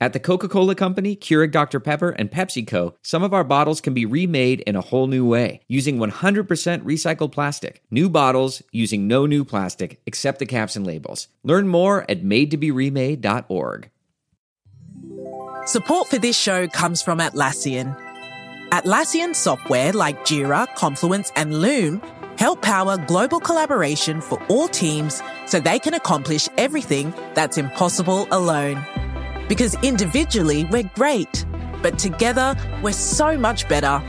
At 0.00 0.12
the 0.12 0.20
Coca 0.20 0.48
Cola 0.48 0.74
Company, 0.74 1.14
Keurig 1.14 1.52
Dr. 1.52 1.78
Pepper, 1.78 2.10
and 2.10 2.30
PepsiCo, 2.30 2.94
some 3.02 3.22
of 3.22 3.32
our 3.32 3.44
bottles 3.44 3.80
can 3.80 3.94
be 3.94 4.04
remade 4.04 4.60
in 4.62 4.74
a 4.74 4.80
whole 4.80 5.06
new 5.06 5.24
way 5.24 5.60
using 5.68 5.98
100% 5.98 6.46
recycled 6.82 7.32
plastic. 7.32 7.80
New 7.90 8.10
bottles 8.10 8.62
using 8.72 9.06
no 9.06 9.24
new 9.24 9.44
plastic 9.44 10.00
except 10.04 10.40
the 10.40 10.46
caps 10.46 10.74
and 10.74 10.86
labels. 10.86 11.28
Learn 11.44 11.68
more 11.68 12.04
at 12.10 12.22
madetoberemade.org. 12.22 13.90
Support 15.66 16.08
for 16.08 16.18
this 16.18 16.36
show 16.36 16.66
comes 16.68 17.00
from 17.00 17.20
Atlassian. 17.20 17.96
Atlassian 18.70 19.34
software 19.34 19.92
like 19.92 20.24
Jira, 20.24 20.66
Confluence, 20.74 21.30
and 21.36 21.62
Loom 21.62 22.02
help 22.36 22.60
power 22.62 22.98
global 22.98 23.38
collaboration 23.38 24.20
for 24.20 24.42
all 24.48 24.66
teams 24.66 25.22
so 25.46 25.60
they 25.60 25.78
can 25.78 25.94
accomplish 25.94 26.48
everything 26.58 27.14
that's 27.34 27.58
impossible 27.58 28.26
alone. 28.32 28.84
Because 29.48 29.76
individually, 29.82 30.64
we're 30.66 30.90
great, 30.94 31.44
but 31.82 31.98
together, 31.98 32.56
we're 32.82 32.92
so 32.92 33.36
much 33.38 33.68
better. 33.68 34.02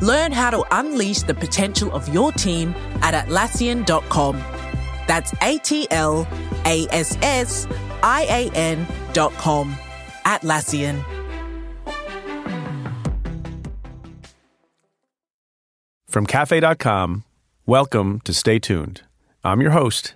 Learn 0.00 0.32
how 0.32 0.50
to 0.50 0.64
unleash 0.70 1.22
the 1.22 1.34
potential 1.34 1.92
of 1.92 2.12
your 2.12 2.32
team 2.32 2.74
at 3.02 3.14
Atlassian.com. 3.14 4.36
That's 5.06 5.32
A 5.42 5.58
T 5.58 5.86
L 5.90 6.26
A 6.64 6.86
S 6.90 7.16
S 7.22 7.66
I 8.02 8.22
A 8.28 8.56
N.com. 8.56 9.76
Atlassian. 10.24 11.04
From 16.06 16.26
Cafe.com, 16.26 17.24
welcome 17.64 18.20
to 18.20 18.34
Stay 18.34 18.58
Tuned. 18.58 19.02
I'm 19.42 19.62
your 19.62 19.70
host, 19.70 20.14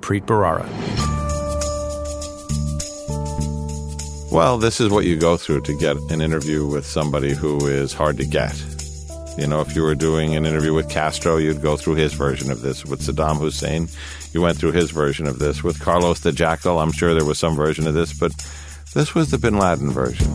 Preet 0.00 0.26
Bharara. 0.26 1.17
Well, 4.30 4.58
this 4.58 4.78
is 4.78 4.90
what 4.90 5.06
you 5.06 5.16
go 5.16 5.38
through 5.38 5.62
to 5.62 5.78
get 5.78 5.96
an 6.10 6.20
interview 6.20 6.66
with 6.66 6.84
somebody 6.84 7.32
who 7.32 7.66
is 7.66 7.94
hard 7.94 8.18
to 8.18 8.26
get. 8.26 8.62
You 9.38 9.46
know, 9.46 9.62
if 9.62 9.74
you 9.74 9.82
were 9.82 9.94
doing 9.94 10.36
an 10.36 10.44
interview 10.44 10.74
with 10.74 10.90
Castro, 10.90 11.38
you'd 11.38 11.62
go 11.62 11.78
through 11.78 11.94
his 11.94 12.12
version 12.12 12.50
of 12.50 12.60
this. 12.60 12.84
With 12.84 13.00
Saddam 13.00 13.38
Hussein, 13.38 13.88
you 14.32 14.42
went 14.42 14.58
through 14.58 14.72
his 14.72 14.90
version 14.90 15.26
of 15.26 15.38
this. 15.38 15.64
With 15.64 15.80
Carlos 15.80 16.20
the 16.20 16.30
Jackal, 16.30 16.78
I'm 16.78 16.92
sure 16.92 17.14
there 17.14 17.24
was 17.24 17.38
some 17.38 17.56
version 17.56 17.86
of 17.86 17.94
this, 17.94 18.12
but 18.12 18.32
this 18.92 19.14
was 19.14 19.30
the 19.30 19.38
bin 19.38 19.58
Laden 19.58 19.92
version. 19.92 20.26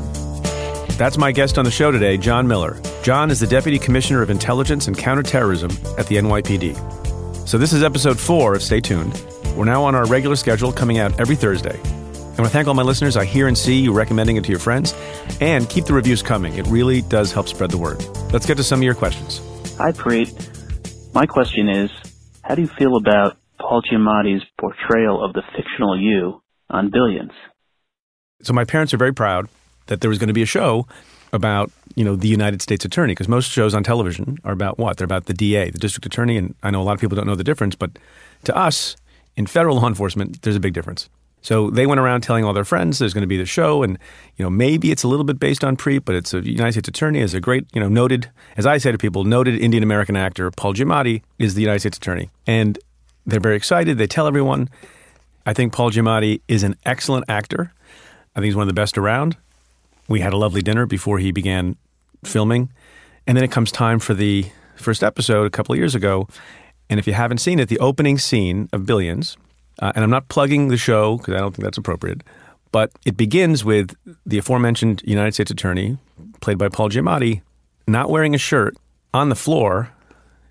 That's 0.97 1.17
my 1.17 1.31
guest 1.31 1.59
on 1.59 1.65
the 1.65 1.71
show 1.71 1.91
today, 1.91 2.17
John 2.17 2.47
Miller. 2.47 2.81
John 3.03 3.29
is 3.29 3.39
the 3.39 3.47
Deputy 3.47 3.77
Commissioner 3.77 4.23
of 4.23 4.31
Intelligence 4.31 4.87
and 4.87 4.97
Counterterrorism 4.97 5.69
at 5.99 6.07
the 6.07 6.15
NYPD. 6.15 7.47
So 7.47 7.59
this 7.59 7.73
is 7.73 7.83
episode 7.83 8.19
four 8.19 8.55
of 8.55 8.63
Stay 8.63 8.79
Tuned. 8.79 9.23
We're 9.55 9.65
now 9.65 9.83
on 9.83 9.93
our 9.93 10.07
regular 10.07 10.35
schedule, 10.35 10.71
coming 10.71 10.97
out 10.97 11.19
every 11.19 11.35
Thursday. 11.35 11.79
I 12.33 12.41
want 12.41 12.47
to 12.47 12.53
thank 12.57 12.67
all 12.67 12.73
my 12.73 12.81
listeners. 12.81 13.15
I 13.15 13.25
hear 13.25 13.47
and 13.47 13.55
see 13.55 13.79
you 13.79 13.93
recommending 13.93 14.37
it 14.37 14.43
to 14.45 14.49
your 14.49 14.59
friends. 14.59 14.95
And 15.39 15.69
keep 15.69 15.85
the 15.85 15.93
reviews 15.93 16.23
coming. 16.23 16.55
It 16.55 16.65
really 16.65 17.03
does 17.03 17.31
help 17.31 17.47
spread 17.47 17.69
the 17.69 17.77
word. 17.77 18.03
Let's 18.31 18.47
get 18.47 18.57
to 18.57 18.63
some 18.63 18.79
of 18.79 18.83
your 18.83 18.95
questions. 18.95 19.39
Hi, 19.77 19.91
Preet. 19.91 21.13
My 21.13 21.27
question 21.27 21.69
is, 21.69 21.91
how 22.41 22.55
do 22.55 22.63
you 22.63 22.67
feel 22.67 22.95
about 22.95 23.37
Paul 23.59 23.83
Giamatti's 23.83 24.43
portrayal 24.59 25.23
of 25.23 25.33
the 25.33 25.43
fictional 25.55 25.95
you 25.95 26.41
on 26.71 26.89
Billions? 26.89 27.33
So 28.41 28.51
my 28.51 28.65
parents 28.65 28.95
are 28.95 28.97
very 28.97 29.13
proud 29.13 29.47
that 29.85 30.01
there 30.01 30.09
was 30.09 30.17
going 30.17 30.29
to 30.29 30.33
be 30.33 30.41
a 30.41 30.47
show 30.47 30.87
about, 31.33 31.71
you 31.93 32.03
know, 32.03 32.15
the 32.15 32.27
United 32.27 32.63
States 32.63 32.83
Attorney, 32.83 33.11
because 33.11 33.27
most 33.27 33.51
shows 33.51 33.75
on 33.75 33.83
television 33.83 34.39
are 34.43 34.53
about 34.53 34.79
what? 34.79 34.97
They're 34.97 35.05
about 35.05 35.25
the 35.25 35.35
DA, 35.35 35.69
the 35.69 35.77
District 35.77 36.07
Attorney, 36.07 36.37
and 36.37 36.55
I 36.63 36.71
know 36.71 36.81
a 36.81 36.83
lot 36.83 36.93
of 36.93 36.99
people 36.99 37.15
don't 37.15 37.27
know 37.27 37.35
the 37.35 37.43
difference, 37.43 37.75
but 37.75 37.91
to 38.45 38.57
us, 38.57 38.95
in 39.35 39.45
federal 39.45 39.75
law 39.75 39.87
enforcement, 39.87 40.41
there's 40.41 40.55
a 40.55 40.59
big 40.59 40.73
difference. 40.73 41.09
So 41.43 41.69
they 41.69 41.85
went 41.85 41.99
around 41.99 42.21
telling 42.21 42.45
all 42.45 42.53
their 42.53 42.65
friends 42.65 42.97
there's 42.97 43.13
going 43.13 43.21
to 43.23 43.27
be 43.27 43.37
the 43.37 43.45
show, 43.45 43.83
and 43.83 43.99
you 44.37 44.43
know 44.43 44.49
maybe 44.49 44.91
it's 44.91 45.03
a 45.03 45.09
little 45.09 45.25
bit 45.25 45.39
based 45.39 45.63
on 45.63 45.75
Preet, 45.77 46.05
but 46.05 46.15
it's 46.15 46.33
a 46.33 46.39
United 46.39 46.71
States 46.71 46.87
Attorney 46.87 47.19
is 47.19 47.33
a 47.33 47.41
great 47.41 47.67
you 47.73 47.81
know 47.81 47.89
noted, 47.89 48.31
as 48.57 48.65
I 48.65 48.77
say 48.77 48.91
to 48.91 48.97
people, 48.97 49.25
noted 49.25 49.59
Indian 49.59 49.83
American 49.83 50.15
actor 50.15 50.49
Paul 50.51 50.73
Giamatti 50.73 51.21
is 51.37 51.53
the 51.53 51.61
United 51.61 51.81
States 51.81 51.97
Attorney, 51.97 52.29
and 52.47 52.79
they're 53.25 53.41
very 53.41 53.57
excited. 53.57 53.97
They 53.97 54.07
tell 54.07 54.25
everyone. 54.25 54.69
I 55.45 55.51
think 55.53 55.73
Paul 55.73 55.91
Giamatti 55.91 56.39
is 56.47 56.63
an 56.63 56.77
excellent 56.85 57.25
actor. 57.27 57.73
I 58.33 58.39
think 58.39 58.45
he's 58.45 58.55
one 58.55 58.63
of 58.63 58.73
the 58.73 58.81
best 58.81 58.97
around. 58.97 59.35
We 60.07 60.21
had 60.21 60.31
a 60.31 60.37
lovely 60.37 60.61
dinner 60.61 60.85
before 60.85 61.19
he 61.19 61.33
began 61.33 61.75
filming, 62.23 62.69
and 63.27 63.35
then 63.35 63.43
it 63.43 63.51
comes 63.51 63.69
time 63.69 63.99
for 63.99 64.13
the 64.13 64.45
first 64.77 65.03
episode 65.03 65.45
a 65.45 65.49
couple 65.49 65.73
of 65.73 65.79
years 65.79 65.93
ago. 65.93 66.29
And 66.89 66.99
if 66.99 67.07
you 67.07 67.13
haven't 67.13 67.39
seen 67.39 67.59
it, 67.59 67.67
the 67.67 67.79
opening 67.79 68.17
scene 68.17 68.69
of 68.71 68.85
Billions, 68.85 69.35
uh, 69.79 69.91
and 69.95 70.03
I'm 70.03 70.09
not 70.09 70.27
plugging 70.29 70.67
the 70.67 70.77
show 70.77 71.17
because 71.17 71.33
I 71.33 71.39
don't 71.39 71.55
think 71.55 71.63
that's 71.63 71.77
appropriate. 71.77 72.21
But 72.71 72.91
it 73.05 73.15
begins 73.17 73.63
with 73.63 73.95
the 74.25 74.37
aforementioned 74.37 75.03
United 75.05 75.33
States 75.33 75.51
Attorney, 75.51 75.97
played 76.41 76.57
by 76.57 76.69
Paul 76.69 76.89
Giamatti, 76.89 77.41
not 77.87 78.09
wearing 78.09 78.33
a 78.33 78.39
shirt 78.39 78.75
on 79.13 79.29
the 79.29 79.35
floor, 79.35 79.91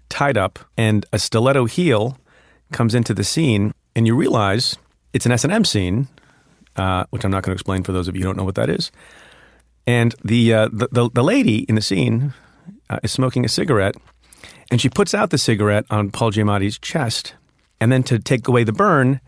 tied 0.09 0.37
up, 0.37 0.59
and 0.77 1.05
a 1.13 1.19
stiletto 1.19 1.65
heel 1.65 2.19
comes 2.73 2.95
into 2.95 3.13
the 3.13 3.25
scene, 3.25 3.75
and 3.97 4.07
you 4.07 4.15
realize 4.15 4.77
it's 5.13 5.27
an 5.27 5.33
S 5.33 5.45
and 5.45 5.53
M 5.53 5.65
scene, 5.65 6.09
uh, 6.77 7.05
which 7.11 7.25
I'm 7.25 7.31
not 7.31 7.43
going 7.43 7.51
to 7.51 7.59
explain 7.61 7.83
for 7.83 7.93
those 7.93 8.09
of 8.09 8.15
you 8.15 8.23
who 8.23 8.29
don't 8.29 8.37
know 8.37 8.45
what 8.45 8.55
that 8.55 8.71
is. 8.71 8.91
And 9.87 10.15
the 10.25 10.55
uh, 10.55 10.69
the, 10.73 10.89
the, 10.93 11.11
the 11.11 11.25
lady 11.25 11.59
in 11.69 11.75
the 11.75 11.83
scene 11.83 12.35
uh, 12.89 13.01
is 13.03 13.11
smoking 13.11 13.45
a 13.45 13.49
cigarette, 13.49 13.97
and 14.71 14.81
she 14.81 14.89
puts 14.89 15.13
out 15.13 15.31
the 15.31 15.39
cigarette 15.39 15.87
on 15.91 16.11
Paul 16.11 16.31
Giamatti's 16.31 16.79
chest, 16.79 17.35
and 17.83 17.91
then 17.91 18.05
to 18.05 18.21
take 18.21 18.47
away 18.47 18.63
the 18.63 18.73
burn, 18.73 19.21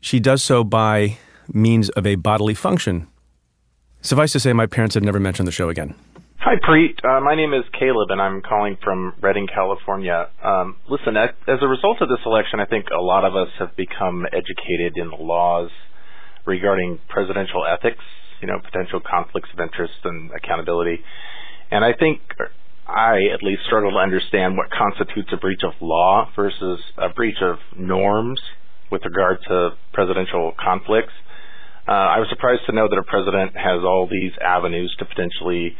she 0.00 0.20
does 0.20 0.42
so 0.42 0.64
by 0.64 1.18
means 1.52 1.90
of 1.90 2.06
a 2.06 2.14
bodily 2.14 2.54
function. 2.54 3.06
Suffice 4.00 4.32
to 4.32 4.40
say, 4.40 4.54
my 4.54 4.64
parents 4.64 4.94
have 4.94 5.04
never 5.04 5.20
mentioned 5.20 5.46
the 5.46 5.52
show 5.52 5.68
again. 5.68 5.94
Hi, 6.38 6.56
Preet. 6.66 6.96
Uh, 7.04 7.20
my 7.20 7.34
name 7.34 7.52
is 7.52 7.64
Caleb, 7.78 8.08
and 8.08 8.18
I'm 8.18 8.40
calling 8.40 8.78
from 8.82 9.12
Redding, 9.20 9.46
California. 9.52 10.30
Um, 10.42 10.76
listen, 10.88 11.14
as 11.18 11.58
a 11.60 11.68
result 11.68 12.00
of 12.00 12.08
this 12.08 12.24
election, 12.24 12.58
I 12.58 12.64
think 12.64 12.86
a 12.88 13.02
lot 13.02 13.26
of 13.26 13.36
us 13.36 13.52
have 13.58 13.76
become 13.76 14.24
educated 14.32 14.96
in 14.96 15.10
the 15.10 15.20
laws 15.20 15.68
regarding 16.46 17.00
presidential 17.10 17.66
ethics, 17.68 18.02
you 18.40 18.48
know, 18.48 18.60
potential 18.64 19.02
conflicts 19.04 19.50
of 19.52 19.60
interest 19.60 20.00
and 20.04 20.30
accountability. 20.32 21.04
And 21.70 21.84
I 21.84 21.92
think 21.92 22.22
I 22.90 23.30
at 23.32 23.42
least 23.42 23.62
struggle 23.66 23.92
to 23.92 23.98
understand 23.98 24.56
what 24.56 24.70
constitutes 24.70 25.30
a 25.32 25.36
breach 25.36 25.62
of 25.64 25.72
law 25.80 26.28
versus 26.34 26.80
a 26.98 27.08
breach 27.08 27.38
of 27.40 27.58
norms 27.78 28.40
with 28.90 29.02
regard 29.04 29.38
to 29.48 29.70
presidential 29.92 30.52
conflicts. 30.58 31.12
Uh, 31.86 31.92
I 31.92 32.18
was 32.18 32.28
surprised 32.28 32.62
to 32.66 32.72
know 32.72 32.88
that 32.88 32.98
a 32.98 33.04
president 33.04 33.56
has 33.56 33.82
all 33.82 34.08
these 34.10 34.32
avenues 34.42 34.94
to 34.98 35.04
potentially 35.04 35.76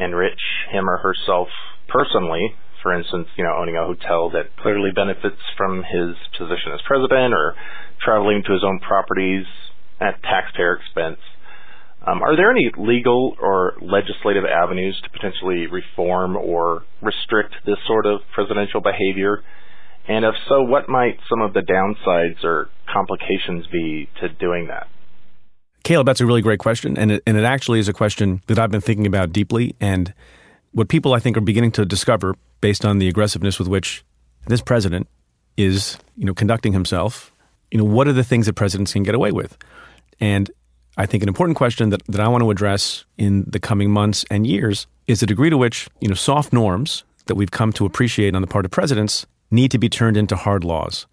enrich 0.00 0.40
him 0.72 0.88
or 0.88 0.98
herself 0.98 1.48
personally. 1.88 2.54
For 2.82 2.92
instance, 2.92 3.28
you 3.36 3.44
know, 3.44 3.56
owning 3.56 3.76
a 3.76 3.84
hotel 3.84 4.30
that 4.30 4.56
clearly 4.56 4.90
benefits 4.94 5.40
from 5.56 5.82
his 5.82 6.16
position 6.38 6.72
as 6.72 6.80
president 6.86 7.34
or 7.34 7.54
traveling 8.00 8.42
to 8.46 8.52
his 8.52 8.64
own 8.64 8.80
properties 8.80 9.46
at 10.00 10.22
taxpayer 10.22 10.76
expense. 10.76 11.20
Um, 12.06 12.22
are 12.22 12.36
there 12.36 12.52
any 12.52 12.70
legal 12.78 13.36
or 13.40 13.74
legislative 13.80 14.44
avenues 14.44 15.00
to 15.02 15.10
potentially 15.10 15.66
reform 15.66 16.36
or 16.36 16.84
restrict 17.02 17.54
this 17.64 17.78
sort 17.86 18.06
of 18.06 18.20
presidential 18.32 18.80
behavior? 18.80 19.42
And 20.06 20.24
if 20.24 20.34
so, 20.48 20.62
what 20.62 20.88
might 20.88 21.18
some 21.28 21.42
of 21.42 21.52
the 21.52 21.60
downsides 21.60 22.44
or 22.44 22.68
complications 22.92 23.66
be 23.66 24.08
to 24.20 24.28
doing 24.28 24.68
that? 24.68 24.86
Caleb, 25.82 26.06
that's 26.06 26.20
a 26.20 26.26
really 26.26 26.42
great 26.42 26.60
question. 26.60 26.96
And 26.96 27.10
it, 27.10 27.22
and 27.26 27.36
it 27.36 27.44
actually 27.44 27.80
is 27.80 27.88
a 27.88 27.92
question 27.92 28.40
that 28.46 28.58
I've 28.58 28.70
been 28.70 28.80
thinking 28.80 29.06
about 29.06 29.32
deeply. 29.32 29.74
And 29.80 30.14
what 30.72 30.88
people, 30.88 31.12
I 31.12 31.18
think, 31.18 31.36
are 31.36 31.40
beginning 31.40 31.72
to 31.72 31.84
discover 31.84 32.36
based 32.60 32.84
on 32.84 32.98
the 32.98 33.08
aggressiveness 33.08 33.58
with 33.58 33.66
which 33.66 34.04
this 34.46 34.60
president 34.60 35.08
is, 35.56 35.98
you 36.16 36.24
know, 36.24 36.34
conducting 36.34 36.72
himself, 36.72 37.32
you 37.72 37.78
know, 37.78 37.84
what 37.84 38.06
are 38.06 38.12
the 38.12 38.24
things 38.24 38.46
that 38.46 38.52
presidents 38.54 38.92
can 38.92 39.02
get 39.02 39.14
away 39.14 39.32
with? 39.32 39.58
And 40.20 40.50
I 40.96 41.06
think 41.06 41.22
an 41.22 41.28
important 41.28 41.56
question 41.56 41.90
that, 41.90 42.02
that 42.06 42.20
I 42.20 42.28
want 42.28 42.42
to 42.42 42.50
address 42.50 43.04
in 43.18 43.44
the 43.46 43.60
coming 43.60 43.90
months 43.90 44.24
and 44.30 44.46
years 44.46 44.86
is 45.06 45.20
the 45.20 45.26
degree 45.26 45.50
to 45.50 45.58
which, 45.58 45.88
you 46.00 46.08
know, 46.08 46.14
soft 46.14 46.52
norms 46.52 47.04
that 47.26 47.34
we've 47.34 47.50
come 47.50 47.72
to 47.74 47.84
appreciate 47.84 48.34
on 48.34 48.40
the 48.40 48.48
part 48.48 48.64
of 48.64 48.70
presidents 48.70 49.26
need 49.50 49.70
to 49.70 49.78
be 49.78 49.88
turned 49.88 50.16
into 50.16 50.36
hard 50.36 50.64
laws. 50.64 51.06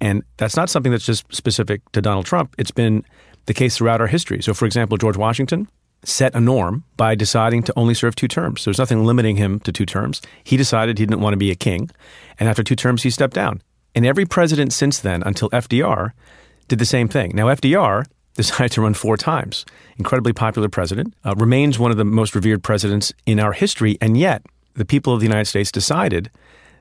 And 0.00 0.22
that's 0.36 0.56
not 0.56 0.70
something 0.70 0.92
that's 0.92 1.06
just 1.06 1.32
specific 1.34 1.80
to 1.92 2.02
Donald 2.02 2.26
Trump. 2.26 2.54
It's 2.58 2.70
been 2.70 3.04
the 3.46 3.54
case 3.54 3.76
throughout 3.76 4.00
our 4.00 4.06
history. 4.06 4.42
So, 4.42 4.54
for 4.54 4.66
example, 4.66 4.96
George 4.96 5.16
Washington 5.16 5.68
set 6.02 6.34
a 6.34 6.40
norm 6.40 6.84
by 6.96 7.14
deciding 7.14 7.62
to 7.64 7.72
only 7.76 7.94
serve 7.94 8.14
two 8.14 8.28
terms. 8.28 8.64
There's 8.64 8.78
nothing 8.78 9.04
limiting 9.04 9.36
him 9.36 9.60
to 9.60 9.72
two 9.72 9.86
terms. 9.86 10.22
He 10.44 10.56
decided 10.56 10.98
he 10.98 11.06
didn't 11.06 11.20
want 11.20 11.32
to 11.32 11.38
be 11.38 11.50
a 11.50 11.56
king. 11.56 11.90
And 12.38 12.48
after 12.48 12.62
two 12.62 12.76
terms, 12.76 13.02
he 13.02 13.10
stepped 13.10 13.34
down. 13.34 13.62
And 13.94 14.06
every 14.06 14.26
president 14.26 14.72
since 14.72 14.98
then, 14.98 15.22
until 15.24 15.50
FDR, 15.50 16.12
did 16.68 16.78
the 16.78 16.84
same 16.84 17.08
thing. 17.08 17.32
Now, 17.34 17.46
FDR 17.46 18.04
decided 18.36 18.72
to 18.72 18.82
run 18.82 18.94
four 18.94 19.16
times. 19.16 19.64
Incredibly 19.98 20.32
popular 20.32 20.68
president, 20.68 21.14
uh, 21.24 21.34
remains 21.36 21.78
one 21.78 21.90
of 21.90 21.96
the 21.96 22.04
most 22.04 22.34
revered 22.34 22.62
presidents 22.62 23.12
in 23.24 23.40
our 23.40 23.52
history, 23.52 23.98
and 24.00 24.16
yet 24.16 24.44
the 24.74 24.84
people 24.84 25.12
of 25.12 25.20
the 25.20 25.26
United 25.26 25.46
States 25.46 25.72
decided 25.72 26.30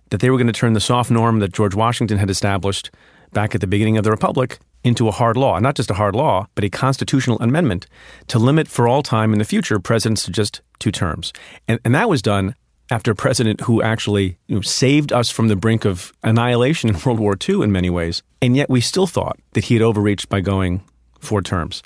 that 0.10 0.20
they 0.20 0.30
were 0.30 0.38
going 0.38 0.48
to 0.48 0.54
turn 0.54 0.74
the 0.74 0.80
soft 0.80 1.10
norm 1.10 1.40
that 1.40 1.54
George 1.54 1.76
Washington 1.76 2.18
had 2.18 2.30
established 2.30 2.92
back 3.34 3.56
at 3.56 3.62
the 3.62 3.68
beginning 3.68 3.98
of 3.98 4.04
the 4.04 4.12
Republic 4.12 4.60
into 4.84 5.08
a 5.08 5.12
hard 5.12 5.36
law, 5.36 5.58
not 5.60 5.76
just 5.76 5.90
a 5.90 5.96
hard 5.96 6.16
law, 6.16 6.48
but 6.54 6.64
a 6.64 6.70
constitutional 6.70 7.40
amendment 7.40 7.88
to 8.28 8.38
limit 8.38 8.68
for 8.68 8.88
all 8.88 9.02
time 9.02 9.34
in 9.34 9.40
the 9.40 9.46
future 9.46 9.80
presidents 9.80 10.24
to 10.24 10.32
just 10.32 10.62
two 10.80 10.92
terms. 10.92 11.34
And, 11.68 11.80
and 11.84 11.96
that 11.96 12.08
was 12.08 12.22
done 12.22 12.54
after 12.92 13.12
a 13.12 13.16
president 13.16 13.62
who 13.62 13.82
actually 13.82 14.38
you 14.48 14.56
know, 14.56 14.62
saved 14.62 15.12
us 15.12 15.32
from 15.32 15.48
the 15.48 15.56
brink 15.56 15.86
of 15.86 16.14
annihilation 16.24 16.90
in 16.90 17.00
World 17.06 17.20
War 17.20 17.36
II 17.50 17.64
in 17.64 17.72
many 17.72 17.90
ways. 17.90 18.22
And 18.42 18.56
yet 18.56 18.70
we 18.70 18.80
still 18.80 19.08
thought 19.08 19.40
that 19.54 19.66
he 19.66 19.74
had 19.74 19.82
overreached 19.82 20.30
by 20.30 20.42
going 20.42 20.84
four 21.26 21.42
terms. 21.42 21.84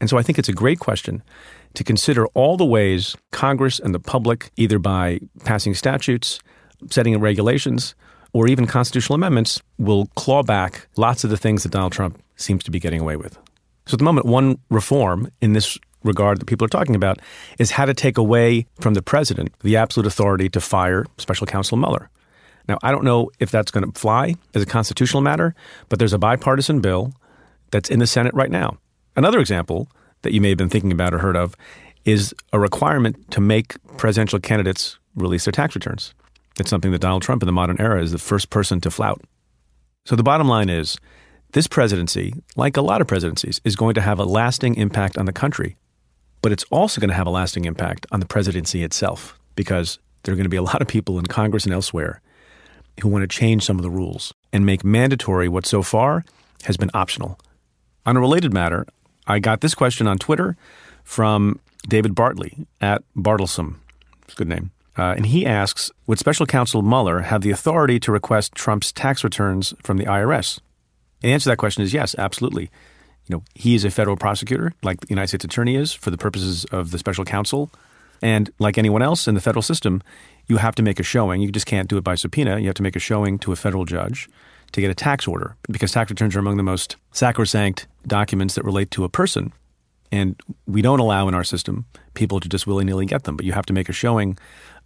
And 0.00 0.10
so 0.10 0.18
I 0.18 0.22
think 0.22 0.38
it's 0.38 0.48
a 0.48 0.52
great 0.52 0.78
question 0.78 1.22
to 1.74 1.84
consider 1.84 2.26
all 2.28 2.56
the 2.56 2.64
ways 2.64 3.16
Congress 3.30 3.78
and 3.78 3.94
the 3.94 4.00
public, 4.00 4.50
either 4.56 4.78
by 4.78 5.20
passing 5.44 5.74
statutes, 5.74 6.40
setting 6.90 7.18
regulations, 7.20 7.94
or 8.32 8.48
even 8.48 8.66
constitutional 8.66 9.14
amendments, 9.14 9.60
will 9.78 10.06
claw 10.16 10.42
back 10.42 10.88
lots 10.96 11.24
of 11.24 11.30
the 11.30 11.36
things 11.36 11.62
that 11.62 11.72
Donald 11.72 11.92
Trump 11.92 12.22
seems 12.36 12.64
to 12.64 12.70
be 12.70 12.80
getting 12.80 13.00
away 13.00 13.16
with. 13.16 13.38
So 13.86 13.94
at 13.94 13.98
the 13.98 14.04
moment, 14.04 14.26
one 14.26 14.58
reform 14.70 15.30
in 15.40 15.52
this 15.52 15.78
regard 16.02 16.40
that 16.40 16.46
people 16.46 16.64
are 16.64 16.68
talking 16.68 16.94
about 16.94 17.20
is 17.58 17.72
how 17.72 17.84
to 17.84 17.94
take 17.94 18.18
away 18.18 18.66
from 18.80 18.94
the 18.94 19.02
president 19.02 19.52
the 19.60 19.76
absolute 19.76 20.06
authority 20.06 20.48
to 20.48 20.60
fire 20.60 21.06
special 21.18 21.46
counsel 21.46 21.76
Mueller. 21.76 22.10
Now, 22.68 22.78
I 22.82 22.90
don't 22.90 23.04
know 23.04 23.30
if 23.38 23.50
that's 23.50 23.70
going 23.70 23.90
to 23.90 23.98
fly 23.98 24.36
as 24.54 24.62
a 24.62 24.66
constitutional 24.66 25.22
matter, 25.22 25.54
but 25.88 25.98
there's 25.98 26.12
a 26.12 26.18
bipartisan 26.18 26.80
bill 26.80 27.12
that's 27.70 27.90
in 27.90 27.98
the 27.98 28.06
Senate 28.06 28.34
right 28.34 28.50
now. 28.50 28.78
Another 29.16 29.40
example 29.40 29.88
that 30.22 30.32
you 30.32 30.40
may 30.40 30.50
have 30.50 30.58
been 30.58 30.68
thinking 30.68 30.92
about 30.92 31.14
or 31.14 31.18
heard 31.18 31.36
of 31.36 31.54
is 32.04 32.34
a 32.52 32.58
requirement 32.58 33.30
to 33.30 33.40
make 33.40 33.76
presidential 33.96 34.40
candidates 34.40 34.98
release 35.14 35.44
their 35.44 35.52
tax 35.52 35.74
returns. 35.74 36.14
It's 36.58 36.70
something 36.70 36.92
that 36.92 37.00
Donald 37.00 37.22
Trump 37.22 37.42
in 37.42 37.46
the 37.46 37.52
modern 37.52 37.80
era 37.80 38.02
is 38.02 38.12
the 38.12 38.18
first 38.18 38.50
person 38.50 38.80
to 38.80 38.90
flout. 38.90 39.22
So 40.04 40.16
the 40.16 40.22
bottom 40.22 40.48
line 40.48 40.68
is 40.68 40.98
this 41.52 41.66
presidency, 41.66 42.34
like 42.56 42.76
a 42.76 42.82
lot 42.82 43.00
of 43.00 43.06
presidencies, 43.06 43.60
is 43.64 43.76
going 43.76 43.94
to 43.94 44.00
have 44.00 44.18
a 44.18 44.24
lasting 44.24 44.74
impact 44.74 45.16
on 45.16 45.26
the 45.26 45.32
country 45.32 45.76
but 46.42 46.50
it's 46.50 46.64
also 46.70 47.00
going 47.00 47.08
to 47.08 47.14
have 47.14 47.26
a 47.26 47.30
lasting 47.30 47.64
impact 47.64 48.04
on 48.10 48.20
the 48.20 48.26
presidency 48.26 48.82
itself 48.82 49.38
because 49.54 49.98
there 50.22 50.32
are 50.32 50.36
going 50.36 50.44
to 50.44 50.50
be 50.50 50.56
a 50.56 50.62
lot 50.62 50.82
of 50.82 50.88
people 50.88 51.18
in 51.18 51.26
Congress 51.26 51.64
and 51.64 51.72
elsewhere 51.72 52.20
who 53.00 53.08
want 53.08 53.22
to 53.22 53.28
change 53.28 53.64
some 53.64 53.78
of 53.78 53.82
the 53.82 53.90
rules 53.90 54.34
and 54.52 54.66
make 54.66 54.84
mandatory 54.84 55.48
what 55.48 55.64
so 55.64 55.82
far 55.82 56.24
has 56.64 56.76
been 56.76 56.90
optional. 56.92 57.38
On 58.04 58.16
a 58.16 58.20
related 58.20 58.52
matter, 58.52 58.86
I 59.26 59.38
got 59.38 59.60
this 59.60 59.74
question 59.74 60.06
on 60.06 60.18
Twitter 60.18 60.56
from 61.04 61.60
David 61.88 62.14
Bartley 62.14 62.66
at 62.80 63.02
Bartlesome. 63.16 63.76
It's 64.24 64.34
a 64.34 64.36
good 64.36 64.48
name. 64.48 64.70
Uh, 64.96 65.14
and 65.16 65.26
he 65.26 65.46
asks 65.46 65.90
Would 66.06 66.18
special 66.18 66.46
counsel 66.46 66.82
Mueller 66.82 67.20
have 67.20 67.40
the 67.40 67.50
authority 67.50 67.98
to 68.00 68.12
request 68.12 68.54
Trump's 68.54 68.92
tax 68.92 69.24
returns 69.24 69.74
from 69.82 69.96
the 69.96 70.04
IRS? 70.04 70.58
And 71.22 71.30
the 71.30 71.32
answer 71.32 71.44
to 71.44 71.50
that 71.50 71.58
question 71.58 71.82
is 71.82 71.94
yes, 71.94 72.14
absolutely 72.18 72.70
you 73.26 73.36
know, 73.36 73.42
he 73.54 73.74
is 73.74 73.84
a 73.84 73.90
federal 73.90 74.16
prosecutor, 74.16 74.72
like 74.82 75.00
the 75.00 75.08
United 75.08 75.28
States 75.28 75.44
Attorney 75.44 75.76
is 75.76 75.92
for 75.92 76.10
the 76.10 76.18
purposes 76.18 76.64
of 76.66 76.90
the 76.90 76.98
special 76.98 77.24
counsel. 77.24 77.70
And 78.20 78.50
like 78.58 78.78
anyone 78.78 79.02
else 79.02 79.26
in 79.28 79.34
the 79.34 79.40
federal 79.40 79.62
system, 79.62 80.02
you 80.46 80.56
have 80.56 80.74
to 80.76 80.82
make 80.82 81.00
a 81.00 81.02
showing. 81.02 81.40
You 81.40 81.50
just 81.50 81.66
can't 81.66 81.88
do 81.88 81.96
it 81.96 82.04
by 82.04 82.14
subpoena. 82.14 82.58
You 82.58 82.66
have 82.66 82.74
to 82.76 82.82
make 82.82 82.96
a 82.96 83.00
showing 83.00 83.38
to 83.40 83.52
a 83.52 83.56
federal 83.56 83.84
judge 83.84 84.28
to 84.72 84.80
get 84.80 84.90
a 84.90 84.94
tax 84.94 85.28
order 85.28 85.56
because 85.70 85.92
tax 85.92 86.10
returns 86.10 86.34
are 86.34 86.40
among 86.40 86.56
the 86.56 86.62
most 86.62 86.96
sacrosanct 87.12 87.86
documents 88.06 88.54
that 88.54 88.64
relate 88.64 88.90
to 88.92 89.04
a 89.04 89.08
person. 89.08 89.52
And 90.10 90.40
we 90.66 90.82
don't 90.82 90.98
allow 90.98 91.28
in 91.28 91.34
our 91.34 91.44
system 91.44 91.86
people 92.14 92.40
to 92.40 92.48
just 92.48 92.66
willy 92.66 92.84
nilly 92.84 93.06
get 93.06 93.24
them, 93.24 93.36
but 93.36 93.46
you 93.46 93.52
have 93.52 93.66
to 93.66 93.72
make 93.72 93.88
a 93.88 93.92
showing 93.92 94.36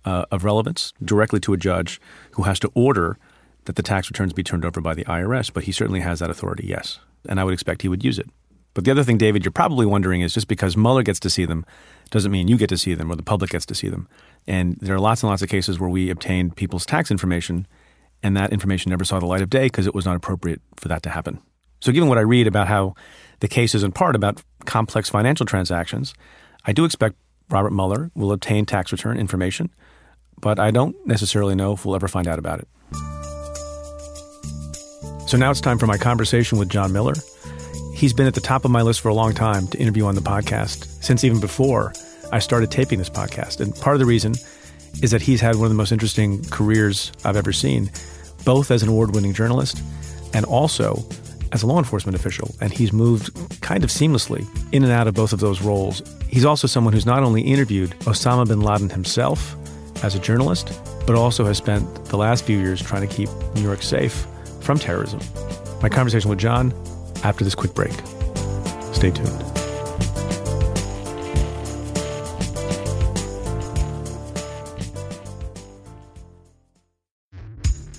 uh, 0.04 0.24
of 0.30 0.44
relevance 0.44 0.92
directly 1.04 1.40
to 1.40 1.52
a 1.52 1.56
judge 1.56 2.00
who 2.32 2.44
has 2.44 2.60
to 2.60 2.70
order 2.74 3.18
that 3.64 3.74
the 3.74 3.82
tax 3.82 4.08
returns 4.08 4.32
be 4.32 4.44
turned 4.44 4.64
over 4.64 4.80
by 4.80 4.94
the 4.94 5.04
IRS. 5.06 5.52
But 5.52 5.64
he 5.64 5.72
certainly 5.72 6.00
has 6.00 6.20
that 6.20 6.30
authority, 6.30 6.66
yes 6.66 7.00
and 7.28 7.40
I 7.40 7.44
would 7.44 7.54
expect 7.54 7.82
he 7.82 7.88
would 7.88 8.04
use 8.04 8.18
it. 8.18 8.28
But 8.74 8.84
the 8.84 8.90
other 8.90 9.04
thing, 9.04 9.16
David, 9.16 9.44
you're 9.44 9.52
probably 9.52 9.86
wondering 9.86 10.20
is 10.20 10.34
just 10.34 10.48
because 10.48 10.76
Mueller 10.76 11.02
gets 11.02 11.20
to 11.20 11.30
see 11.30 11.46
them 11.46 11.64
doesn't 12.10 12.30
mean 12.30 12.46
you 12.46 12.58
get 12.58 12.68
to 12.68 12.78
see 12.78 12.94
them 12.94 13.10
or 13.10 13.16
the 13.16 13.22
public 13.22 13.50
gets 13.50 13.66
to 13.66 13.74
see 13.74 13.88
them. 13.88 14.06
And 14.46 14.76
there 14.80 14.94
are 14.94 15.00
lots 15.00 15.22
and 15.22 15.30
lots 15.30 15.42
of 15.42 15.48
cases 15.48 15.80
where 15.80 15.88
we 15.88 16.10
obtained 16.10 16.56
people's 16.56 16.84
tax 16.84 17.10
information 17.10 17.66
and 18.22 18.36
that 18.36 18.52
information 18.52 18.90
never 18.90 19.04
saw 19.04 19.18
the 19.18 19.26
light 19.26 19.42
of 19.42 19.50
day 19.50 19.64
because 19.64 19.86
it 19.86 19.94
was 19.94 20.04
not 20.04 20.16
appropriate 20.16 20.60
for 20.76 20.88
that 20.88 21.02
to 21.04 21.10
happen. 21.10 21.40
So, 21.86 21.92
given 21.92 22.08
what 22.08 22.18
I 22.18 22.22
read 22.22 22.48
about 22.48 22.66
how 22.66 22.96
the 23.38 23.46
case 23.46 23.72
is 23.72 23.84
in 23.84 23.92
part 23.92 24.16
about 24.16 24.42
complex 24.64 25.08
financial 25.08 25.46
transactions, 25.46 26.14
I 26.64 26.72
do 26.72 26.84
expect 26.84 27.14
Robert 27.48 27.70
Mueller 27.70 28.10
will 28.16 28.32
obtain 28.32 28.66
tax 28.66 28.90
return 28.90 29.16
information, 29.18 29.70
but 30.40 30.58
I 30.58 30.72
don't 30.72 30.96
necessarily 31.06 31.54
know 31.54 31.74
if 31.74 31.84
we'll 31.84 31.94
ever 31.94 32.08
find 32.08 32.26
out 32.26 32.40
about 32.40 32.58
it. 32.58 32.66
So 35.28 35.36
now 35.36 35.52
it's 35.52 35.60
time 35.60 35.78
for 35.78 35.86
my 35.86 35.96
conversation 35.96 36.58
with 36.58 36.68
John 36.68 36.92
Miller. 36.92 37.14
He's 37.94 38.12
been 38.12 38.26
at 38.26 38.34
the 38.34 38.40
top 38.40 38.64
of 38.64 38.72
my 38.72 38.82
list 38.82 39.00
for 39.00 39.10
a 39.10 39.14
long 39.14 39.32
time 39.32 39.68
to 39.68 39.78
interview 39.78 40.06
on 40.06 40.16
the 40.16 40.20
podcast, 40.20 41.04
since 41.04 41.22
even 41.22 41.38
before 41.38 41.92
I 42.32 42.40
started 42.40 42.72
taping 42.72 42.98
this 42.98 43.10
podcast. 43.10 43.60
And 43.60 43.72
part 43.76 43.94
of 43.94 44.00
the 44.00 44.06
reason 44.06 44.34
is 45.04 45.12
that 45.12 45.22
he's 45.22 45.40
had 45.40 45.54
one 45.54 45.66
of 45.66 45.70
the 45.70 45.76
most 45.76 45.92
interesting 45.92 46.42
careers 46.46 47.12
I've 47.24 47.36
ever 47.36 47.52
seen, 47.52 47.92
both 48.44 48.72
as 48.72 48.82
an 48.82 48.88
award 48.88 49.14
winning 49.14 49.34
journalist 49.34 49.80
and 50.34 50.44
also 50.44 51.06
as 51.56 51.62
a 51.62 51.66
law 51.66 51.78
enforcement 51.78 52.14
official. 52.14 52.54
And 52.60 52.70
he's 52.70 52.92
moved 52.92 53.34
kind 53.62 53.82
of 53.82 53.90
seamlessly 53.90 54.46
in 54.72 54.84
and 54.84 54.92
out 54.92 55.08
of 55.08 55.14
both 55.14 55.32
of 55.32 55.40
those 55.40 55.62
roles. 55.62 56.02
He's 56.28 56.44
also 56.44 56.66
someone 56.66 56.92
who's 56.92 57.06
not 57.06 57.22
only 57.22 57.40
interviewed 57.40 57.90
Osama 58.00 58.46
bin 58.46 58.60
Laden 58.60 58.90
himself 58.90 59.56
as 60.04 60.14
a 60.14 60.18
journalist, 60.18 60.68
but 61.06 61.16
also 61.16 61.46
has 61.46 61.56
spent 61.56 62.04
the 62.06 62.18
last 62.18 62.44
few 62.44 62.58
years 62.58 62.82
trying 62.82 63.08
to 63.08 63.12
keep 63.12 63.30
New 63.54 63.62
York 63.62 63.82
safe 63.82 64.26
from 64.60 64.78
terrorism. 64.78 65.20
My 65.80 65.88
conversation 65.88 66.28
with 66.28 66.38
John 66.38 66.74
after 67.24 67.42
this 67.42 67.54
quick 67.54 67.74
break. 67.74 67.94
Stay 68.92 69.10
tuned. 69.10 69.42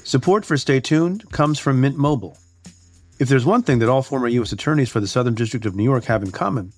Support 0.03 0.45
for 0.45 0.57
Stay 0.57 0.79
Tuned 0.79 1.29
comes 1.31 1.59
from 1.59 1.81
Mint 1.81 1.97
Mobile. 1.97 2.37
If 3.19 3.29
there's 3.29 3.45
one 3.45 3.63
thing 3.63 3.79
that 3.79 3.89
all 3.89 4.03
former 4.03 4.27
U.S. 4.27 4.51
attorneys 4.51 4.89
for 4.89 4.99
the 4.99 5.07
Southern 5.07 5.35
District 5.35 5.65
of 5.65 5.75
New 5.75 5.83
York 5.83 6.05
have 6.05 6.23
in 6.23 6.31
common, 6.31 6.71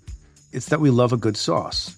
it's 0.52 0.68
that 0.68 0.80
we 0.80 0.90
love 0.90 1.14
a 1.14 1.18
good 1.18 1.38
sauce. 1.38 1.96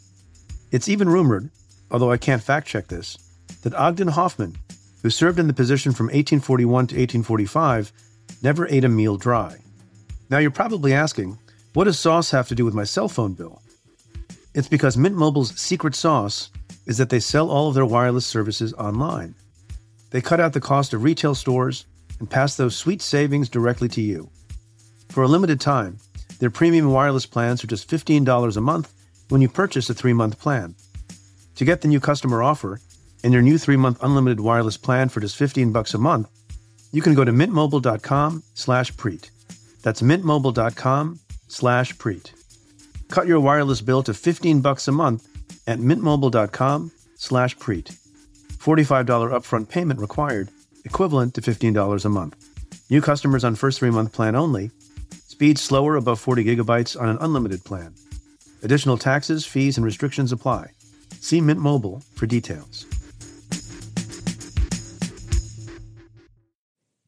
It's 0.71 0.89
even 0.89 1.09
rumored, 1.09 1.49
although 1.91 2.11
I 2.11 2.17
can't 2.17 2.41
fact 2.41 2.67
check 2.67 2.87
this, 2.87 3.17
that 3.63 3.75
Ogden 3.75 4.07
Hoffman 4.07 4.57
who 5.01 5.09
served 5.09 5.39
in 5.39 5.47
the 5.47 5.53
position 5.53 5.91
from 5.91 6.07
1841 6.07 6.87
to 6.87 6.95
1845, 6.95 7.91
never 8.43 8.67
ate 8.67 8.83
a 8.83 8.89
meal 8.89 9.17
dry. 9.17 9.57
Now 10.29 10.37
you're 10.37 10.51
probably 10.51 10.93
asking, 10.93 11.37
what 11.73 11.85
does 11.85 11.99
sauce 11.99 12.31
have 12.31 12.47
to 12.49 12.55
do 12.55 12.65
with 12.65 12.73
my 12.73 12.83
cell 12.83 13.07
phone 13.07 13.33
bill? 13.33 13.61
It's 14.53 14.67
because 14.67 14.97
Mint 14.97 15.15
Mobile's 15.15 15.59
secret 15.59 15.95
sauce 15.95 16.51
is 16.85 16.97
that 16.97 17.09
they 17.09 17.19
sell 17.19 17.49
all 17.49 17.69
of 17.69 17.73
their 17.73 17.85
wireless 17.85 18.25
services 18.25 18.73
online. 18.73 19.35
They 20.11 20.21
cut 20.21 20.39
out 20.39 20.53
the 20.53 20.59
cost 20.59 20.93
of 20.93 21.03
retail 21.03 21.35
stores 21.35 21.85
and 22.21 22.29
pass 22.29 22.55
those 22.55 22.77
sweet 22.77 23.01
savings 23.01 23.49
directly 23.49 23.89
to 23.89 24.01
you. 24.01 24.29
For 25.09 25.23
a 25.23 25.27
limited 25.27 25.59
time, 25.59 25.97
their 26.39 26.49
premium 26.49 26.93
wireless 26.93 27.25
plans 27.25 27.61
are 27.65 27.67
just 27.67 27.89
$15 27.89 28.55
a 28.55 28.61
month 28.61 28.93
when 29.27 29.41
you 29.41 29.49
purchase 29.49 29.89
a 29.89 29.93
three 29.93 30.13
month 30.13 30.39
plan. 30.39 30.75
To 31.55 31.65
get 31.65 31.81
the 31.81 31.89
new 31.89 31.99
customer 31.99 32.41
offer, 32.41 32.79
and 33.23 33.33
your 33.33 33.41
new 33.41 33.57
three-month 33.57 34.01
unlimited 34.01 34.39
wireless 34.39 34.77
plan 34.77 35.09
for 35.09 35.19
just 35.19 35.35
15 35.35 35.71
bucks 35.71 35.93
a 35.93 35.97
month, 35.97 36.29
you 36.91 37.01
can 37.01 37.13
go 37.13 37.23
to 37.23 37.31
mintmobile.com 37.31 38.43
slash 38.53 38.93
preet. 38.93 39.29
That's 39.81 40.01
mintmobile.com 40.01 41.19
slash 41.47 41.95
preet. 41.95 42.31
Cut 43.09 43.27
your 43.27 43.39
wireless 43.39 43.81
bill 43.81 44.03
to 44.03 44.13
15 44.13 44.61
bucks 44.61 44.87
a 44.87 44.91
month 44.91 45.27
at 45.67 45.79
mintmobile.com 45.79 46.91
slash 47.15 47.57
preet. 47.57 47.97
$45 48.53 49.05
upfront 49.05 49.69
payment 49.69 49.99
required, 49.99 50.49
equivalent 50.85 51.33
to 51.35 51.41
$15 51.41 52.05
a 52.05 52.09
month. 52.09 52.35
New 52.89 53.01
customers 53.01 53.43
on 53.43 53.55
first 53.55 53.79
three-month 53.79 54.13
plan 54.13 54.35
only. 54.35 54.71
Speed 55.27 55.57
slower 55.57 55.95
above 55.95 56.19
40 56.19 56.43
gigabytes 56.43 56.99
on 56.99 57.09
an 57.09 57.17
unlimited 57.21 57.63
plan. 57.63 57.95
Additional 58.63 58.97
taxes, 58.97 59.45
fees, 59.45 59.77
and 59.77 59.85
restrictions 59.85 60.31
apply. 60.31 60.71
See 61.19 61.41
Mint 61.41 61.59
Mobile 61.59 62.01
for 62.15 62.25
details. 62.25 62.85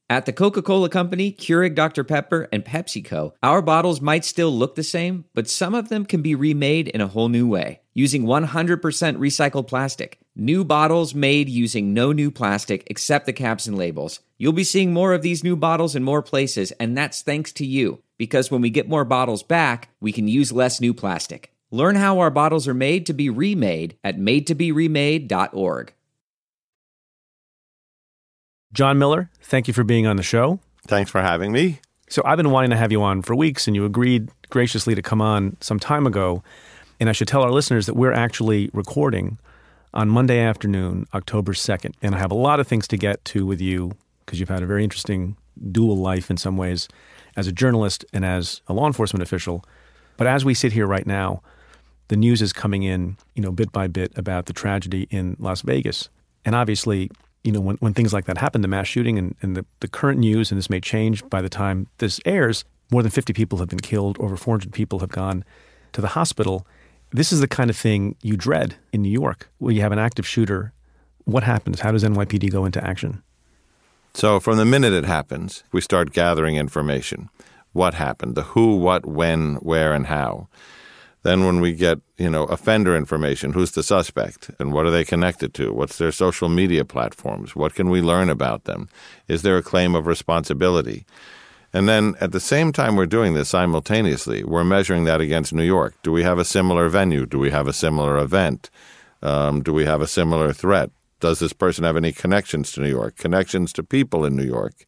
At 0.09 0.27
the 0.27 0.33
Coca 0.33 0.61
Cola 0.61 0.89
Company, 0.89 1.31
Keurig 1.31 1.73
Dr. 1.73 2.03
Pepper, 2.03 2.47
and 2.51 2.63
PepsiCo, 2.63 3.31
our 3.41 3.63
bottles 3.63 3.99
might 3.99 4.23
still 4.23 4.51
look 4.51 4.75
the 4.75 4.83
same, 4.83 5.25
but 5.33 5.49
some 5.49 5.73
of 5.73 5.89
them 5.89 6.05
can 6.05 6.21
be 6.21 6.35
remade 6.35 6.87
in 6.87 7.01
a 7.01 7.07
whole 7.07 7.29
new 7.29 7.47
way 7.47 7.81
using 7.95 8.23
100% 8.23 8.79
recycled 8.79 9.67
plastic. 9.67 10.19
New 10.35 10.63
bottles 10.65 11.13
made 11.13 11.47
using 11.47 11.93
no 11.93 12.11
new 12.11 12.31
plastic 12.31 12.83
except 12.87 13.27
the 13.27 13.33
caps 13.33 13.67
and 13.67 13.77
labels. 13.77 14.19
You'll 14.39 14.51
be 14.51 14.63
seeing 14.63 14.91
more 14.91 15.13
of 15.13 15.21
these 15.21 15.43
new 15.43 15.55
bottles 15.55 15.95
in 15.95 16.03
more 16.03 16.23
places, 16.23 16.71
and 16.79 16.97
that's 16.97 17.21
thanks 17.21 17.51
to 17.51 17.65
you, 17.65 18.01
because 18.17 18.49
when 18.49 18.59
we 18.59 18.71
get 18.71 18.89
more 18.89 19.05
bottles 19.05 19.43
back, 19.43 19.89
we 20.01 20.11
can 20.11 20.27
use 20.27 20.51
less 20.51 20.81
new 20.81 20.91
plastic. 20.91 21.53
Learn 21.69 21.95
how 21.95 22.17
our 22.17 22.31
bottles 22.31 22.67
are 22.67 22.73
made 22.73 23.05
to 23.05 23.13
be 23.13 23.29
remade 23.29 23.95
at 24.03 24.17
madetoberemade.org. 24.17 25.93
John 28.73 28.97
Miller, 28.97 29.29
thank 29.39 29.67
you 29.67 29.73
for 29.75 29.83
being 29.83 30.07
on 30.07 30.15
the 30.17 30.23
show. 30.23 30.59
Thanks 30.87 31.11
for 31.11 31.21
having 31.21 31.51
me. 31.51 31.79
So 32.09 32.23
I've 32.25 32.37
been 32.37 32.49
wanting 32.49 32.71
to 32.71 32.75
have 32.75 32.91
you 32.91 33.03
on 33.03 33.21
for 33.21 33.35
weeks, 33.35 33.67
and 33.67 33.75
you 33.75 33.85
agreed 33.85 34.29
graciously 34.49 34.95
to 34.95 35.03
come 35.03 35.21
on 35.21 35.57
some 35.59 35.79
time 35.79 36.07
ago. 36.07 36.41
And 36.99 37.07
I 37.07 37.11
should 37.11 37.27
tell 37.27 37.43
our 37.43 37.51
listeners 37.51 37.85
that 37.85 37.95
we're 37.95 38.13
actually 38.13 38.71
recording 38.73 39.37
on 39.93 40.09
Monday 40.09 40.39
afternoon, 40.39 41.05
October 41.13 41.53
2nd. 41.53 41.93
And 42.01 42.15
I 42.15 42.17
have 42.17 42.31
a 42.31 42.35
lot 42.35 42.59
of 42.59 42.67
things 42.67 42.87
to 42.89 42.97
get 42.97 43.23
to 43.25 43.45
with 43.45 43.61
you 43.61 43.91
because 44.25 44.39
you've 44.39 44.49
had 44.49 44.63
a 44.63 44.65
very 44.65 44.83
interesting 44.83 45.37
dual 45.71 45.97
life 45.97 46.29
in 46.29 46.37
some 46.37 46.57
ways 46.57 46.87
as 47.35 47.47
a 47.47 47.51
journalist 47.51 48.05
and 48.13 48.25
as 48.25 48.61
a 48.67 48.73
law 48.73 48.87
enforcement 48.87 49.21
official. 49.21 49.63
But 50.17 50.27
as 50.27 50.43
we 50.45 50.53
sit 50.53 50.73
here 50.73 50.87
right 50.87 51.05
now, 51.05 51.41
the 52.07 52.15
news 52.15 52.41
is 52.41 52.53
coming 52.53 52.83
in, 52.83 53.17
you 53.35 53.41
know, 53.41 53.51
bit 53.51 53.71
by 53.71 53.87
bit 53.87 54.11
about 54.17 54.45
the 54.45 54.53
tragedy 54.53 55.07
in 55.09 55.35
Las 55.39 55.61
Vegas. 55.61 56.09
And 56.45 56.55
obviously, 56.55 57.09
you 57.43 57.51
know, 57.51 57.61
when, 57.61 57.77
when 57.77 57.93
things 57.93 58.13
like 58.13 58.25
that 58.25 58.37
happen, 58.37 58.61
the 58.61 58.67
mass 58.67 58.87
shooting 58.87 59.17
and, 59.17 59.35
and 59.41 59.55
the, 59.55 59.65
the 59.79 59.87
current 59.87 60.19
news, 60.19 60.51
and 60.51 60.57
this 60.57 60.69
may 60.69 60.79
change 60.79 61.27
by 61.29 61.41
the 61.41 61.49
time 61.49 61.87
this 61.97 62.19
airs, 62.25 62.65
more 62.91 63.01
than 63.01 63.11
50 63.11 63.33
people 63.33 63.57
have 63.59 63.69
been 63.69 63.79
killed, 63.79 64.17
over 64.19 64.35
400 64.35 64.71
people 64.71 64.99
have 64.99 65.09
gone 65.09 65.43
to 65.93 66.01
the 66.01 66.09
hospital. 66.09 66.67
This 67.15 67.31
is 67.31 67.41
the 67.41 67.47
kind 67.47 67.69
of 67.69 67.77
thing 67.77 68.15
you 68.23 68.35
dread 68.35 68.73
in 68.91 69.03
New 69.03 69.11
York, 69.11 69.47
where 69.59 69.71
you 69.71 69.81
have 69.81 69.91
an 69.91 69.99
active 69.99 70.25
shooter. 70.25 70.73
What 71.25 71.43
happens? 71.43 71.81
How 71.81 71.91
does 71.91 72.03
NYPD 72.03 72.51
go 72.51 72.65
into 72.65 72.83
action? 72.83 73.21
So, 74.15 74.39
from 74.39 74.57
the 74.57 74.65
minute 74.65 74.93
it 74.93 75.05
happens, 75.05 75.63
we 75.71 75.79
start 75.79 76.11
gathering 76.11 76.55
information. 76.55 77.29
What 77.71 77.93
happened? 77.93 78.33
The 78.33 78.41
who, 78.41 78.77
what, 78.77 79.05
when, 79.05 79.55
where, 79.57 79.93
and 79.93 80.07
how. 80.07 80.47
Then, 81.21 81.45
when 81.45 81.61
we 81.61 81.73
get, 81.73 81.99
you 82.17 82.31
know, 82.31 82.45
offender 82.45 82.97
information, 82.97 83.53
who's 83.53 83.71
the 83.71 83.83
suspect 83.83 84.49
and 84.57 84.73
what 84.73 84.87
are 84.87 84.91
they 84.91 85.05
connected 85.05 85.53
to? 85.53 85.71
What's 85.71 85.99
their 85.99 86.11
social 86.11 86.49
media 86.49 86.83
platforms? 86.83 87.55
What 87.55 87.75
can 87.75 87.91
we 87.91 88.01
learn 88.01 88.27
about 88.27 88.63
them? 88.63 88.89
Is 89.27 89.43
there 89.43 89.57
a 89.57 89.63
claim 89.63 89.93
of 89.93 90.07
responsibility? 90.07 91.05
And 91.73 91.89
then 91.89 92.15
at 92.21 92.31
the 92.31 92.39
same 92.39 92.71
time 92.71 92.95
we're 92.95 93.07
doing 93.07 93.33
this 93.33 93.49
simultaneously, 93.49 94.43
we're 94.43 94.63
measuring 94.63 95.05
that 95.05 95.21
against 95.21 95.53
New 95.53 95.63
York. 95.63 95.95
Do 96.03 96.11
we 96.11 96.23
have 96.23 96.37
a 96.37 96.45
similar 96.45 96.87
venue? 96.87 97.25
Do 97.25 97.39
we 97.39 97.49
have 97.49 97.67
a 97.67 97.73
similar 97.73 98.17
event? 98.17 98.69
Um, 99.23 99.63
do 99.63 99.73
we 99.73 99.85
have 99.85 100.01
a 100.01 100.07
similar 100.07 100.53
threat? 100.53 100.91
Does 101.19 101.39
this 101.39 101.53
person 101.53 101.83
have 101.83 101.97
any 101.97 102.11
connections 102.11 102.71
to 102.73 102.81
New 102.81 102.89
York? 102.89 103.15
Connections 103.15 103.73
to 103.73 103.83
people 103.83 104.25
in 104.25 104.35
New 104.35 104.43
York? 104.43 104.85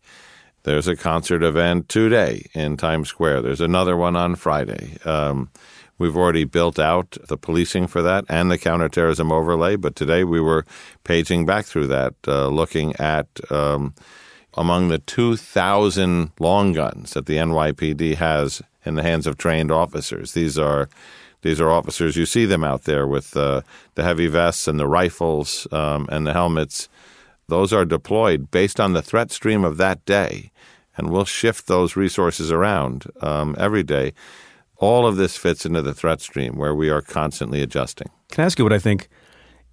There's 0.63 0.88
a 0.88 0.96
concert 0.96 1.44
event 1.44 1.89
today 1.89 2.48
in 2.54 2.75
Times 2.75 3.08
Square. 3.10 3.44
There's 3.44 3.62
another 3.62 3.96
one 3.96 4.15
on 4.15 4.36
Friday. 4.36 4.98
Um, 5.06 5.50
we've 5.98 6.18
already 6.18 6.44
built 6.44 6.77
out 6.80 7.18
the 7.27 7.38
policing 7.38 7.88
for 7.88 8.01
that 8.01 8.25
and 8.30 8.51
the 8.51 8.58
counterterrorism 8.58 9.32
overlay, 9.32 9.75
but 9.75 9.96
today 9.96 10.24
we 10.24 10.42
were 10.42 10.65
paging 11.04 11.46
back 11.46 11.65
through 11.65 11.88
that, 11.88 12.15
uh, 12.27 12.48
looking 12.48 12.96
at 12.98 13.27
um, 13.50 13.94
among 14.56 14.88
the 14.88 15.00
2,000 15.00 16.32
long 16.40 16.74
guns 16.74 17.12
that 17.14 17.26
the 17.26 17.38
NYPD 17.38 18.16
has 18.16 18.62
in 18.86 18.96
the 18.96 19.04
hands 19.04 19.28
of 19.28 19.38
trained 19.38 19.72
officers. 19.72 20.34
These 20.34 20.58
are 20.58 20.90
these 21.42 21.62
are 21.62 21.70
officers. 21.70 22.16
You 22.16 22.26
see 22.26 22.46
them 22.46 22.64
out 22.64 22.86
there 22.86 23.06
with 23.06 23.38
uh, 23.38 23.62
the 23.94 24.04
heavy 24.04 24.26
vests 24.26 24.68
and 24.68 24.80
the 24.80 24.88
rifles 24.88 25.68
um, 25.72 26.08
and 26.12 26.26
the 26.26 26.34
helmets. 26.34 26.90
Those 27.48 27.72
are 27.72 27.86
deployed 27.86 28.50
based 28.50 28.80
on 28.80 28.94
the 28.94 29.04
threat 29.04 29.30
stream 29.30 29.64
of 29.64 29.78
that 29.78 30.04
day, 30.06 30.52
and 30.98 31.12
we'll 31.12 31.26
shift 31.26 31.68
those 31.68 31.96
resources 31.96 32.52
around 32.52 33.06
um, 33.22 33.56
every 33.60 33.84
day. 33.84 34.14
All 34.78 35.06
of 35.06 35.18
this 35.18 35.38
fits 35.38 35.68
into 35.68 35.84
the 35.84 35.94
threat 35.94 36.20
stream 36.20 36.56
where 36.56 36.74
we 36.74 36.90
are 36.90 37.02
constantly 37.02 37.62
adjusting. 37.62 38.10
Can 38.32 38.42
I 38.42 38.46
ask 38.46 38.58
you 38.58 38.66
what 38.66 38.74
I 38.74 38.80
think 38.80 39.08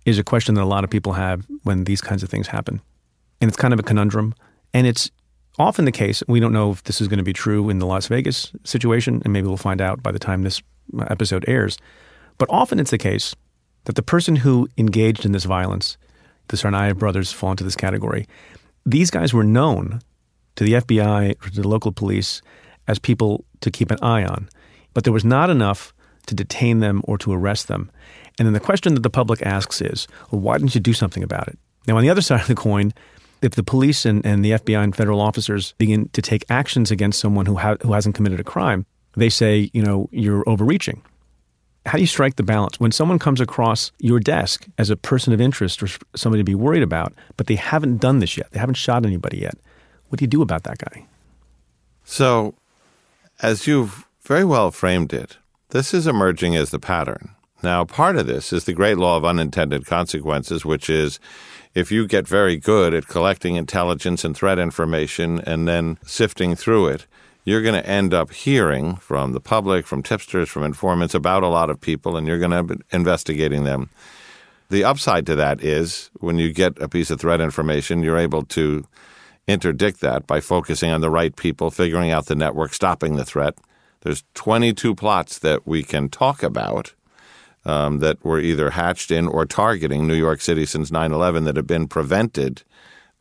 is 0.04 0.18
a 0.18 0.24
question 0.24 0.54
that 0.56 0.62
a 0.62 0.66
lot 0.66 0.84
of 0.84 0.90
people 0.90 1.14
have 1.14 1.46
when 1.62 1.84
these 1.84 2.02
kinds 2.02 2.22
of 2.22 2.28
things 2.28 2.48
happen? 2.48 2.82
And 3.40 3.48
it's 3.48 3.56
kind 3.56 3.72
of 3.72 3.80
a 3.80 3.82
conundrum. 3.82 4.34
And 4.74 4.86
it's 4.86 5.10
often 5.58 5.84
the 5.84 5.92
case, 5.92 6.22
we 6.28 6.40
don't 6.40 6.52
know 6.52 6.70
if 6.70 6.84
this 6.84 7.00
is 7.00 7.08
going 7.08 7.18
to 7.18 7.24
be 7.24 7.32
true 7.32 7.68
in 7.68 7.78
the 7.78 7.86
Las 7.86 8.06
Vegas 8.06 8.52
situation, 8.64 9.20
and 9.24 9.32
maybe 9.32 9.46
we'll 9.46 9.56
find 9.56 9.80
out 9.80 10.02
by 10.02 10.12
the 10.12 10.18
time 10.18 10.42
this 10.42 10.62
uh, 10.98 11.04
episode 11.10 11.44
airs. 11.46 11.78
But 12.38 12.48
often 12.50 12.80
it's 12.80 12.90
the 12.90 12.98
case 12.98 13.34
that 13.84 13.96
the 13.96 14.02
person 14.02 14.36
who 14.36 14.68
engaged 14.78 15.24
in 15.24 15.32
this 15.32 15.44
violence, 15.44 15.96
the 16.48 16.56
Tsarnaev 16.56 16.98
brothers 16.98 17.32
fall 17.32 17.50
into 17.50 17.64
this 17.64 17.76
category, 17.76 18.26
these 18.86 19.10
guys 19.10 19.32
were 19.32 19.44
known 19.44 20.00
to 20.56 20.64
the 20.64 20.74
FBI 20.74 21.32
or 21.44 21.50
to 21.50 21.60
the 21.62 21.68
local 21.68 21.92
police 21.92 22.42
as 22.88 22.98
people 22.98 23.44
to 23.60 23.70
keep 23.70 23.90
an 23.90 23.98
eye 24.02 24.24
on. 24.24 24.48
But 24.94 25.04
there 25.04 25.12
was 25.12 25.24
not 25.24 25.50
enough 25.50 25.94
to 26.26 26.34
detain 26.34 26.80
them 26.80 27.02
or 27.04 27.18
to 27.18 27.32
arrest 27.32 27.68
them. 27.68 27.90
And 28.38 28.46
then 28.46 28.52
the 28.52 28.60
question 28.60 28.94
that 28.94 29.02
the 29.02 29.10
public 29.10 29.42
asks 29.42 29.80
is, 29.80 30.06
well, 30.30 30.40
why 30.40 30.58
didn't 30.58 30.74
you 30.74 30.80
do 30.80 30.92
something 30.92 31.22
about 31.22 31.48
it? 31.48 31.58
Now, 31.86 31.96
on 31.96 32.02
the 32.02 32.10
other 32.10 32.22
side 32.22 32.40
of 32.40 32.46
the 32.46 32.54
coin, 32.54 32.92
if 33.42 33.56
the 33.56 33.62
police 33.62 34.06
and, 34.06 34.24
and 34.24 34.44
the 34.44 34.52
FBI 34.52 34.82
and 34.82 34.96
federal 34.96 35.20
officers 35.20 35.74
begin 35.78 36.08
to 36.10 36.22
take 36.22 36.44
actions 36.48 36.90
against 36.90 37.20
someone 37.20 37.46
who, 37.46 37.56
ha- 37.56 37.76
who 37.82 37.92
hasn't 37.92 38.14
committed 38.14 38.40
a 38.40 38.44
crime, 38.44 38.86
they 39.16 39.28
say, 39.28 39.70
you 39.72 39.82
know, 39.82 40.08
you're 40.12 40.48
overreaching. 40.48 41.02
How 41.84 41.98
do 41.98 42.00
you 42.00 42.06
strike 42.06 42.36
the 42.36 42.44
balance 42.44 42.78
when 42.78 42.92
someone 42.92 43.18
comes 43.18 43.40
across 43.40 43.90
your 43.98 44.20
desk 44.20 44.68
as 44.78 44.88
a 44.88 44.96
person 44.96 45.32
of 45.32 45.40
interest 45.40 45.82
or 45.82 45.88
somebody 46.14 46.40
to 46.40 46.44
be 46.44 46.54
worried 46.54 46.84
about, 46.84 47.12
but 47.36 47.48
they 47.48 47.56
haven't 47.56 47.98
done 47.98 48.20
this 48.20 48.36
yet? 48.36 48.50
They 48.52 48.60
haven't 48.60 48.76
shot 48.76 49.04
anybody 49.04 49.38
yet. 49.38 49.58
What 50.08 50.20
do 50.20 50.22
you 50.22 50.28
do 50.28 50.42
about 50.42 50.62
that 50.62 50.78
guy? 50.78 51.06
So, 52.04 52.54
as 53.40 53.66
you've 53.66 54.06
very 54.22 54.44
well 54.44 54.70
framed 54.70 55.12
it, 55.12 55.38
this 55.70 55.92
is 55.92 56.06
emerging 56.06 56.54
as 56.54 56.70
the 56.70 56.78
pattern. 56.78 57.30
Now, 57.62 57.84
part 57.84 58.16
of 58.16 58.26
this 58.26 58.52
is 58.52 58.64
the 58.64 58.72
great 58.72 58.98
law 58.98 59.16
of 59.16 59.24
unintended 59.24 59.86
consequences, 59.86 60.64
which 60.64 60.90
is 60.90 61.18
if 61.74 61.90
you 61.90 62.06
get 62.06 62.28
very 62.28 62.56
good 62.56 62.94
at 62.94 63.08
collecting 63.08 63.56
intelligence 63.56 64.24
and 64.24 64.36
threat 64.36 64.58
information 64.58 65.40
and 65.40 65.66
then 65.66 65.98
sifting 66.04 66.54
through 66.54 66.88
it, 66.88 67.06
you're 67.44 67.62
going 67.62 67.80
to 67.80 67.88
end 67.88 68.14
up 68.14 68.32
hearing 68.32 68.96
from 68.96 69.32
the 69.32 69.40
public, 69.40 69.86
from 69.86 70.02
tipsters, 70.02 70.48
from 70.48 70.62
informants 70.62 71.14
about 71.14 71.42
a 71.42 71.48
lot 71.48 71.70
of 71.70 71.80
people, 71.80 72.16
and 72.16 72.26
you're 72.26 72.38
going 72.38 72.50
to 72.50 72.62
be 72.62 72.82
investigating 72.92 73.64
them. 73.64 73.90
The 74.68 74.84
upside 74.84 75.26
to 75.26 75.34
that 75.36 75.62
is 75.62 76.10
when 76.20 76.38
you 76.38 76.52
get 76.52 76.80
a 76.80 76.88
piece 76.88 77.10
of 77.10 77.20
threat 77.20 77.40
information, 77.40 78.02
you're 78.02 78.18
able 78.18 78.44
to 78.46 78.86
interdict 79.48 80.00
that 80.00 80.26
by 80.26 80.40
focusing 80.40 80.90
on 80.90 81.00
the 81.00 81.10
right 81.10 81.34
people, 81.34 81.70
figuring 81.70 82.10
out 82.10 82.26
the 82.26 82.34
network, 82.34 82.72
stopping 82.72 83.16
the 83.16 83.24
threat. 83.24 83.54
There's 84.02 84.24
22 84.34 84.94
plots 84.94 85.38
that 85.40 85.66
we 85.66 85.82
can 85.82 86.08
talk 86.08 86.42
about 86.42 86.94
um, 87.64 87.98
that 87.98 88.24
were 88.24 88.40
either 88.40 88.70
hatched 88.70 89.10
in 89.10 89.26
or 89.26 89.46
targeting 89.46 90.06
New 90.06 90.14
York 90.14 90.40
City 90.40 90.66
since 90.66 90.90
9 90.90 91.12
11 91.12 91.44
that 91.44 91.56
have 91.56 91.66
been 91.66 91.88
prevented 91.88 92.62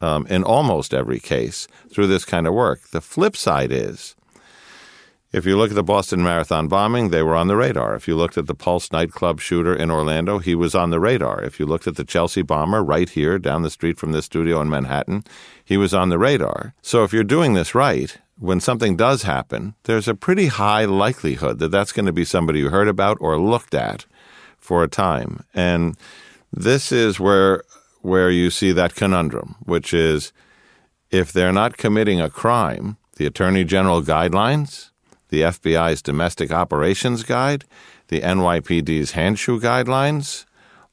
um, 0.01 0.25
in 0.27 0.43
almost 0.43 0.93
every 0.93 1.19
case 1.19 1.67
through 1.89 2.07
this 2.07 2.25
kind 2.25 2.47
of 2.47 2.53
work. 2.53 2.89
The 2.89 3.01
flip 3.01 3.37
side 3.37 3.71
is 3.71 4.15
if 5.31 5.45
you 5.45 5.57
look 5.57 5.69
at 5.69 5.75
the 5.75 5.83
Boston 5.83 6.23
Marathon 6.23 6.67
bombing, 6.67 7.09
they 7.09 7.23
were 7.23 7.37
on 7.37 7.47
the 7.47 7.55
radar. 7.55 7.95
If 7.95 8.05
you 8.05 8.17
looked 8.17 8.37
at 8.37 8.47
the 8.47 8.55
Pulse 8.55 8.91
nightclub 8.91 9.39
shooter 9.39 9.73
in 9.73 9.89
Orlando, 9.89 10.39
he 10.39 10.55
was 10.55 10.75
on 10.75 10.89
the 10.89 10.99
radar. 10.99 11.41
If 11.41 11.57
you 11.57 11.65
looked 11.65 11.87
at 11.87 11.95
the 11.95 12.03
Chelsea 12.03 12.41
bomber 12.41 12.83
right 12.83 13.09
here 13.09 13.39
down 13.39 13.61
the 13.61 13.69
street 13.69 13.97
from 13.97 14.11
this 14.11 14.25
studio 14.25 14.59
in 14.59 14.69
Manhattan, 14.69 15.23
he 15.63 15.77
was 15.77 15.93
on 15.93 16.09
the 16.09 16.19
radar. 16.19 16.73
So 16.81 17.05
if 17.05 17.13
you're 17.13 17.23
doing 17.23 17.53
this 17.53 17.73
right, 17.73 18.17
when 18.39 18.59
something 18.59 18.97
does 18.97 19.23
happen, 19.23 19.75
there's 19.83 20.09
a 20.09 20.15
pretty 20.15 20.47
high 20.47 20.83
likelihood 20.83 21.59
that 21.59 21.71
that's 21.71 21.93
going 21.93 22.07
to 22.07 22.11
be 22.11 22.25
somebody 22.25 22.59
you 22.59 22.69
heard 22.69 22.89
about 22.89 23.17
or 23.21 23.39
looked 23.39 23.73
at 23.73 24.05
for 24.61 24.83
a 24.83 24.87
time. 24.87 25.43
And 25.53 25.97
this 26.53 26.91
is 26.91 27.19
where 27.19 27.63
where 28.01 28.31
you 28.31 28.49
see 28.49 28.71
that 28.71 28.95
conundrum, 28.95 29.55
which 29.65 29.93
is 29.93 30.31
if 31.11 31.31
they're 31.31 31.53
not 31.53 31.77
committing 31.77 32.19
a 32.19 32.29
crime, 32.29 32.97
the 33.17 33.25
Attorney 33.27 33.63
General 33.63 34.01
guidelines, 34.01 34.89
the 35.29 35.41
FBI's 35.41 36.01
domestic 36.01 36.51
operations 36.51 37.23
guide, 37.23 37.65
the 38.07 38.21
NYPD's 38.21 39.11
Handschu 39.13 39.59
guidelines 39.61 40.45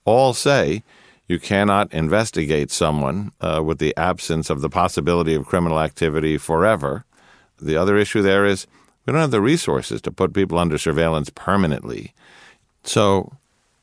all 0.04 0.34
say 0.34 0.82
you 1.26 1.38
cannot 1.38 1.92
investigate 1.92 2.70
someone 2.70 3.32
uh, 3.40 3.62
with 3.64 3.78
the 3.78 3.96
absence 3.96 4.50
of 4.50 4.60
the 4.60 4.70
possibility 4.70 5.34
of 5.34 5.46
criminal 5.46 5.80
activity 5.80 6.38
forever. 6.38 7.04
The 7.60 7.76
other 7.76 7.96
issue 7.96 8.22
there 8.22 8.44
is 8.44 8.66
we 9.04 9.12
don't 9.12 9.22
have 9.22 9.30
the 9.30 9.40
resources 9.40 10.00
to 10.02 10.12
put 10.12 10.34
people 10.34 10.58
under 10.58 10.78
surveillance 10.78 11.30
permanently. 11.30 12.12
So 12.84 13.32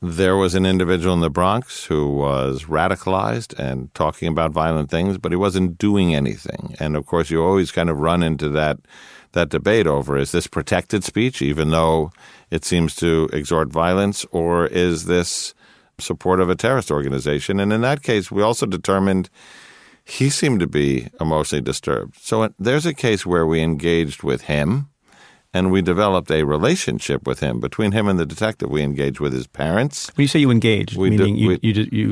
there 0.02 0.36
was 0.36 0.54
an 0.54 0.66
individual 0.66 1.14
in 1.14 1.20
the 1.20 1.30
Bronx 1.30 1.84
who 1.84 2.12
was 2.12 2.64
radicalized 2.64 3.58
and 3.58 3.92
talking 3.94 4.28
about 4.28 4.52
violent 4.52 4.90
things, 4.90 5.18
but 5.18 5.32
he 5.32 5.36
wasn't 5.36 5.78
doing 5.78 6.14
anything. 6.14 6.76
And 6.78 6.96
of 6.96 7.06
course, 7.06 7.30
you 7.30 7.42
always 7.42 7.70
kind 7.70 7.88
of 7.88 7.98
run 7.98 8.22
into 8.22 8.48
that 8.50 8.78
that 9.32 9.48
debate 9.50 9.86
over 9.86 10.16
is 10.16 10.32
this 10.32 10.46
protected 10.46 11.04
speech, 11.04 11.42
even 11.42 11.70
though 11.70 12.10
it 12.50 12.64
seems 12.64 12.94
to 12.96 13.28
exhort 13.32 13.68
violence, 13.68 14.24
or 14.30 14.66
is 14.66 15.04
this 15.04 15.52
support 15.98 16.40
of 16.40 16.48
a 16.48 16.54
terrorist 16.54 16.90
organization? 16.90 17.60
And 17.60 17.72
in 17.72 17.82
that 17.82 18.02
case, 18.02 18.30
we 18.30 18.42
also 18.42 18.64
determined 18.64 19.28
he 20.04 20.30
seemed 20.30 20.60
to 20.60 20.66
be 20.66 21.08
emotionally 21.20 21.62
disturbed. 21.62 22.16
So 22.20 22.42
uh, 22.42 22.48
there's 22.58 22.86
a 22.86 22.94
case 22.94 23.26
where 23.26 23.46
we 23.46 23.60
engaged 23.60 24.22
with 24.22 24.42
him 24.42 24.88
and 25.56 25.64
we 25.72 25.80
developed 25.82 26.30
a 26.30 26.42
relationship 26.56 27.20
with 27.28 27.40
him. 27.40 27.60
Between 27.60 27.92
him 27.92 28.08
and 28.10 28.18
the 28.18 28.26
detective, 28.34 28.68
we 28.70 28.82
engaged 28.82 29.20
with 29.20 29.32
his 29.32 29.46
parents. 29.46 30.10
When 30.14 30.22
you 30.24 30.28
say 30.28 30.40
you 30.40 30.50
engaged, 30.50 30.96
we 30.96 31.10
meaning 31.10 31.34
do, 31.34 31.42
you, 31.42 31.48
we, 31.48 31.58
you, 31.62 31.72
you 32.00 32.08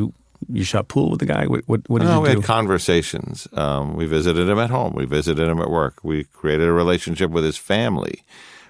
You 0.48 0.64
shot 0.64 0.88
pool 0.88 1.08
with 1.10 1.20
the 1.20 1.30
guy. 1.34 1.46
What 1.46 1.62
what, 1.70 1.80
what 1.88 2.00
did 2.00 2.08
no, 2.08 2.16
you 2.16 2.22
we 2.22 2.28
had 2.28 2.44
conversations. 2.44 3.48
Um, 3.64 3.96
we 3.96 4.06
visited 4.06 4.48
him 4.48 4.58
at 4.58 4.70
home. 4.70 4.92
We 5.00 5.06
visited 5.18 5.46
him 5.48 5.60
at 5.60 5.70
work. 5.70 5.94
We 6.02 6.24
created 6.40 6.66
a 6.68 6.72
relationship 6.72 7.30
with 7.30 7.44
his 7.44 7.56
family. 7.56 8.16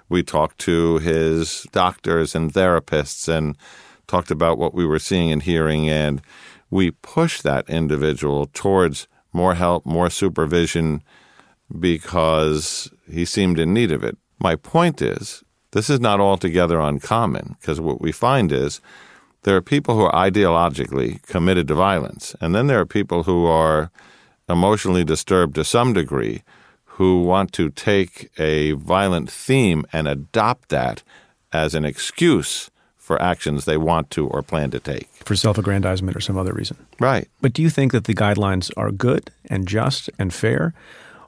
We 0.07 0.23
talked 0.23 0.57
to 0.69 0.99
his 0.99 1.67
doctors 1.71 2.35
and 2.35 2.53
therapists 2.53 3.27
and 3.27 3.57
talked 4.07 4.31
about 4.31 4.57
what 4.57 4.73
we 4.73 4.85
were 4.85 5.03
seeing 5.09 5.31
and 5.33 5.43
hearing. 5.43 5.89
And 5.89 6.21
we 6.69 6.91
pushed 6.91 7.43
that 7.43 7.69
individual 7.69 8.47
towards 8.53 9.07
more 9.33 9.55
help, 9.55 9.85
more 9.85 10.09
supervision 10.09 11.01
because 11.87 12.89
he 13.11 13.25
seemed 13.25 13.59
in 13.59 13.73
need 13.73 13.91
of 13.91 14.03
it. 14.03 14.17
My 14.39 14.55
point 14.55 15.01
is, 15.01 15.43
this 15.71 15.89
is 15.89 15.99
not 15.99 16.19
altogether 16.19 16.79
uncommon 16.79 17.57
because 17.59 17.79
what 17.79 18.01
we 18.01 18.11
find 18.11 18.51
is 18.51 18.81
there 19.43 19.55
are 19.55 19.61
people 19.61 19.95
who 19.95 20.01
are 20.01 20.29
ideologically 20.29 21.21
committed 21.23 21.67
to 21.67 21.75
violence, 21.75 22.35
and 22.41 22.55
then 22.55 22.67
there 22.67 22.79
are 22.79 22.85
people 22.85 23.23
who 23.23 23.45
are 23.45 23.91
emotionally 24.49 25.03
disturbed 25.03 25.55
to 25.55 25.63
some 25.63 25.93
degree 25.93 26.43
who 26.85 27.21
want 27.23 27.51
to 27.51 27.69
take 27.69 28.31
a 28.39 28.71
violent 28.73 29.29
theme 29.29 29.85
and 29.91 30.07
adopt 30.07 30.69
that 30.69 31.03
as 31.51 31.75
an 31.75 31.83
excuse 31.83 32.69
for 32.95 33.21
actions 33.21 33.65
they 33.65 33.77
want 33.77 34.09
to 34.09 34.27
or 34.27 34.41
plan 34.41 34.71
to 34.71 34.79
take. 34.79 35.07
For 35.25 35.35
self 35.35 35.57
aggrandizement 35.57 36.17
or 36.17 36.21
some 36.21 36.37
other 36.37 36.53
reason. 36.53 36.77
Right. 36.99 37.27
But 37.41 37.53
do 37.53 37.61
you 37.61 37.69
think 37.69 37.91
that 37.91 38.05
the 38.05 38.15
guidelines 38.15 38.71
are 38.77 38.91
good 38.91 39.29
and 39.47 39.67
just 39.67 40.09
and 40.17 40.33
fair? 40.33 40.73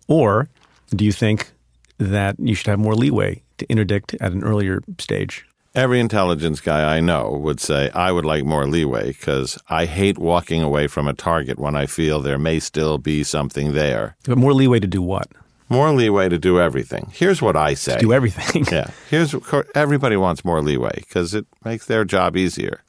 Or 0.08 0.50
do 0.90 1.06
you 1.06 1.12
think 1.12 1.52
that 1.98 2.36
you 2.40 2.56
should 2.56 2.68
have 2.68 2.80
more 2.80 2.96
leeway 2.96 3.44
to 3.58 3.70
interdict 3.70 4.16
at 4.16 4.32
an 4.32 4.44
earlier 4.44 4.82
stage? 5.00 5.46
Every 5.76 6.00
intelligence 6.00 6.60
guy 6.60 6.98
I 6.98 7.02
know 7.02 7.30
would 7.32 7.60
say, 7.60 7.92
I 7.92 8.12
would 8.12 8.26
like 8.26 8.44
more 8.44 8.66
leeway 8.66 9.10
because 9.10 9.60
I 9.70 9.86
hate 9.86 10.18
walking 10.18 10.64
away 10.64 10.88
from 10.88 11.08
a 11.08 11.14
target 11.14 11.60
when 11.60 11.76
I 11.76 11.86
feel 11.86 12.20
there 12.20 12.40
may 12.40 12.60
still 12.60 12.98
be 12.98 13.24
something 13.24 13.74
there. 13.74 14.16
But 14.24 14.40
more 14.40 14.54
leeway 14.54 14.80
to 14.80 14.88
do 14.88 15.04
what? 15.04 15.28
More 15.70 15.92
leeway 15.92 16.30
to 16.30 16.40
do 16.40 16.60
everything. 16.60 17.12
Here's 17.14 17.42
what 17.42 17.56
I 17.56 17.74
say. 17.74 18.00
Do 18.00 18.14
everything. 18.14 18.66
yeah. 18.72 18.90
Here's 19.10 19.36
everybody 19.76 20.16
wants 20.16 20.46
more 20.46 20.62
leeway 20.62 20.94
because 20.96 21.34
it 21.34 21.46
makes 21.64 21.86
their 21.86 22.06
job 22.06 22.38
easier. 22.38 22.84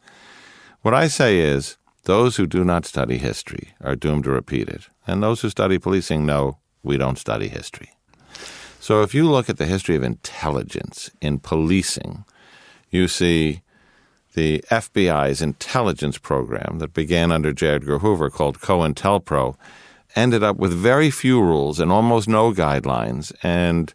What 0.83 0.95
I 0.95 1.09
say 1.09 1.41
is 1.41 1.77
those 2.05 2.37
who 2.37 2.47
do 2.47 2.65
not 2.65 2.87
study 2.87 3.19
history 3.19 3.75
are 3.83 3.97
doomed 3.97 4.25
to 4.25 4.31
repeat 4.31 4.69
it, 4.69 4.89
and 5.07 5.23
those 5.23 5.43
who 5.43 5.51
study 5.51 5.79
policing 5.79 6.25
know 6.25 6.59
we 6.83 6.97
don't 6.97 7.19
study 7.19 7.49
history. 7.49 7.91
So 8.81 9.03
if 9.03 9.15
you 9.15 9.29
look 9.29 9.49
at 9.49 9.59
the 9.59 9.67
history 9.67 9.97
of 9.97 10.03
intelligence 10.03 11.11
in 11.21 11.41
policing, 11.41 12.25
you 12.91 13.09
see 13.09 13.63
the 14.35 14.65
FBI's 14.71 15.43
intelligence 15.43 16.17
program 16.17 16.79
that 16.79 16.95
began 16.95 17.33
under 17.33 17.53
J. 17.53 17.71
Edgar 17.71 17.99
Hoover 17.99 18.31
called 18.31 18.61
COINTELPRO 18.61 19.57
ended 20.15 20.43
up 20.43 20.57
with 20.57 20.73
very 20.73 21.11
few 21.11 21.41
rules 21.41 21.81
and 21.81 21.93
almost 21.93 22.29
no 22.29 22.53
guidelines 22.53 23.33
and 23.43 23.93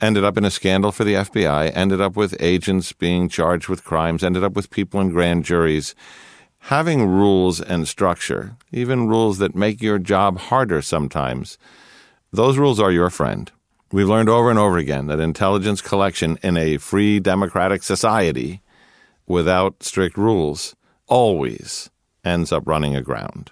ended 0.00 0.24
up 0.24 0.38
in 0.38 0.44
a 0.44 0.50
scandal 0.50 0.92
for 0.92 1.04
the 1.04 1.14
FBI, 1.14 1.70
ended 1.74 2.00
up 2.00 2.16
with 2.16 2.34
agents 2.40 2.92
being 2.92 3.28
charged 3.28 3.68
with 3.68 3.84
crimes, 3.84 4.24
ended 4.24 4.42
up 4.42 4.54
with 4.54 4.70
people 4.70 5.00
in 5.00 5.10
grand 5.10 5.44
juries. 5.44 5.94
Having 6.64 7.06
rules 7.06 7.60
and 7.60 7.86
structure, 7.86 8.56
even 8.72 9.08
rules 9.08 9.38
that 9.38 9.54
make 9.54 9.82
your 9.82 9.98
job 9.98 10.38
harder 10.38 10.82
sometimes, 10.82 11.58
those 12.32 12.58
rules 12.58 12.80
are 12.80 12.92
your 12.92 13.10
friend. 13.10 13.50
We've 13.92 14.08
learned 14.08 14.28
over 14.28 14.50
and 14.50 14.58
over 14.58 14.78
again 14.78 15.06
that 15.08 15.18
intelligence 15.20 15.80
collection 15.80 16.38
in 16.42 16.56
a 16.56 16.76
free 16.76 17.18
democratic 17.20 17.82
society 17.82 18.60
without 19.26 19.82
strict 19.82 20.16
rules 20.16 20.76
always 21.08 21.90
ends 22.24 22.52
up 22.52 22.62
running 22.66 22.94
aground. 22.94 23.50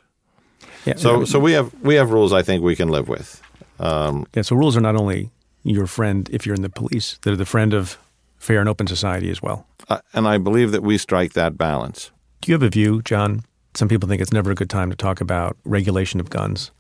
Yeah, 0.84 0.94
So, 0.96 1.24
so 1.24 1.38
we 1.40 1.52
have 1.52 1.72
we 1.82 1.96
have 1.96 2.10
rules 2.10 2.32
I 2.32 2.42
think 2.42 2.62
we 2.62 2.76
can 2.76 2.88
live 2.88 3.08
with. 3.08 3.42
yeah, 3.80 4.42
so 4.42 4.56
rules 4.56 4.76
are 4.76 4.80
not 4.80 4.96
only 4.96 5.30
your 5.64 5.86
friend 5.86 6.28
if 6.32 6.46
you're 6.46 6.54
in 6.54 6.62
the 6.62 6.68
police, 6.70 7.18
they're 7.22 7.36
the 7.36 7.44
friend 7.44 7.74
of 7.74 7.98
fair 8.38 8.60
and 8.60 8.68
open 8.68 8.86
society 8.86 9.30
as 9.30 9.42
well. 9.42 9.66
Uh, 9.88 9.98
and 10.14 10.28
I 10.28 10.38
believe 10.38 10.70
that 10.72 10.82
we 10.82 10.98
strike 10.98 11.32
that 11.32 11.58
balance. 11.58 12.10
Do 12.40 12.50
you 12.52 12.54
have 12.54 12.62
a 12.62 12.68
view, 12.70 13.02
John? 13.02 13.42
Some 13.74 13.88
people 13.88 14.08
think 14.08 14.22
it's 14.22 14.32
never 14.32 14.50
a 14.50 14.54
good 14.54 14.70
time 14.70 14.90
to 14.90 14.96
talk 14.96 15.20
about 15.20 15.56
regulation 15.64 16.20
of 16.20 16.30
guns. 16.30 16.70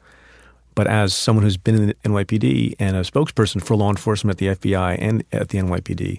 But 0.78 0.86
as 0.86 1.12
someone 1.12 1.42
who's 1.42 1.56
been 1.56 1.74
in 1.74 1.86
the 1.88 1.94
NYPD 2.04 2.76
and 2.78 2.96
a 2.96 3.00
spokesperson 3.00 3.60
for 3.60 3.74
law 3.74 3.90
enforcement 3.90 4.36
at 4.36 4.38
the 4.38 4.70
FBI 4.70 4.96
and 5.00 5.24
at 5.32 5.48
the 5.48 5.58
NYPD, 5.58 5.96
do 5.96 6.12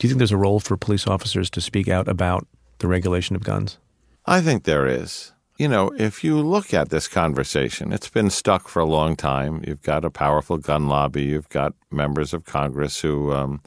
you 0.00 0.08
think 0.08 0.16
there's 0.16 0.32
a 0.32 0.38
role 0.38 0.60
for 0.60 0.78
police 0.78 1.06
officers 1.06 1.50
to 1.50 1.60
speak 1.60 1.88
out 1.88 2.08
about 2.08 2.46
the 2.78 2.88
regulation 2.88 3.36
of 3.36 3.44
guns? 3.44 3.76
I 4.24 4.40
think 4.40 4.64
there 4.64 4.86
is. 4.86 5.32
You 5.58 5.68
know, 5.68 5.92
if 5.98 6.24
you 6.24 6.40
look 6.40 6.72
at 6.72 6.88
this 6.88 7.06
conversation, 7.06 7.92
it's 7.92 8.08
been 8.08 8.30
stuck 8.30 8.66
for 8.66 8.80
a 8.80 8.86
long 8.86 9.14
time. 9.14 9.62
You've 9.66 9.82
got 9.82 10.06
a 10.06 10.10
powerful 10.10 10.56
gun 10.56 10.88
lobby. 10.88 11.24
You've 11.24 11.50
got 11.50 11.74
members 11.90 12.32
of 12.32 12.46
Congress 12.46 12.98
who 13.02 13.30
um, 13.30 13.60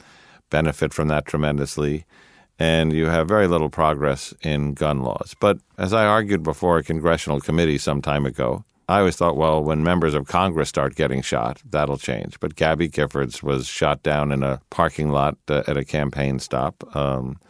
benefit 0.50 0.92
from 0.92 1.06
that 1.06 1.26
tremendously. 1.26 2.04
And 2.58 2.92
you 2.92 3.06
have 3.06 3.28
very 3.28 3.46
little 3.46 3.70
progress 3.70 4.34
in 4.42 4.74
gun 4.74 5.04
laws. 5.04 5.36
But 5.38 5.58
as 5.78 5.92
I 5.92 6.04
argued 6.04 6.42
before 6.42 6.78
a 6.78 6.82
congressional 6.82 7.40
committee 7.40 7.78
some 7.78 8.02
time 8.02 8.26
ago, 8.26 8.64
I 8.88 9.00
always 9.00 9.16
thought, 9.16 9.36
well, 9.36 9.62
when 9.64 9.82
members 9.82 10.14
of 10.14 10.28
Congress 10.28 10.68
start 10.68 10.94
getting 10.94 11.20
shot, 11.20 11.60
that'll 11.68 11.98
change. 11.98 12.38
But 12.38 12.54
Gabby 12.54 12.88
Giffords 12.88 13.42
was 13.42 13.66
shot 13.66 14.02
down 14.02 14.30
in 14.30 14.44
a 14.44 14.60
parking 14.70 15.10
lot 15.10 15.36
uh, 15.48 15.64
at 15.66 15.76
a 15.76 15.84
campaign 15.84 16.38
stop. 16.38 16.84
Um, 16.94 17.40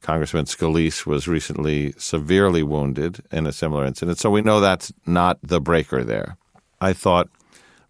Congressman 0.00 0.46
Scalise 0.46 1.06
was 1.06 1.28
recently 1.28 1.92
severely 1.92 2.62
wounded 2.62 3.22
in 3.30 3.46
a 3.46 3.52
similar 3.52 3.84
incident. 3.84 4.18
So 4.18 4.30
we 4.30 4.42
know 4.42 4.58
that's 4.58 4.92
not 5.06 5.38
the 5.42 5.60
breaker 5.60 6.02
there. 6.02 6.36
I 6.80 6.92
thought, 6.92 7.28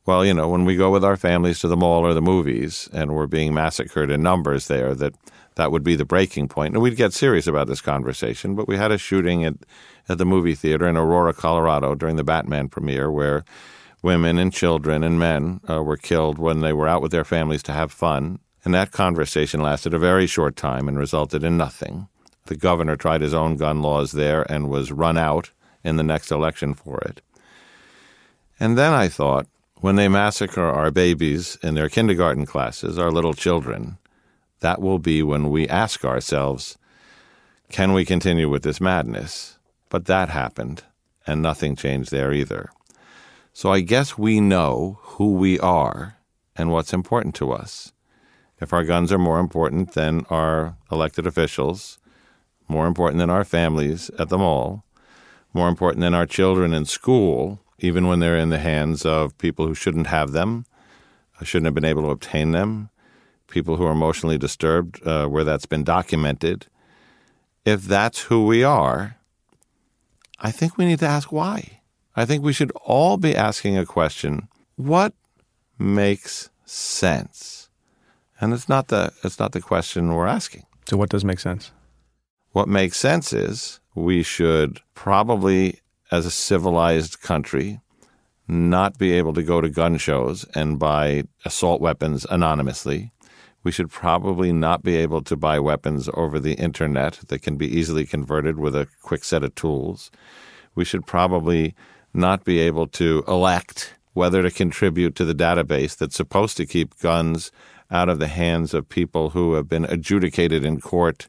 well, 0.04 0.24
you 0.24 0.34
know, 0.34 0.48
when 0.48 0.64
we 0.64 0.76
go 0.76 0.90
with 0.90 1.04
our 1.04 1.16
families 1.16 1.60
to 1.60 1.68
the 1.68 1.76
mall 1.76 2.04
or 2.04 2.12
the 2.12 2.20
movies 2.20 2.88
and 2.92 3.14
we're 3.14 3.28
being 3.28 3.54
massacred 3.54 4.10
in 4.10 4.22
numbers 4.22 4.66
there, 4.66 4.94
that 4.96 5.14
that 5.60 5.70
would 5.70 5.84
be 5.84 5.94
the 5.94 6.06
breaking 6.06 6.48
point. 6.48 6.72
And 6.72 6.82
we'd 6.82 6.96
get 6.96 7.12
serious 7.12 7.46
about 7.46 7.66
this 7.66 7.82
conversation. 7.82 8.54
But 8.54 8.66
we 8.66 8.78
had 8.78 8.90
a 8.90 8.96
shooting 8.96 9.44
at, 9.44 9.56
at 10.08 10.16
the 10.16 10.24
movie 10.24 10.54
theater 10.54 10.88
in 10.88 10.96
Aurora, 10.96 11.34
Colorado 11.34 11.94
during 11.94 12.16
the 12.16 12.24
Batman 12.24 12.68
premiere 12.68 13.10
where 13.10 13.44
women 14.02 14.38
and 14.38 14.54
children 14.54 15.04
and 15.04 15.18
men 15.18 15.60
uh, 15.68 15.82
were 15.82 15.98
killed 15.98 16.38
when 16.38 16.62
they 16.62 16.72
were 16.72 16.88
out 16.88 17.02
with 17.02 17.12
their 17.12 17.26
families 17.26 17.62
to 17.64 17.72
have 17.72 17.92
fun. 17.92 18.38
And 18.64 18.72
that 18.72 18.90
conversation 18.90 19.60
lasted 19.60 19.92
a 19.92 19.98
very 19.98 20.26
short 20.26 20.56
time 20.56 20.88
and 20.88 20.98
resulted 20.98 21.44
in 21.44 21.58
nothing. 21.58 22.08
The 22.46 22.56
governor 22.56 22.96
tried 22.96 23.20
his 23.20 23.34
own 23.34 23.56
gun 23.56 23.82
laws 23.82 24.12
there 24.12 24.50
and 24.50 24.70
was 24.70 24.90
run 24.90 25.18
out 25.18 25.50
in 25.84 25.96
the 25.96 26.02
next 26.02 26.30
election 26.30 26.72
for 26.72 27.02
it. 27.02 27.20
And 28.58 28.78
then 28.78 28.94
I 28.94 29.08
thought, 29.08 29.46
when 29.76 29.96
they 29.96 30.08
massacre 30.08 30.64
our 30.64 30.90
babies 30.90 31.58
in 31.62 31.74
their 31.74 31.90
kindergarten 31.90 32.46
classes, 32.46 32.98
our 32.98 33.10
little 33.10 33.34
children, 33.34 33.98
that 34.60 34.80
will 34.80 34.98
be 34.98 35.22
when 35.22 35.50
we 35.50 35.68
ask 35.68 36.04
ourselves, 36.04 36.78
can 37.70 37.92
we 37.92 38.04
continue 38.04 38.48
with 38.48 38.62
this 38.62 38.80
madness? 38.80 39.58
But 39.88 40.06
that 40.06 40.28
happened, 40.28 40.84
and 41.26 41.42
nothing 41.42 41.76
changed 41.76 42.10
there 42.10 42.32
either. 42.32 42.70
So 43.52 43.72
I 43.72 43.80
guess 43.80 44.16
we 44.16 44.40
know 44.40 44.98
who 45.02 45.34
we 45.34 45.58
are 45.60 46.16
and 46.56 46.70
what's 46.70 46.92
important 46.92 47.34
to 47.36 47.52
us. 47.52 47.92
If 48.60 48.72
our 48.72 48.84
guns 48.84 49.10
are 49.12 49.18
more 49.18 49.40
important 49.40 49.92
than 49.92 50.26
our 50.30 50.76
elected 50.92 51.26
officials, 51.26 51.98
more 52.68 52.86
important 52.86 53.18
than 53.18 53.30
our 53.30 53.44
families 53.44 54.10
at 54.18 54.28
the 54.28 54.38
mall, 54.38 54.84
more 55.52 55.68
important 55.68 56.02
than 56.02 56.14
our 56.14 56.26
children 56.26 56.72
in 56.72 56.84
school, 56.84 57.60
even 57.78 58.06
when 58.06 58.20
they're 58.20 58.36
in 58.36 58.50
the 58.50 58.58
hands 58.58 59.04
of 59.04 59.36
people 59.38 59.66
who 59.66 59.74
shouldn't 59.74 60.06
have 60.06 60.32
them, 60.32 60.66
uh, 61.40 61.44
shouldn't 61.44 61.66
have 61.66 61.74
been 61.74 61.84
able 61.84 62.02
to 62.02 62.10
obtain 62.10 62.52
them, 62.52 62.90
people 63.50 63.76
who 63.76 63.84
are 63.84 63.92
emotionally 63.92 64.38
disturbed, 64.38 65.04
uh, 65.06 65.26
where 65.26 65.44
that's 65.44 65.66
been 65.66 65.84
documented. 65.84 66.66
If 67.64 67.82
that's 67.82 68.22
who 68.22 68.46
we 68.46 68.64
are, 68.64 69.16
I 70.38 70.50
think 70.50 70.78
we 70.78 70.86
need 70.86 71.00
to 71.00 71.06
ask 71.06 71.30
why. 71.30 71.80
I 72.16 72.24
think 72.24 72.42
we 72.42 72.52
should 72.52 72.72
all 72.84 73.16
be 73.16 73.36
asking 73.36 73.76
a 73.76 73.86
question 73.86 74.48
what 74.76 75.12
makes 75.78 76.48
sense? 76.64 77.68
And 78.40 78.54
it's 78.54 78.68
not 78.68 78.88
the, 78.88 79.12
it's 79.22 79.38
not 79.38 79.52
the 79.52 79.60
question 79.60 80.14
we're 80.14 80.26
asking. 80.26 80.64
So, 80.86 80.96
what 80.96 81.10
does 81.10 81.24
make 81.24 81.40
sense? 81.40 81.72
What 82.52 82.68
makes 82.68 82.96
sense 82.96 83.32
is 83.32 83.80
we 83.94 84.22
should 84.22 84.80
probably, 84.94 85.80
as 86.10 86.26
a 86.26 86.30
civilized 86.30 87.20
country, 87.20 87.80
not 88.48 88.98
be 88.98 89.12
able 89.12 89.32
to 89.34 89.42
go 89.42 89.60
to 89.60 89.68
gun 89.68 89.96
shows 89.98 90.44
and 90.54 90.78
buy 90.78 91.24
assault 91.44 91.80
weapons 91.80 92.26
anonymously. 92.30 93.12
We 93.62 93.72
should 93.72 93.90
probably 93.90 94.52
not 94.52 94.82
be 94.82 94.96
able 94.96 95.22
to 95.22 95.36
buy 95.36 95.58
weapons 95.58 96.08
over 96.14 96.38
the 96.38 96.54
internet 96.54 97.20
that 97.28 97.42
can 97.42 97.56
be 97.56 97.66
easily 97.66 98.06
converted 98.06 98.58
with 98.58 98.74
a 98.74 98.88
quick 99.02 99.24
set 99.24 99.44
of 99.44 99.54
tools. 99.54 100.10
We 100.74 100.84
should 100.84 101.06
probably 101.06 101.74
not 102.14 102.44
be 102.44 102.58
able 102.60 102.86
to 102.88 103.22
elect 103.28 103.94
whether 104.12 104.42
to 104.42 104.50
contribute 104.50 105.14
to 105.16 105.24
the 105.24 105.34
database 105.34 105.96
that's 105.96 106.16
supposed 106.16 106.56
to 106.56 106.66
keep 106.66 106.98
guns 106.98 107.52
out 107.90 108.08
of 108.08 108.18
the 108.18 108.28
hands 108.28 108.72
of 108.74 108.88
people 108.88 109.30
who 109.30 109.54
have 109.54 109.68
been 109.68 109.84
adjudicated 109.84 110.64
in 110.64 110.80
court 110.80 111.28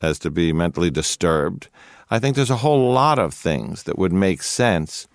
as 0.00 0.18
to 0.18 0.30
be 0.30 0.52
mentally 0.52 0.90
disturbed. 0.90 1.68
I 2.10 2.18
think 2.18 2.36
there's 2.36 2.50
a 2.50 2.56
whole 2.56 2.92
lot 2.92 3.18
of 3.18 3.32
things 3.32 3.84
that 3.84 3.98
would 3.98 4.12
make 4.12 4.42
sense 4.42 5.08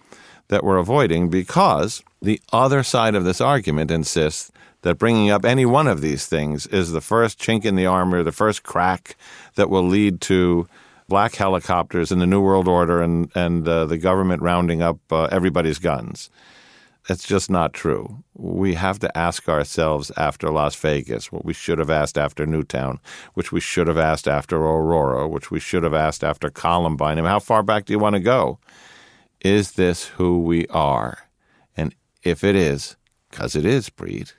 that 0.48 0.63
we're 0.63 0.78
avoiding 0.78 1.30
because 1.30 2.04
the 2.22 2.41
other 2.52 2.84
side 2.84 3.15
of 3.15 3.26
this 3.26 3.41
argument 3.41 3.91
insists 3.91 4.52
that 4.82 4.98
bringing 4.98 5.30
up 5.30 5.46
any 5.46 5.66
one 5.66 5.88
of 5.88 6.02
these 6.02 6.26
things 6.26 6.68
is 6.68 6.92
the 6.92 7.02
first 7.02 7.40
chink 7.40 7.66
in 7.66 7.76
the 7.76 7.86
armor, 7.86 8.24
the 8.24 8.32
first 8.32 8.63
crack 8.63 9.16
that 9.56 9.70
will 9.70 9.84
lead 9.84 10.22
to 10.22 10.68
black 11.08 11.36
helicopters 11.36 12.12
in 12.12 12.20
the 12.20 12.26
New 12.26 12.42
World 12.42 12.68
Order 12.68 13.02
and, 13.02 13.32
and 13.36 13.68
uh, 13.68 13.86
the 13.86 13.98
government 13.98 14.42
rounding 14.42 14.82
up 14.82 15.00
uh, 15.12 15.24
everybody's 15.26 15.80
guns. 15.80 16.30
It's 17.10 17.26
just 17.26 17.50
not 17.50 17.72
true. 17.72 18.24
We 18.34 18.74
have 18.74 19.00
to 19.00 19.18
ask 19.18 19.48
ourselves 19.48 20.12
after 20.18 20.50
Las 20.50 20.76
Vegas 20.76 21.32
what 21.32 21.46
we 21.46 21.54
should 21.54 21.80
have 21.80 21.90
asked 21.90 22.18
after 22.18 22.46
Newtown, 22.46 23.00
which 23.34 23.54
we 23.54 23.62
should 23.62 23.88
have 23.88 23.98
asked 23.98 24.28
after 24.28 24.58
Aurora, 24.58 25.26
which 25.28 25.50
we 25.50 25.62
should 25.62 25.84
have 25.84 25.94
asked 25.94 26.24
after 26.24 26.50
Columbine. 26.50 27.18
I 27.18 27.22
mean, 27.22 27.30
how 27.30 27.40
far 27.40 27.63
back 27.63 27.86
do 27.86 27.94
you 27.94 28.00
want 28.00 28.16
to 28.16 28.20
go? 28.20 28.60
Is 29.40 29.74
this 29.74 30.08
who 30.08 30.40
we 30.40 30.68
are? 30.68 31.20
And 31.78 31.96
if 32.24 32.44
it 32.44 32.56
is, 32.56 32.98
because 33.30 33.56
it 33.56 33.66
is, 33.66 33.90
Preet, 33.90 34.34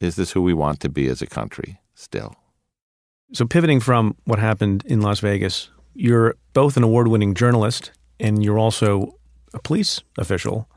is 0.00 0.16
this 0.16 0.32
who 0.32 0.42
we 0.42 0.54
want 0.54 0.80
to 0.80 0.88
be 0.88 1.08
as 1.08 1.22
a 1.22 1.26
country 1.26 1.80
still? 1.94 2.36
So, 3.32 3.44
pivoting 3.44 3.80
from 3.80 4.16
what 4.24 4.38
happened 4.38 4.84
in 4.86 5.00
Las 5.00 5.20
Vegas, 5.20 5.68
you're 5.94 6.36
both 6.52 6.76
an 6.76 6.82
award 6.82 7.08
winning 7.08 7.34
journalist 7.34 7.90
and 8.20 8.44
you're 8.44 8.58
also 8.58 9.18
a 9.52 9.58
police 9.58 10.00
official. 10.16 10.68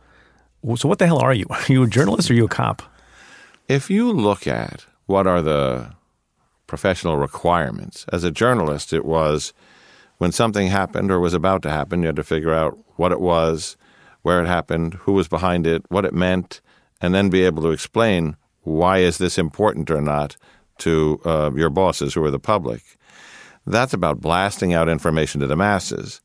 So, 0.76 0.90
what 0.90 1.00
the 1.00 1.06
hell 1.06 1.20
are 1.20 1.34
you? 1.34 1.46
Are 1.50 1.66
you 1.68 1.84
a 1.84 1.88
journalist 1.88 2.30
or 2.30 2.34
are 2.34 2.38
you 2.38 2.46
a 2.46 2.50
cop? 2.50 2.82
If 3.68 3.90
you 3.90 4.12
look 4.12 4.48
at 4.48 4.86
what 5.06 5.28
are 5.28 5.42
the 5.42 5.94
professional 6.66 7.18
requirements, 7.18 8.06
as 8.12 8.24
a 8.24 8.32
journalist, 8.32 8.94
it 8.94 9.06
was 9.06 9.54
when 10.18 10.32
something 10.32 10.68
happened 10.68 11.12
or 11.12 11.20
was 11.20 11.34
about 11.34 11.62
to 11.64 11.70
happen, 11.70 12.02
you 12.02 12.08
had 12.08 12.16
to 12.16 12.24
figure 12.24 12.54
out 12.54 12.78
what 12.96 13.12
it 13.12 13.22
was, 13.22 13.78
where 14.24 14.42
it 14.42 14.48
happened, 14.48 14.96
who 14.96 15.14
was 15.14 15.28
behind 15.28 15.66
it, 15.66 15.84
what 15.90 16.06
it 16.06 16.14
meant, 16.14 16.62
and 17.00 17.14
then 17.14 17.30
be 17.30 17.44
able 17.44 17.62
to 17.64 17.72
explain 17.72 18.36
why 18.70 19.00
is 19.00 19.18
this 19.18 19.38
important 19.38 19.90
or 19.92 20.02
not 20.02 20.38
to 20.80 21.22
uh, 21.26 21.52
your 21.56 21.70
bosses 21.70 22.14
who 22.14 22.24
are 22.24 22.32
the 22.32 22.40
public. 22.40 22.82
That's 23.68 23.94
about 23.94 24.22
blasting 24.22 24.74
out 24.74 24.90
information 24.90 25.42
to 25.42 25.48
the 25.48 25.56
masses. 25.56 26.22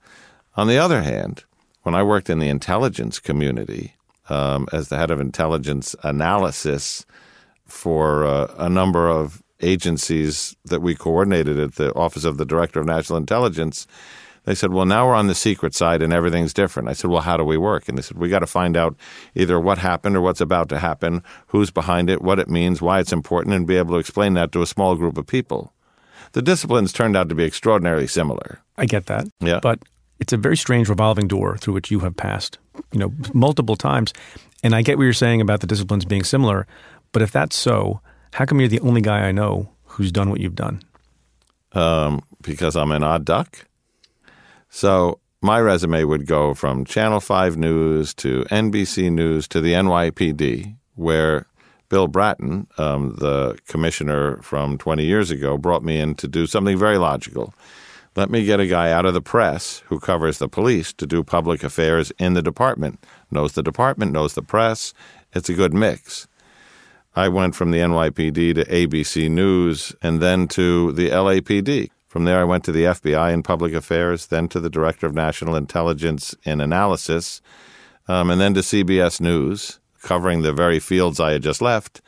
On 0.56 0.66
the 0.66 0.78
other 0.78 1.02
hand, 1.02 1.44
when 1.82 1.94
I 1.94 2.02
worked 2.02 2.30
in 2.30 2.38
the 2.38 2.48
intelligence 2.48 3.18
community, 3.18 3.94
um, 4.30 4.66
as 4.72 4.88
the 4.88 4.96
head 4.96 5.10
of 5.10 5.20
intelligence 5.20 5.94
analysis 6.02 7.04
for 7.66 8.24
uh, 8.24 8.54
a 8.56 8.70
number 8.70 9.08
of 9.08 9.42
agencies 9.60 10.56
that 10.64 10.80
we 10.80 10.94
coordinated 10.94 11.58
at 11.58 11.74
the 11.74 11.92
Office 11.94 12.24
of 12.24 12.38
the 12.38 12.46
Director 12.46 12.80
of 12.80 12.86
National 12.86 13.18
Intelligence, 13.18 13.86
they 14.44 14.54
said, 14.54 14.72
Well, 14.72 14.86
now 14.86 15.06
we're 15.06 15.14
on 15.14 15.26
the 15.26 15.34
secret 15.34 15.74
side 15.74 16.02
and 16.02 16.12
everything's 16.12 16.54
different. 16.54 16.88
I 16.88 16.92
said, 16.92 17.10
Well, 17.10 17.22
how 17.22 17.36
do 17.36 17.44
we 17.44 17.56
work? 17.56 17.88
And 17.88 17.98
they 17.98 18.02
said, 18.02 18.18
We 18.18 18.28
got 18.28 18.40
to 18.40 18.46
find 18.46 18.76
out 18.76 18.96
either 19.34 19.58
what 19.58 19.78
happened 19.78 20.16
or 20.16 20.20
what's 20.20 20.40
about 20.40 20.68
to 20.70 20.78
happen, 20.78 21.22
who's 21.48 21.70
behind 21.70 22.10
it, 22.10 22.22
what 22.22 22.38
it 22.38 22.48
means, 22.48 22.82
why 22.82 23.00
it's 23.00 23.12
important, 23.12 23.54
and 23.54 23.66
be 23.66 23.76
able 23.76 23.94
to 23.94 24.00
explain 24.00 24.34
that 24.34 24.52
to 24.52 24.62
a 24.62 24.66
small 24.66 24.94
group 24.96 25.18
of 25.18 25.26
people. 25.26 25.72
The 26.32 26.42
disciplines 26.42 26.92
turned 26.92 27.16
out 27.16 27.28
to 27.28 27.34
be 27.34 27.44
extraordinarily 27.44 28.06
similar. 28.06 28.60
I 28.76 28.86
get 28.86 29.06
that. 29.06 29.28
Yeah. 29.40 29.60
But 29.60 29.78
it's 30.20 30.32
a 30.32 30.36
very 30.36 30.56
strange 30.56 30.88
revolving 30.88 31.28
door 31.28 31.56
through 31.56 31.74
which 31.74 31.90
you 31.90 32.00
have 32.00 32.16
passed, 32.16 32.58
you 32.92 32.98
know, 32.98 33.12
multiple 33.32 33.76
times. 33.76 34.12
And 34.62 34.74
I 34.74 34.82
get 34.82 34.96
what 34.96 35.04
you're 35.04 35.12
saying 35.12 35.40
about 35.40 35.60
the 35.60 35.66
disciplines 35.66 36.04
being 36.04 36.24
similar, 36.24 36.66
but 37.12 37.22
if 37.22 37.30
that's 37.30 37.56
so, 37.56 38.00
how 38.32 38.44
come 38.44 38.58
you're 38.58 38.68
the 38.68 38.80
only 38.80 39.00
guy 39.00 39.20
I 39.20 39.32
know 39.32 39.70
who's 39.84 40.10
done 40.10 40.30
what 40.30 40.40
you've 40.40 40.56
done? 40.56 40.82
Um, 41.72 42.22
because 42.42 42.76
I'm 42.76 42.90
an 42.90 43.02
odd 43.02 43.24
duck. 43.24 43.66
So 44.74 45.20
my 45.40 45.60
resume 45.60 46.02
would 46.02 46.26
go 46.26 46.52
from 46.52 46.84
Channel 46.84 47.20
5 47.20 47.56
News 47.56 48.12
to 48.14 48.42
NBC 48.50 49.12
News 49.12 49.46
to 49.46 49.60
the 49.60 49.72
NYPD, 49.72 50.74
where 50.96 51.46
Bill 51.88 52.08
Bratton, 52.08 52.66
um, 52.76 53.14
the 53.20 53.56
commissioner 53.68 54.42
from 54.42 54.76
20 54.76 55.04
years 55.04 55.30
ago, 55.30 55.56
brought 55.56 55.84
me 55.84 56.00
in 56.00 56.16
to 56.16 56.26
do 56.26 56.48
something 56.48 56.76
very 56.76 56.98
logical. 56.98 57.54
Let 58.16 58.30
me 58.30 58.44
get 58.44 58.58
a 58.58 58.66
guy 58.66 58.90
out 58.90 59.06
of 59.06 59.14
the 59.14 59.22
press 59.22 59.84
who 59.86 60.00
covers 60.00 60.38
the 60.38 60.48
police 60.48 60.92
to 60.94 61.06
do 61.06 61.22
public 61.22 61.62
affairs 61.62 62.10
in 62.18 62.34
the 62.34 62.42
department. 62.42 62.98
Knows 63.30 63.52
the 63.52 63.62
department, 63.62 64.10
knows 64.10 64.34
the 64.34 64.42
press. 64.42 64.92
It's 65.34 65.48
a 65.48 65.54
good 65.54 65.72
mix. 65.72 66.26
I 67.14 67.28
went 67.28 67.54
from 67.54 67.70
the 67.70 67.78
NYPD 67.78 68.56
to 68.56 68.64
ABC 68.64 69.30
News 69.30 69.94
and 70.02 70.20
then 70.20 70.48
to 70.48 70.90
the 70.90 71.10
LAPD. 71.10 71.90
From 72.14 72.26
there, 72.26 72.38
I 72.38 72.44
went 72.44 72.62
to 72.66 72.70
the 72.70 72.84
FBI 72.84 73.32
in 73.34 73.42
public 73.42 73.74
affairs, 73.74 74.26
then 74.26 74.46
to 74.50 74.60
the 74.60 74.70
Director 74.70 75.04
of 75.04 75.14
National 75.16 75.56
Intelligence 75.56 76.32
in 76.44 76.60
analysis, 76.60 77.42
um, 78.06 78.30
and 78.30 78.40
then 78.40 78.54
to 78.54 78.60
CBS 78.60 79.20
News, 79.20 79.80
covering 80.00 80.42
the 80.42 80.52
very 80.52 80.78
fields 80.78 81.18
I 81.18 81.32
had 81.32 81.42
just 81.42 81.60
left, 81.60 82.00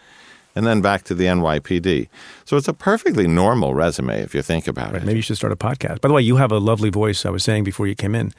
and 0.54 0.64
then 0.64 0.80
back 0.80 1.02
to 1.06 1.14
the 1.16 1.24
NYPD. 1.24 2.06
So 2.44 2.56
it's 2.56 2.68
a 2.68 2.72
perfectly 2.72 3.26
normal 3.26 3.74
resume 3.74 4.20
if 4.22 4.32
you 4.32 4.42
think 4.42 4.68
about 4.68 4.92
Right, 4.92 5.02
it. 5.02 5.06
maybe 5.06 5.18
you 5.18 5.22
should 5.22 5.38
start 5.38 5.52
a 5.52 5.56
podcast. 5.56 6.00
By 6.02 6.06
the 6.06 6.14
way, 6.14 6.22
you 6.22 6.36
have 6.36 6.52
a 6.52 6.58
lovely 6.60 6.88
voice. 6.90 7.26
I 7.26 7.30
was 7.30 7.42
saying 7.42 7.64
before 7.64 7.88
you 7.88 7.96
came 7.96 8.14
in, 8.14 8.32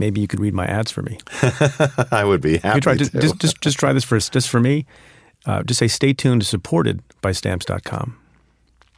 maybe 0.00 0.20
you 0.20 0.26
could 0.26 0.40
read 0.40 0.54
my 0.54 0.66
ads 0.66 0.90
for 0.90 1.02
me. 1.02 1.18
I 2.10 2.24
would 2.24 2.40
be 2.40 2.58
happy 2.58 2.78
You 2.78 2.80
try, 2.80 2.92
to. 2.94 2.98
just, 2.98 3.12
just, 3.12 3.38
just, 3.38 3.60
just 3.60 3.78
try 3.78 3.92
this 3.92 4.02
for 4.02 4.18
just 4.18 4.48
for 4.48 4.58
me. 4.58 4.86
Uh, 5.46 5.62
just 5.62 5.78
say 5.78 5.86
stay 5.86 6.12
tuned, 6.14 6.44
supported 6.44 7.00
by 7.20 7.30
stamps.com. 7.30 8.18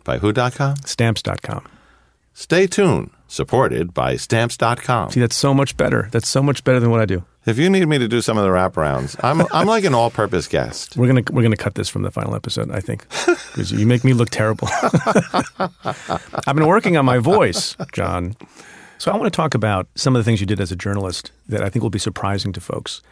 By 0.05 0.17
who.com? 0.17 0.77
Stamps.com. 0.87 1.67
Stay 2.35 2.67
tuned. 2.67 3.11
Supported 3.29 3.95
by 3.95 4.17
Stamps.com. 4.17 5.11
See, 5.11 5.21
that's 5.21 5.37
so 5.37 5.55
much 5.55 5.77
better. 5.77 6.09
That's 6.13 6.29
so 6.29 6.43
much 6.43 6.63
better 6.63 6.79
than 6.79 6.91
what 6.91 7.01
I 7.01 7.07
do. 7.07 7.25
If 7.47 7.59
you 7.59 7.71
need 7.71 7.87
me 7.87 7.99
to 7.99 8.09
do 8.09 8.21
some 8.21 8.37
of 8.37 8.45
the 8.45 8.51
wraparounds, 8.51 9.17
I'm 9.23 9.43
I'm 9.53 9.67
like 9.67 9.85
an 9.85 9.95
all-purpose 9.95 10.49
guest. 10.49 10.97
We're 10.97 11.07
gonna 11.07 11.23
we're 11.31 11.43
gonna 11.43 11.57
cut 11.57 11.75
this 11.75 11.89
from 11.89 12.03
the 12.03 12.11
final 12.11 12.35
episode, 12.35 12.71
I 12.71 12.81
think, 12.81 13.07
because 13.27 13.71
you 13.73 13.87
make 13.87 14.03
me 14.03 14.15
look 14.15 14.31
terrible. 14.31 14.69
I've 15.59 16.55
been 16.55 16.67
working 16.67 16.97
on 16.97 17.05
my 17.05 17.19
voice, 17.19 17.77
John. 17.93 18.37
So 18.99 19.13
I 19.13 19.17
want 19.17 19.33
to 19.33 19.37
talk 19.37 19.55
about 19.55 19.89
some 19.95 20.17
of 20.17 20.21
the 20.21 20.25
things 20.25 20.41
you 20.41 20.47
did 20.47 20.61
as 20.61 20.73
a 20.73 20.77
journalist 20.77 21.33
that 21.49 21.63
I 21.63 21.69
think 21.69 21.83
will 21.83 21.91
be 21.91 21.99
surprising 21.99 22.53
to 22.55 22.61
folks. 22.61 23.03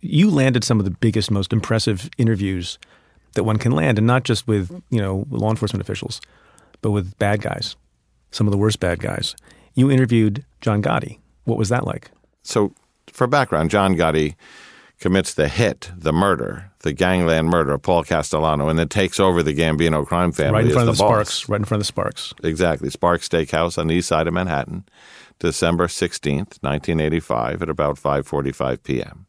You 0.00 0.30
landed 0.30 0.62
some 0.62 0.78
of 0.78 0.84
the 0.84 0.90
biggest, 0.90 1.30
most 1.30 1.52
impressive 1.52 2.10
interviews 2.18 2.78
that 3.34 3.44
one 3.44 3.56
can 3.56 3.72
land, 3.72 3.98
and 3.98 4.06
not 4.06 4.24
just 4.24 4.46
with 4.46 4.70
you 4.90 5.00
know 5.00 5.26
law 5.30 5.50
enforcement 5.50 5.80
officials, 5.80 6.20
but 6.82 6.90
with 6.90 7.16
bad 7.18 7.40
guys, 7.40 7.76
some 8.30 8.46
of 8.46 8.50
the 8.50 8.58
worst 8.58 8.80
bad 8.80 9.00
guys. 9.00 9.34
You 9.74 9.90
interviewed 9.90 10.44
John 10.60 10.82
Gotti. 10.82 11.18
What 11.44 11.58
was 11.58 11.68
that 11.68 11.84
like? 11.86 12.10
So, 12.42 12.72
for 13.12 13.26
background, 13.26 13.70
John 13.70 13.94
Gotti 13.94 14.34
commits 14.98 15.34
the 15.34 15.48
hit, 15.48 15.90
the 15.96 16.12
murder, 16.12 16.70
the 16.80 16.92
gangland 16.92 17.48
murder 17.48 17.72
of 17.74 17.82
Paul 17.82 18.04
Castellano, 18.04 18.68
and 18.68 18.78
then 18.78 18.88
takes 18.88 19.20
over 19.20 19.42
the 19.42 19.54
Gambino 19.54 20.06
crime 20.06 20.32
family 20.32 20.52
Right 20.52 20.66
in 20.66 20.72
front 20.72 20.88
of 20.88 20.96
the. 20.96 21.04
Sparks. 21.04 21.48
Right 21.48 21.60
in 21.60 21.64
front 21.64 21.80
of 21.80 21.86
the 21.86 21.92
Sparks. 21.92 22.34
Exactly. 22.42 22.90
Sparks 22.90 23.28
Steakhouse 23.28 23.78
on 23.78 23.88
the 23.88 23.94
east 23.94 24.08
side 24.08 24.26
of 24.26 24.34
Manhattan, 24.34 24.84
December 25.38 25.86
16th, 25.86 26.62
1985 26.62 27.62
at 27.62 27.68
about 27.68 27.96
5:45 27.96 28.82
p.m. 28.82 29.26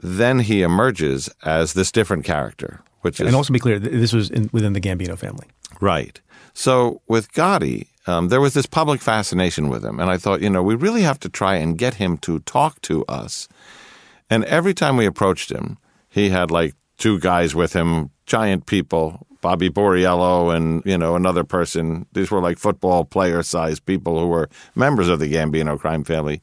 Then 0.00 0.40
he 0.40 0.62
emerges 0.62 1.30
as 1.44 1.72
this 1.72 1.90
different 1.90 2.24
character, 2.24 2.80
which 3.00 3.20
is 3.20 3.26
And 3.26 3.36
also 3.36 3.52
be 3.52 3.58
clear, 3.58 3.78
this 3.78 4.12
was 4.12 4.30
in, 4.30 4.50
within 4.52 4.72
the 4.72 4.80
Gambino 4.80 5.18
family. 5.18 5.46
Right. 5.80 6.20
So 6.58 7.02
with 7.06 7.32
Gotti, 7.32 7.88
um, 8.06 8.28
there 8.28 8.40
was 8.40 8.54
this 8.54 8.64
public 8.64 9.02
fascination 9.02 9.68
with 9.68 9.84
him. 9.84 10.00
And 10.00 10.10
I 10.10 10.16
thought, 10.16 10.40
you 10.40 10.48
know, 10.48 10.62
we 10.62 10.74
really 10.74 11.02
have 11.02 11.20
to 11.20 11.28
try 11.28 11.56
and 11.56 11.76
get 11.76 11.94
him 11.94 12.16
to 12.18 12.38
talk 12.40 12.80
to 12.82 13.04
us. 13.04 13.46
And 14.30 14.42
every 14.46 14.72
time 14.72 14.96
we 14.96 15.04
approached 15.04 15.52
him, 15.52 15.76
he 16.08 16.30
had 16.30 16.50
like 16.50 16.74
two 16.96 17.20
guys 17.20 17.54
with 17.54 17.74
him, 17.74 18.10
giant 18.24 18.64
people, 18.64 19.26
Bobby 19.42 19.68
Borriello 19.68 20.56
and, 20.56 20.82
you 20.86 20.96
know, 20.96 21.14
another 21.14 21.44
person. 21.44 22.06
These 22.14 22.30
were 22.30 22.40
like 22.40 22.58
football 22.58 23.04
player 23.04 23.42
sized 23.42 23.84
people 23.84 24.18
who 24.18 24.28
were 24.28 24.48
members 24.74 25.10
of 25.10 25.20
the 25.20 25.30
Gambino 25.30 25.78
crime 25.78 26.04
family. 26.04 26.40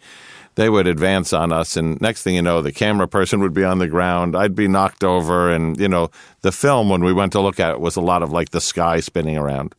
They 0.55 0.69
would 0.69 0.85
advance 0.85 1.33
on 1.33 1.51
us, 1.51 1.75
and 1.75 1.99
next 1.99 2.21
thing 2.21 2.35
you 2.35 2.43
know, 2.43 2.61
the 2.61 2.71
camera 2.71 3.07
person 3.07 3.39
would 3.39 3.55
be 3.55 3.63
on 3.63 3.79
the 3.79 3.87
ground. 3.87 4.35
I'd 4.35 4.53
be 4.53 4.67
knocked 4.67 5.03
over, 5.03 5.51
and, 5.51 5.75
you 5.79 5.87
know, 5.87 6.11
the 6.41 6.51
film, 6.51 6.89
when 6.89 7.03
we 7.03 7.11
went 7.11 7.31
to 7.31 7.41
look 7.41 7.59
at 7.59 7.71
it, 7.71 7.79
was 7.79 7.95
a 7.95 8.01
lot 8.01 8.21
of 8.21 8.31
like 8.31 8.51
the 8.51 8.61
sky 8.61 8.99
spinning 8.99 9.35
around. 9.35 9.73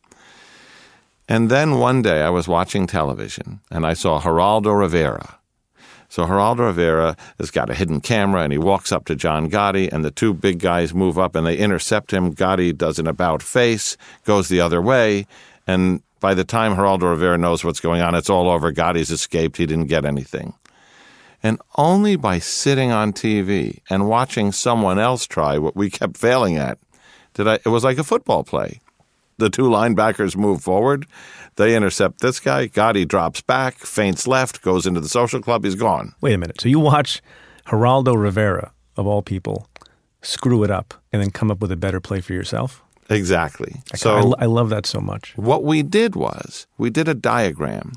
And 1.27 1.49
then 1.49 1.79
one 1.79 2.01
day 2.01 2.21
I 2.21 2.29
was 2.29 2.47
watching 2.47 2.85
television 2.85 3.61
and 3.71 3.85
I 3.85 3.93
saw 3.93 4.21
Geraldo 4.21 4.77
Rivera. 4.77 5.39
So 6.07 6.25
Geraldo 6.25 6.59
Rivera 6.59 7.17
has 7.39 7.49
got 7.49 7.69
a 7.69 7.73
hidden 7.73 7.99
camera 7.99 8.43
and 8.43 8.53
he 8.53 8.59
walks 8.59 8.91
up 8.91 9.05
to 9.05 9.15
John 9.15 9.49
Gotti 9.49 9.91
and 9.91 10.05
the 10.05 10.11
two 10.11 10.33
big 10.33 10.59
guys 10.59 10.93
move 10.93 11.17
up 11.17 11.35
and 11.35 11.45
they 11.47 11.57
intercept 11.57 12.13
him. 12.13 12.33
Gotti 12.33 12.77
does 12.77 12.99
an 12.99 13.07
about 13.07 13.41
face, 13.41 13.97
goes 14.23 14.47
the 14.47 14.61
other 14.61 14.81
way, 14.81 15.25
and 15.65 16.01
by 16.19 16.33
the 16.33 16.43
time 16.43 16.75
Geraldo 16.75 17.09
Rivera 17.09 17.37
knows 17.37 17.63
what's 17.63 17.79
going 17.79 18.01
on, 18.01 18.15
it's 18.15 18.29
all 18.29 18.49
over. 18.49 18.71
Gotti's 18.71 19.11
escaped. 19.11 19.57
He 19.57 19.65
didn't 19.65 19.87
get 19.87 20.05
anything. 20.05 20.53
And 21.43 21.59
only 21.77 22.15
by 22.15 22.39
sitting 22.39 22.91
on 22.91 23.13
TV 23.13 23.79
and 23.89 24.09
watching 24.09 24.51
someone 24.51 24.97
else 24.97 25.27
try 25.27 25.57
what 25.57 25.75
we 25.75 25.89
kept 25.89 26.17
failing 26.17 26.57
at 26.57 26.79
did 27.33 27.47
I, 27.47 27.55
it 27.55 27.67
was 27.67 27.83
like 27.83 27.97
a 27.97 28.03
football 28.03 28.43
play. 28.43 28.79
The 29.37 29.49
two 29.49 29.63
linebackers 29.63 30.35
move 30.35 30.61
forward. 30.61 31.05
They 31.55 31.75
intercept 31.75 32.21
this 32.21 32.39
guy. 32.39 32.67
Gotti 32.67 33.07
drops 33.07 33.41
back, 33.41 33.77
feints 33.77 34.27
left, 34.27 34.61
goes 34.61 34.85
into 34.85 34.99
the 34.99 35.09
social 35.09 35.41
club. 35.41 35.63
He's 35.63 35.75
gone. 35.75 36.13
Wait 36.21 36.33
a 36.33 36.37
minute. 36.37 36.59
So 36.61 36.69
you 36.69 36.79
watch 36.79 37.21
Geraldo 37.67 38.15
Rivera, 38.19 38.71
of 38.97 39.07
all 39.07 39.21
people, 39.21 39.67
screw 40.21 40.63
it 40.63 40.71
up 40.71 40.93
and 41.13 41.21
then 41.21 41.31
come 41.31 41.51
up 41.51 41.59
with 41.61 41.71
a 41.71 41.77
better 41.77 41.99
play 41.99 42.21
for 42.21 42.33
yourself? 42.33 42.81
Exactly. 43.09 43.75
I, 43.93 43.97
So 43.97 44.33
I, 44.39 44.43
I 44.43 44.45
love 44.45 44.69
that 44.69 44.85
so 44.85 44.99
much. 44.99 45.33
what 45.37 45.63
we 45.63 45.83
did 45.83 46.15
was 46.15 46.65
we 46.77 46.89
did 46.89 47.07
a 47.07 47.13
diagram. 47.13 47.93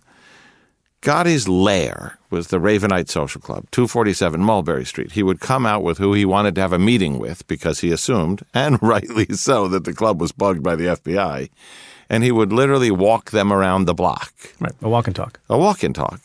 Gotti's 1.00 1.48
lair 1.48 2.18
was 2.30 2.48
the 2.48 2.58
Ravenite 2.58 3.08
Social 3.08 3.40
Club, 3.40 3.66
247 3.70 4.40
Mulberry 4.42 4.84
Street. 4.84 5.12
He 5.12 5.22
would 5.22 5.40
come 5.40 5.64
out 5.64 5.82
with 5.82 5.98
who 5.98 6.12
he 6.12 6.24
wanted 6.24 6.54
to 6.56 6.61
have 6.61 6.72
a 6.72 6.78
meeting 6.78 7.18
with 7.18 7.46
because 7.46 7.80
he 7.80 7.92
assumed, 7.92 8.42
and 8.52 8.82
rightly 8.82 9.26
so, 9.32 9.68
that 9.68 9.84
the 9.84 9.92
club 9.94 10.20
was 10.20 10.32
bugged 10.32 10.62
by 10.62 10.74
the 10.74 10.87
FBI. 10.87 11.50
And 12.11 12.24
he 12.24 12.32
would 12.32 12.52
literally 12.52 12.90
walk 12.90 13.30
them 13.30 13.52
around 13.52 13.84
the 13.84 13.94
block. 13.94 14.32
Right. 14.61 14.72
A 14.82 14.88
walk 14.88 15.06
and 15.06 15.14
talk. 15.14 15.38
a 15.48 15.58
walk 15.58 15.82
and 15.82 15.94
talk. 15.94 16.20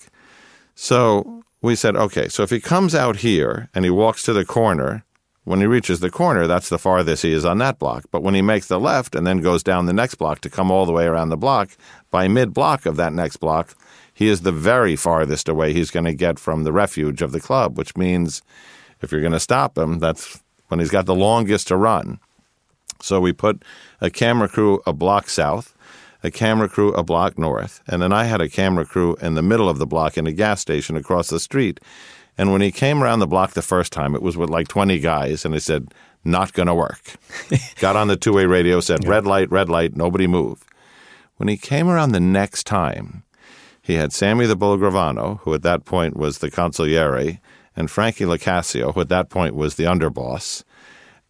So 0.75 1.43
we 1.61 1.75
said, 1.75 1.95
okay, 1.95 2.27
so 2.27 2.41
if 2.41 2.49
he 2.49 2.59
comes 2.59 2.95
out 2.95 3.17
here 3.17 3.69
and 3.75 3.85
he 3.85 3.91
walks 3.91 4.23
to 4.23 4.33
the 4.33 4.45
corner, 4.45 5.03
when 5.43 5.59
he 5.59 5.65
reaches 5.65 5.99
the 5.99 6.09
corner, 6.09 6.47
that's 6.47 6.69
the 6.69 6.79
farthest 6.79 7.23
he 7.23 7.33
is 7.33 7.45
on 7.45 7.57
that 7.59 7.77
block. 7.77 8.05
But 8.11 8.23
when 8.23 8.33
he 8.33 8.41
makes 8.41 8.67
the 8.67 8.79
left 8.79 9.13
and 9.13 9.27
then 9.27 9.41
goes 9.41 9.61
down 9.61 9.85
the 9.85 9.93
next 9.93 10.15
block 10.15 10.39
to 10.41 10.49
come 10.49 10.71
all 10.71 10.85
the 10.85 10.93
way 10.93 11.05
around 11.05 11.29
the 11.29 11.37
block, 11.37 11.71
by 12.11 12.27
mid 12.27 12.53
block 12.53 12.85
of 12.85 12.95
that 12.95 13.13
next 13.13 13.37
block, 13.37 13.75
he 14.13 14.27
is 14.27 14.41
the 14.41 14.51
very 14.51 14.95
farthest 14.95 15.49
away 15.49 15.73
he's 15.73 15.91
going 15.91 16.05
to 16.05 16.13
get 16.13 16.39
from 16.39 16.63
the 16.63 16.71
refuge 16.71 17.21
of 17.21 17.31
the 17.31 17.39
club, 17.39 17.77
which 17.77 17.97
means 17.97 18.41
if 19.01 19.11
you're 19.11 19.21
going 19.21 19.33
to 19.33 19.39
stop 19.39 19.77
him, 19.77 19.99
that's 19.99 20.41
when 20.67 20.79
he's 20.79 20.91
got 20.91 21.05
the 21.05 21.15
longest 21.15 21.67
to 21.67 21.77
run. 21.77 22.19
So 23.01 23.19
we 23.19 23.33
put 23.33 23.63
a 23.99 24.09
camera 24.09 24.47
crew 24.47 24.81
a 24.85 24.93
block 24.93 25.29
south, 25.29 25.75
a 26.23 26.31
camera 26.31 26.69
crew 26.69 26.93
a 26.93 27.03
block 27.03 27.37
north, 27.37 27.81
and 27.87 28.01
then 28.01 28.13
I 28.13 28.23
had 28.25 28.39
a 28.39 28.47
camera 28.47 28.85
crew 28.85 29.15
in 29.21 29.33
the 29.33 29.41
middle 29.41 29.67
of 29.67 29.77
the 29.77 29.85
block 29.85 30.17
in 30.17 30.25
a 30.25 30.31
gas 30.31 30.61
station 30.61 30.95
across 30.95 31.27
the 31.27 31.39
street. 31.39 31.79
And 32.37 32.51
when 32.51 32.61
he 32.61 32.71
came 32.71 33.03
around 33.03 33.19
the 33.19 33.27
block 33.27 33.51
the 33.51 33.61
first 33.61 33.91
time, 33.91 34.15
it 34.15 34.21
was 34.21 34.37
with 34.37 34.49
like 34.49 34.67
20 34.67 34.99
guys, 34.99 35.45
and 35.45 35.53
I 35.53 35.59
said, 35.59 35.93
not 36.23 36.53
going 36.53 36.67
to 36.67 36.73
work. 36.73 37.15
Got 37.79 37.95
on 37.95 38.07
the 38.07 38.15
two 38.15 38.33
way 38.33 38.45
radio, 38.45 38.79
said, 38.79 39.05
red 39.05 39.25
light, 39.25 39.51
red 39.51 39.69
light, 39.69 39.95
nobody 39.95 40.27
move. 40.27 40.63
When 41.37 41.49
he 41.49 41.57
came 41.57 41.89
around 41.89 42.11
the 42.11 42.19
next 42.19 42.65
time, 42.65 43.23
he 43.83 43.95
had 43.95 44.13
Sammy 44.13 44.45
the 44.45 44.55
Bull 44.55 44.77
Gravano, 44.77 45.39
who 45.41 45.53
at 45.53 45.61
that 45.63 45.83
point 45.83 46.15
was 46.15 46.37
the 46.37 46.49
consigliere, 46.49 47.39
and 47.75 47.91
Frankie 47.91 48.23
LoCascio, 48.23 48.93
who 48.93 49.01
at 49.01 49.09
that 49.09 49.29
point 49.29 49.55
was 49.55 49.75
the 49.75 49.83
underboss. 49.83 50.63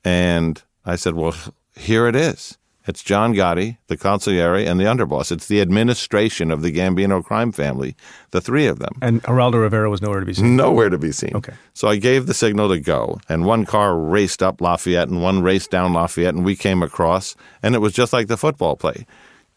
And 0.05 0.61
I 0.85 0.95
said, 0.95 1.15
Well, 1.15 1.35
here 1.75 2.07
it 2.07 2.15
is. 2.15 2.57
It's 2.85 3.01
John 3.01 3.33
Gotti, 3.33 3.77
the 3.87 3.97
consigliere, 3.97 4.67
and 4.69 4.79
the 4.79 4.83
underboss. 4.83 5.31
It's 5.31 5.47
the 5.47 5.61
administration 5.61 6.51
of 6.51 6.61
the 6.61 6.71
Gambino 6.71 7.23
crime 7.23 7.51
family, 7.53 7.95
the 8.31 8.41
three 8.41 8.67
of 8.67 8.77
them. 8.77 8.99
And 9.01 9.23
Geraldo 9.23 9.61
Rivera 9.61 9.89
was 9.89 10.01
nowhere 10.01 10.19
to 10.19 10.25
be 10.25 10.33
seen. 10.33 10.55
Nowhere 10.57 10.89
to 10.89 10.97
be 10.97 11.13
seen. 11.13 11.31
Okay. 11.33 11.53
So 11.73 11.87
I 11.87 11.95
gave 11.95 12.27
the 12.27 12.33
signal 12.33 12.69
to 12.69 12.79
go, 12.79 13.19
and 13.29 13.45
one 13.45 13.65
car 13.65 13.97
raced 13.97 14.43
up 14.43 14.61
Lafayette 14.61 15.07
and 15.07 15.23
one 15.23 15.41
raced 15.41 15.71
down 15.71 15.93
Lafayette, 15.93 16.35
and 16.35 16.45
we 16.45 16.55
came 16.57 16.83
across, 16.83 17.35
and 17.63 17.73
it 17.73 17.79
was 17.79 17.93
just 17.93 18.13
like 18.13 18.27
the 18.27 18.37
football 18.37 18.75
play. 18.75 19.07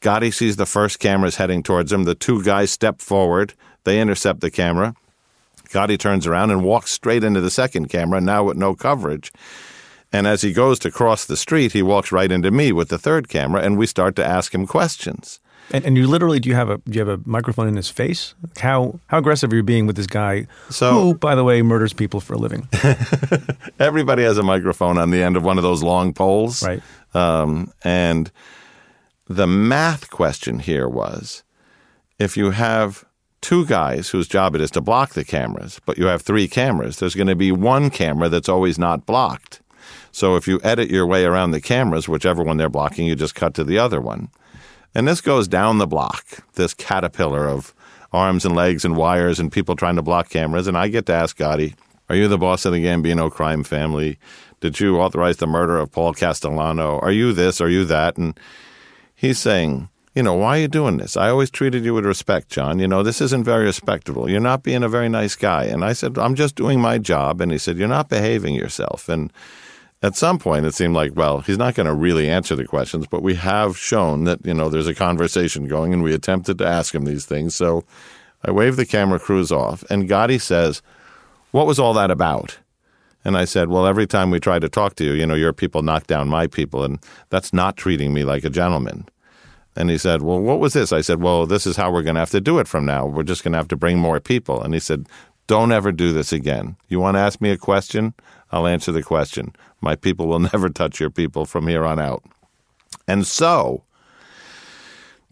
Gotti 0.01 0.33
sees 0.33 0.57
the 0.57 0.67
first 0.67 0.99
cameras 0.99 1.37
heading 1.37 1.63
towards 1.63 1.93
him. 1.93 2.05
The 2.05 2.15
two 2.15 2.43
guys 2.43 2.71
step 2.71 3.01
forward. 3.01 3.55
They 3.85 4.01
intercept 4.01 4.41
the 4.41 4.51
camera. 4.51 4.95
Gotti 5.69 5.99
turns 5.99 6.27
around 6.27 6.51
and 6.51 6.65
walks 6.65 6.91
straight 6.93 7.25
into 7.25 7.41
the 7.41 7.51
second 7.51 7.89
camera, 7.89 8.21
now 8.21 8.45
with 8.45 8.57
no 8.57 8.75
coverage. 8.75 9.33
And 10.13 10.27
as 10.27 10.43
he 10.43 10.53
goes 10.53 10.79
to 10.81 10.91
cross 10.91 11.25
the 11.25 11.37
street, 11.37 11.73
he 11.73 11.83
walks 11.83 12.13
right 12.13 12.31
into 12.31 12.51
me 12.51 12.73
with 12.73 12.89
the 12.89 12.99
third 12.99 13.29
camera, 13.29 13.63
and 13.63 13.77
we 13.77 13.87
start 13.87 14.15
to 14.17 14.25
ask 14.25 14.55
him 14.55 14.67
questions. 14.67 15.41
And, 15.73 15.85
and 15.85 15.97
you 15.97 16.07
literally 16.07 16.39
do 16.39 16.49
you 16.49 16.55
have 16.55 16.71
a 16.71 16.79
do 16.79 16.93
you 16.99 17.05
have 17.05 17.21
a 17.21 17.21
microphone 17.29 17.67
in 17.67 17.75
his 17.75 17.89
face? 17.89 18.35
How 18.59 19.01
how 19.09 19.19
aggressive 19.19 19.53
are 19.53 19.57
you 19.57 19.65
being 19.65 19.87
with 19.87 19.97
this 19.97 20.07
guy? 20.07 20.47
So- 20.71 20.93
who, 20.93 21.15
by 21.15 21.35
the 21.35 21.43
way, 21.43 21.61
murders 21.63 21.93
people 21.93 22.21
for 22.21 22.35
a 22.35 22.39
living? 22.39 22.69
Everybody 23.81 24.23
has 24.23 24.39
a 24.39 24.45
microphone 24.45 24.97
on 24.97 25.11
the 25.11 25.23
end 25.23 25.37
of 25.37 25.43
one 25.45 25.59
of 25.59 25.65
those 25.65 25.83
long 25.83 26.13
poles. 26.13 26.63
Right. 26.63 26.81
Um, 27.15 27.73
and 27.83 28.31
the 29.29 29.47
math 29.47 30.11
question 30.11 30.61
here 30.61 30.89
was 30.89 31.43
if 32.19 32.37
you 32.37 32.53
have 32.53 33.05
two 33.41 33.67
guys 33.67 34.11
whose 34.11 34.29
job 34.29 34.55
it 34.55 34.61
is 34.61 34.71
to 34.73 34.81
block 34.81 35.15
the 35.15 35.25
cameras, 35.25 35.81
but 35.85 35.99
you 35.99 36.07
have 36.07 36.23
three 36.23 36.49
cameras, 36.49 36.99
there's 36.99 37.15
going 37.15 37.27
to 37.27 37.37
be 37.37 37.53
one 37.53 37.91
camera 37.91 38.29
that's 38.29 38.49
always 38.49 38.79
not 38.79 39.07
blocked. 39.07 39.61
So 40.13 40.37
if 40.37 40.49
you 40.49 40.61
edit 40.65 40.91
your 40.91 41.07
way 41.07 41.25
around 41.25 41.51
the 41.51 41.61
cameras, 41.61 42.09
whichever 42.09 42.43
one 42.43 42.57
they're 42.57 42.71
blocking, 42.71 43.07
you 43.07 43.15
just 43.15 43.35
cut 43.35 43.55
to 43.55 43.65
the 43.65 43.79
other 43.79 44.01
one. 44.01 44.31
And 44.95 45.07
this 45.07 45.21
goes 45.21 45.47
down 45.47 45.79
the 45.79 45.87
block, 45.87 46.45
this 46.55 46.73
caterpillar 46.73 47.47
of 47.49 47.75
arms 48.13 48.47
and 48.47 48.57
legs 48.57 48.85
and 48.85 48.97
wires 48.97 49.39
and 49.39 49.53
people 49.53 49.77
trying 49.77 49.97
to 49.97 50.03
block 50.03 50.31
cameras. 50.31 50.67
And 50.67 50.79
I 50.79 50.89
get 50.89 51.05
to 51.07 51.13
ask 51.13 51.37
Gotti, 51.37 51.75
Are 52.09 52.17
you 52.17 52.29
the 52.29 52.39
boss 52.39 52.65
of 52.65 52.73
the 52.73 52.85
Gambino 52.85 53.31
crime 53.31 53.63
family? 53.63 54.19
Did 54.61 54.81
you 54.81 54.99
authorize 54.99 55.37
the 55.37 55.47
murder 55.47 55.77
of 55.77 55.93
Paul 55.93 56.15
Castellano? 56.15 56.99
Are 57.01 57.13
you 57.13 57.35
this? 57.35 57.61
Are 57.61 57.69
you 57.69 57.85
that? 57.85 58.17
And 58.17 58.39
he's 59.17 59.39
saying, 59.41 59.89
You 60.15 60.23
know, 60.23 60.35
why 60.35 60.59
are 60.59 60.61
you 60.61 60.69
doing 60.69 60.99
this? 60.99 61.17
I 61.17 61.31
always 61.31 61.51
treated 61.51 61.85
you 61.85 61.95
with 61.95 62.07
respect, 62.07 62.49
John. 62.49 62.79
You 62.79 62.87
know, 62.87 63.03
this 63.03 63.21
isn't 63.21 63.45
very 63.45 63.65
respectable. 63.65 64.31
You're 64.31 64.41
not 64.41 64.63
being 64.63 64.85
a 64.85 64.89
very 64.89 65.09
nice 65.09 65.35
guy. 65.35 65.65
And 65.65 65.85
I 65.85 65.93
said, 65.93 66.17
I'm 66.17 66.37
just 66.37 66.55
doing 66.55 66.81
my 66.81 66.99
job. 66.99 67.41
And 67.41 67.51
he 67.51 67.59
said, 67.59 67.77
You're 67.77 67.89
not 67.89 68.09
behaving 68.09 68.55
yourself. 68.55 69.09
And 69.09 69.33
at 70.03 70.15
some 70.15 70.39
point, 70.39 70.67
it 70.67 70.75
seemed 70.75 70.95
like, 70.95 71.17
well, 71.17 71.41
he's 71.41 71.59
not 71.59 71.75
going 71.75 71.87
to 71.87 71.95
really 71.95 72.29
answer 72.29 72.55
the 72.55 72.67
questions, 72.67 73.07
but 73.07 73.23
we 73.23 73.35
have 73.35 73.79
shown 73.79 74.25
that, 74.25 74.45
you 74.45 74.53
know, 74.53 74.69
there's 74.69 74.87
a 74.87 74.95
conversation 74.95 75.67
going 75.67 75.93
and 75.93 76.03
we 76.03 76.13
attempted 76.13 76.59
to 76.59 76.67
ask 76.67 76.95
him 76.95 77.07
these 77.07 77.25
things. 77.25 77.55
So 77.55 77.83
I 78.45 78.51
waved 78.51 78.77
the 78.77 78.87
camera 78.87 79.19
crews 79.19 79.51
off 79.51 79.85
and 79.91 80.09
Gotti 80.09 80.41
says, 80.41 80.83
What 81.51 81.67
was 81.67 81.79
all 81.79 81.95
that 81.95 82.11
about? 82.11 82.59
And 83.27 83.37
I 83.37 83.45
said, 83.45 83.71
Well, 83.71 83.89
every 83.89 84.07
time 84.07 84.31
we 84.31 84.39
try 84.39 84.61
to 84.61 84.69
talk 84.69 84.95
to 84.95 85.05
you, 85.05 85.11
you 85.11 85.27
know, 85.27 85.35
your 85.35 85.53
people 85.53 85.83
knock 85.83 86.07
down 86.07 86.29
my 86.29 86.47
people, 86.47 86.85
and 86.85 87.01
that's 87.29 87.53
not 87.53 87.77
treating 87.77 88.15
me 88.15 88.23
like 88.23 88.45
a 88.45 88.51
gentleman. 88.51 89.05
And 89.75 89.91
he 89.91 89.99
said, 89.99 90.23
Well, 90.23 90.39
what 90.39 90.61
was 90.61 90.75
this? 90.75 90.93
I 90.93 91.01
said, 91.01 91.21
Well, 91.21 91.45
this 91.45 91.67
is 91.67 91.77
how 91.77 91.91
we're 91.91 92.05
going 92.05 92.15
to 92.15 92.21
have 92.21 92.31
to 92.31 92.41
do 92.41 92.61
it 92.61 92.69
from 92.69 92.87
now. 92.87 93.05
We're 93.05 93.25
just 93.25 93.43
going 93.43 93.51
to 93.51 93.59
have 93.59 93.67
to 93.67 93.77
bring 93.77 93.99
more 93.99 94.21
people. 94.21 94.63
And 94.63 94.73
he 94.75 94.79
said, 94.79 95.09
Don't 95.49 95.73
ever 95.73 95.91
do 95.91 96.13
this 96.13 96.33
again. 96.33 96.77
You 96.87 97.01
want 97.01 97.17
to 97.17 97.21
ask 97.21 97.41
me 97.41 97.51
a 97.51 97.57
question? 97.57 98.15
I'll 98.53 98.69
answer 98.69 98.93
the 98.93 99.03
question. 99.03 99.57
My 99.81 99.97
people 99.97 100.29
will 100.29 100.39
never 100.53 100.69
touch 100.69 101.01
your 101.01 101.11
people 101.11 101.47
from 101.47 101.67
here 101.67 101.85
on 101.85 101.99
out. 101.99 102.23
And 103.09 103.27
so 103.27 103.83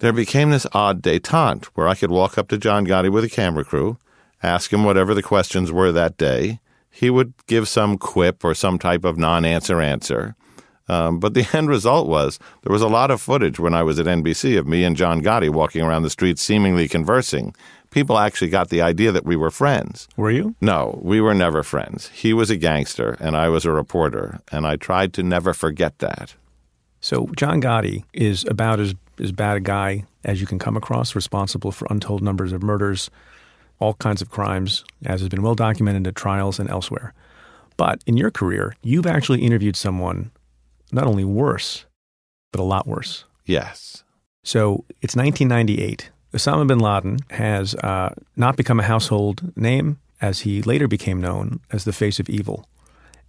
there 0.00 0.12
became 0.12 0.50
this 0.50 0.66
odd 0.72 1.00
detente 1.00 1.66
where 1.74 1.86
I 1.86 1.94
could 1.94 2.10
walk 2.10 2.38
up 2.38 2.48
to 2.48 2.58
John 2.58 2.88
Gotti 2.88 3.12
with 3.12 3.22
a 3.22 3.30
camera 3.30 3.64
crew, 3.64 3.98
ask 4.42 4.72
him 4.72 4.82
whatever 4.82 5.14
the 5.14 5.22
questions 5.22 5.70
were 5.70 5.92
that 5.92 6.16
day. 6.16 6.58
He 6.94 7.10
would 7.10 7.34
give 7.48 7.68
some 7.68 7.98
quip 7.98 8.44
or 8.44 8.54
some 8.54 8.78
type 8.78 9.04
of 9.04 9.18
non 9.18 9.44
answer 9.44 9.80
answer. 9.80 10.36
Um, 10.88 11.18
but 11.18 11.34
the 11.34 11.48
end 11.56 11.68
result 11.68 12.06
was 12.08 12.38
there 12.62 12.72
was 12.72 12.82
a 12.82 12.88
lot 12.88 13.10
of 13.10 13.20
footage 13.20 13.58
when 13.58 13.74
I 13.74 13.82
was 13.82 13.98
at 13.98 14.06
NBC 14.06 14.56
of 14.56 14.68
me 14.68 14.84
and 14.84 14.96
John 14.96 15.20
Gotti 15.20 15.50
walking 15.50 15.82
around 15.82 16.04
the 16.04 16.10
streets 16.10 16.40
seemingly 16.40 16.86
conversing. 16.86 17.52
People 17.90 18.18
actually 18.18 18.50
got 18.50 18.68
the 18.68 18.80
idea 18.80 19.10
that 19.10 19.24
we 19.24 19.34
were 19.34 19.50
friends. 19.50 20.06
Were 20.16 20.30
you? 20.30 20.54
No, 20.60 21.00
we 21.02 21.20
were 21.20 21.34
never 21.34 21.62
friends. 21.64 22.08
He 22.08 22.32
was 22.32 22.48
a 22.48 22.56
gangster 22.56 23.16
and 23.18 23.36
I 23.36 23.48
was 23.48 23.64
a 23.64 23.70
reporter, 23.72 24.40
and 24.52 24.66
I 24.66 24.76
tried 24.76 25.12
to 25.14 25.22
never 25.22 25.52
forget 25.52 25.98
that. 25.98 26.34
So 27.00 27.28
John 27.36 27.60
Gotti 27.60 28.04
is 28.12 28.44
about 28.44 28.78
as, 28.78 28.94
as 29.18 29.32
bad 29.32 29.56
a 29.56 29.60
guy 29.60 30.04
as 30.24 30.40
you 30.40 30.46
can 30.46 30.58
come 30.58 30.76
across, 30.76 31.14
responsible 31.14 31.72
for 31.72 31.88
untold 31.90 32.22
numbers 32.22 32.52
of 32.52 32.62
murders, 32.62 33.10
all 33.78 33.94
kinds 33.94 34.22
of 34.22 34.30
crimes, 34.30 34.84
as 35.04 35.20
has 35.20 35.28
been 35.28 35.42
well 35.42 35.54
documented 35.54 36.06
at 36.06 36.14
trials 36.14 36.58
and 36.58 36.70
elsewhere. 36.70 37.12
But 37.76 38.02
in 38.06 38.16
your 38.16 38.30
career, 38.30 38.76
you've 38.82 39.06
actually 39.06 39.42
interviewed 39.42 39.76
someone 39.76 40.30
not 40.92 41.06
only 41.06 41.24
worse, 41.24 41.86
but 42.52 42.60
a 42.60 42.64
lot 42.64 42.86
worse. 42.86 43.24
Yes. 43.46 44.04
So 44.44 44.84
it's 45.02 45.16
1998. 45.16 46.10
Osama 46.32 46.66
bin 46.66 46.78
Laden 46.78 47.18
has 47.30 47.74
uh, 47.76 48.14
not 48.36 48.56
become 48.56 48.80
a 48.80 48.84
household 48.84 49.52
name, 49.56 49.98
as 50.20 50.40
he 50.40 50.62
later 50.62 50.88
became 50.88 51.20
known 51.20 51.60
as 51.70 51.84
the 51.84 51.92
face 51.92 52.18
of 52.20 52.28
evil. 52.28 52.66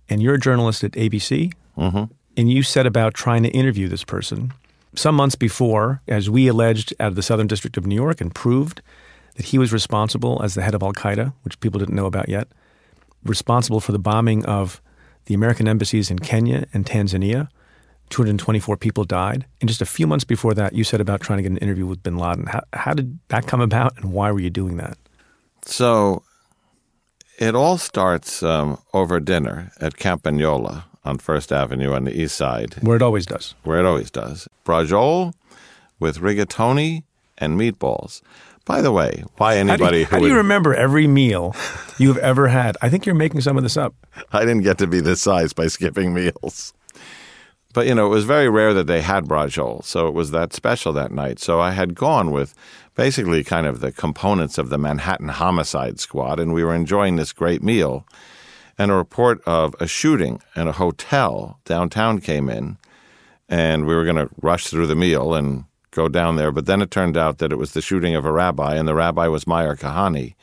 And 0.08 0.22
you're 0.22 0.36
a 0.36 0.40
journalist 0.40 0.84
at 0.84 0.92
ABC, 0.92 1.54
hmm 1.76 2.06
and 2.38 2.52
you 2.52 2.64
set 2.64 2.86
about 2.86 3.14
trying 3.14 3.44
to 3.44 3.50
interview 3.50 3.88
this 3.88 4.04
person. 4.04 4.52
Some 4.96 5.16
months 5.16 5.36
before, 5.36 6.02
as 6.08 6.30
we 6.30 6.48
alleged 6.48 6.94
out 7.00 7.10
of 7.10 7.16
the 7.16 7.24
Southern 7.24 7.48
District 7.48 7.78
of 7.78 7.86
New 7.86 7.96
York 7.96 8.22
and 8.22 8.34
proved 8.34 8.82
that 9.36 9.46
he 9.48 9.58
was 9.58 9.72
responsible 9.74 10.42
as 10.44 10.54
the 10.54 10.62
head 10.62 10.74
of 10.76 10.84
Al 10.84 10.94
Qaeda, 10.94 11.34
which 11.44 11.60
people 11.60 11.80
didn't 11.80 11.96
know 11.96 12.06
about 12.06 12.30
yet, 12.30 12.48
responsible 13.24 13.80
for 13.80 13.92
the 13.92 14.00
bombing 14.00 14.46
of 14.46 14.82
the 15.26 15.34
American 15.34 15.68
embassies 15.68 16.10
in 16.12 16.20
Kenya 16.20 16.66
and 16.74 16.86
Tanzania. 16.86 17.48
224 18.12 18.78
people 18.78 19.04
died. 19.04 19.46
And 19.62 19.68
just 19.68 19.82
a 19.82 19.86
few 19.86 20.06
months 20.06 20.24
before 20.24 20.54
that, 20.54 20.74
you 20.74 20.84
said 20.84 21.02
about 21.02 21.22
trying 21.22 21.38
to 21.38 21.44
get 21.44 21.52
an 21.52 21.58
interview 21.58 21.88
with 21.88 22.04
bin 22.04 22.18
Laden. 22.18 22.46
How, 22.46 22.62
how 22.74 22.94
did 22.94 23.18
that 23.30 23.48
come 23.48 23.62
about, 23.62 23.98
and 23.98 24.14
why 24.14 24.32
were 24.32 24.40
you 24.40 24.52
doing 24.52 24.78
that? 24.78 24.98
So 25.64 26.22
it 27.40 27.56
all 27.56 27.78
starts 27.80 28.44
um, 28.44 28.78
over 28.94 29.20
dinner 29.20 29.72
at 29.82 29.96
Campagnola 29.96 30.84
on 31.04 31.18
First 31.18 31.52
Avenue 31.52 31.94
on 31.94 32.04
the 32.04 32.20
east 32.20 32.36
side, 32.38 32.76
Where 32.82 32.96
it 32.96 33.02
always 33.02 33.26
does. 33.26 33.56
where 33.64 33.80
it 33.80 33.86
always 33.86 34.12
does. 34.12 34.48
Braciole 34.64 35.34
with 36.00 36.20
rigatoni 36.20 37.04
and 37.40 37.60
meatballs. 37.60 38.22
By 38.66 38.82
the 38.82 38.92
way, 38.92 39.24
why 39.38 39.58
How 39.58 39.64
do, 39.64 39.70
anybody 39.70 40.00
you, 40.00 40.06
who 40.06 40.12
how 40.16 40.20
do 40.20 40.26
you 40.28 40.32
would- 40.34 40.38
remember 40.38 40.74
every 40.74 41.08
meal 41.08 41.56
you've 42.00 42.18
ever 42.18 42.48
had? 42.48 42.78
I 42.82 42.90
think 42.90 43.06
you're 43.06 43.16
making 43.16 43.42
some 43.42 43.58
of 43.58 43.64
this 43.64 43.78
up. 43.78 43.94
I 44.34 44.40
didn't 44.42 44.64
get 44.64 44.78
to 44.80 44.88
be 44.88 45.00
this 45.02 45.22
size 45.22 45.54
by 45.54 45.68
skipping 45.68 46.14
meals. 46.14 46.74
But, 47.74 47.88
you 47.88 47.94
know, 47.94 48.06
it 48.06 48.10
was 48.10 48.24
very 48.24 48.48
rare 48.50 48.74
that 48.74 48.88
they 48.88 49.02
had 49.02 49.26
braciole, 49.26 49.84
so 49.84 50.08
it 50.08 50.14
was 50.14 50.32
that 50.32 50.54
special 50.54 50.94
that 50.94 51.12
night. 51.12 51.40
So 51.40 51.60
I 51.60 51.72
had 51.72 51.94
gone 51.94 52.32
with 52.32 52.56
basically 52.96 53.44
kind 53.44 53.68
of 53.68 53.82
the 53.82 53.92
components 53.92 54.58
of 54.58 54.70
the 54.70 54.78
Manhattan 54.78 55.28
Homicide 55.28 56.00
Squad, 56.00 56.40
and 56.40 56.54
we 56.54 56.64
were 56.64 56.74
enjoying 56.74 57.18
this 57.18 57.34
great 57.34 57.62
meal. 57.62 58.06
And 58.78 58.92
a 58.92 58.96
report 58.96 59.42
of 59.46 59.76
a 59.80 59.88
shooting 59.88 60.42
in 60.56 60.68
a 60.70 60.72
hotel 60.72 61.60
downtown 61.66 62.20
came 62.20 62.50
in, 62.50 62.78
and 63.50 63.86
we 63.86 63.94
were 63.94 64.06
going 64.06 64.16
to 64.26 64.30
rush 64.42 64.68
through 64.68 64.88
the 64.88 64.96
meal 64.96 65.34
and 65.34 65.66
go 65.96 66.08
down 66.08 66.36
there. 66.36 66.52
But 66.52 66.66
then 66.66 66.82
it 66.82 66.92
turned 66.92 67.18
out 67.18 67.40
that 67.40 67.52
it 67.52 67.58
was 67.58 67.72
the 67.72 67.82
shooting 67.82 68.16
of 68.16 68.26
a 68.26 68.32
rabbi, 68.32 68.76
and 68.76 68.88
the 68.88 68.94
rabbi 68.94 69.28
was 69.28 69.48
Meir 69.48 69.76
Kahane. 69.76 70.36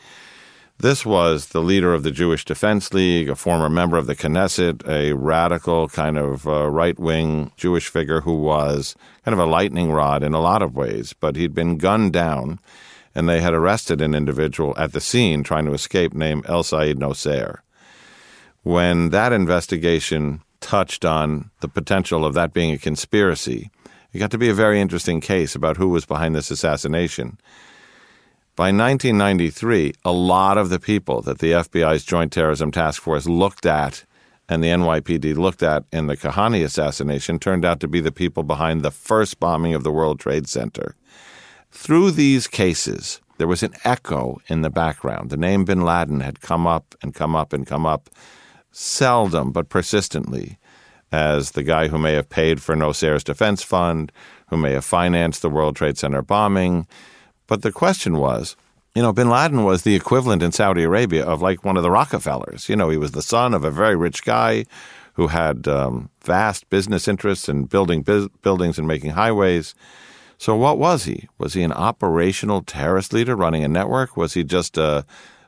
This 0.78 1.06
was 1.06 1.48
the 1.48 1.60
leader 1.60 1.94
of 1.94 2.02
the 2.02 2.10
Jewish 2.10 2.44
Defense 2.44 2.92
League, 2.92 3.28
a 3.28 3.36
former 3.36 3.68
member 3.68 3.96
of 3.96 4.08
the 4.08 4.16
Knesset, 4.16 4.84
a 4.88 5.12
radical 5.12 5.88
kind 5.88 6.18
of 6.18 6.48
uh, 6.48 6.68
right 6.68 6.98
wing 6.98 7.52
Jewish 7.56 7.88
figure 7.88 8.22
who 8.22 8.34
was 8.34 8.96
kind 9.24 9.32
of 9.32 9.38
a 9.38 9.48
lightning 9.48 9.92
rod 9.92 10.24
in 10.24 10.34
a 10.34 10.40
lot 10.40 10.60
of 10.60 10.74
ways, 10.74 11.12
but 11.12 11.36
he'd 11.36 11.54
been 11.54 11.78
gunned 11.78 12.12
down 12.12 12.58
and 13.14 13.28
they 13.28 13.40
had 13.40 13.54
arrested 13.54 14.00
an 14.00 14.14
individual 14.14 14.74
at 14.76 14.92
the 14.92 15.00
scene 15.00 15.44
trying 15.44 15.66
to 15.66 15.74
escape 15.74 16.14
named 16.14 16.46
El 16.48 16.64
Sayyid 16.64 16.98
Nosair. 16.98 17.58
When 18.62 19.10
that 19.10 19.32
investigation 19.32 20.40
touched 20.60 21.04
on 21.04 21.50
the 21.60 21.68
potential 21.68 22.24
of 22.24 22.34
that 22.34 22.52
being 22.52 22.72
a 22.72 22.78
conspiracy, 22.78 23.70
it 24.12 24.18
got 24.18 24.30
to 24.32 24.38
be 24.38 24.48
a 24.48 24.54
very 24.54 24.80
interesting 24.80 25.20
case 25.20 25.54
about 25.54 25.76
who 25.76 25.88
was 25.88 26.04
behind 26.04 26.34
this 26.34 26.50
assassination. 26.50 27.38
By 28.54 28.64
1993, 28.64 29.94
a 30.04 30.12
lot 30.12 30.58
of 30.58 30.68
the 30.68 30.78
people 30.78 31.22
that 31.22 31.38
the 31.38 31.52
FBI's 31.52 32.04
Joint 32.04 32.32
Terrorism 32.32 32.70
Task 32.70 33.00
Force 33.00 33.26
looked 33.26 33.64
at 33.64 34.04
and 34.48 34.62
the 34.62 34.68
NYPD 34.68 35.36
looked 35.36 35.62
at 35.62 35.84
in 35.90 36.08
the 36.08 36.16
Kahane 36.16 36.62
assassination 36.62 37.38
turned 37.38 37.64
out 37.64 37.80
to 37.80 37.88
be 37.88 38.00
the 38.00 38.12
people 38.12 38.42
behind 38.42 38.82
the 38.82 38.90
first 38.90 39.40
bombing 39.40 39.72
of 39.72 39.84
the 39.84 39.92
World 39.92 40.20
Trade 40.20 40.46
Center. 40.46 40.94
Through 41.70 42.10
these 42.10 42.46
cases, 42.46 43.22
there 43.38 43.48
was 43.48 43.62
an 43.62 43.72
echo 43.84 44.40
in 44.48 44.60
the 44.60 44.68
background. 44.68 45.30
The 45.30 45.38
name 45.38 45.64
bin 45.64 45.80
Laden 45.80 46.20
had 46.20 46.42
come 46.42 46.66
up 46.66 46.94
and 47.02 47.14
come 47.14 47.34
up 47.34 47.54
and 47.54 47.66
come 47.66 47.86
up, 47.86 48.10
seldom 48.70 49.52
but 49.52 49.70
persistently, 49.70 50.58
as 51.12 51.52
the 51.52 51.62
guy 51.62 51.88
who 51.88 51.98
may 51.98 52.14
have 52.14 52.28
paid 52.30 52.62
for 52.62 52.74
Nosair's 52.74 53.22
defense 53.22 53.62
fund, 53.62 54.10
who 54.48 54.56
may 54.56 54.72
have 54.72 54.84
financed 54.84 55.42
the 55.42 55.50
World 55.50 55.76
Trade 55.76 55.98
Center 55.98 56.22
bombing. 56.22 56.86
But 57.46 57.62
the 57.62 57.70
question 57.70 58.16
was, 58.16 58.56
you 58.94 59.02
know, 59.02 59.12
bin 59.12 59.28
Laden 59.28 59.64
was 59.64 59.82
the 59.82 59.94
equivalent 59.94 60.42
in 60.42 60.52
Saudi 60.52 60.82
Arabia 60.82 61.24
of 61.24 61.42
like 61.42 61.64
one 61.64 61.76
of 61.76 61.82
the 61.82 61.90
Rockefellers. 61.90 62.68
You 62.68 62.76
know, 62.76 62.88
he 62.88 62.96
was 62.96 63.12
the 63.12 63.22
son 63.22 63.54
of 63.54 63.64
a 63.64 63.70
very 63.70 63.96
rich 63.96 64.24
guy 64.24 64.64
who 65.14 65.28
had 65.28 65.68
um, 65.68 66.08
vast 66.22 66.68
business 66.70 67.06
interests 67.06 67.48
in 67.48 67.64
building 67.64 68.02
bus- 68.02 68.28
buildings 68.42 68.78
and 68.78 68.88
making 68.88 69.10
highways. 69.10 69.74
So, 70.38 70.56
what 70.56 70.78
was 70.78 71.04
he? 71.04 71.28
Was 71.38 71.54
he 71.54 71.62
an 71.62 71.72
operational 71.72 72.62
terrorist 72.62 73.12
leader 73.12 73.36
running 73.36 73.64
a 73.64 73.68
network? 73.68 74.16
Was 74.16 74.34
he 74.34 74.44
just 74.44 74.76
a, 74.76 75.04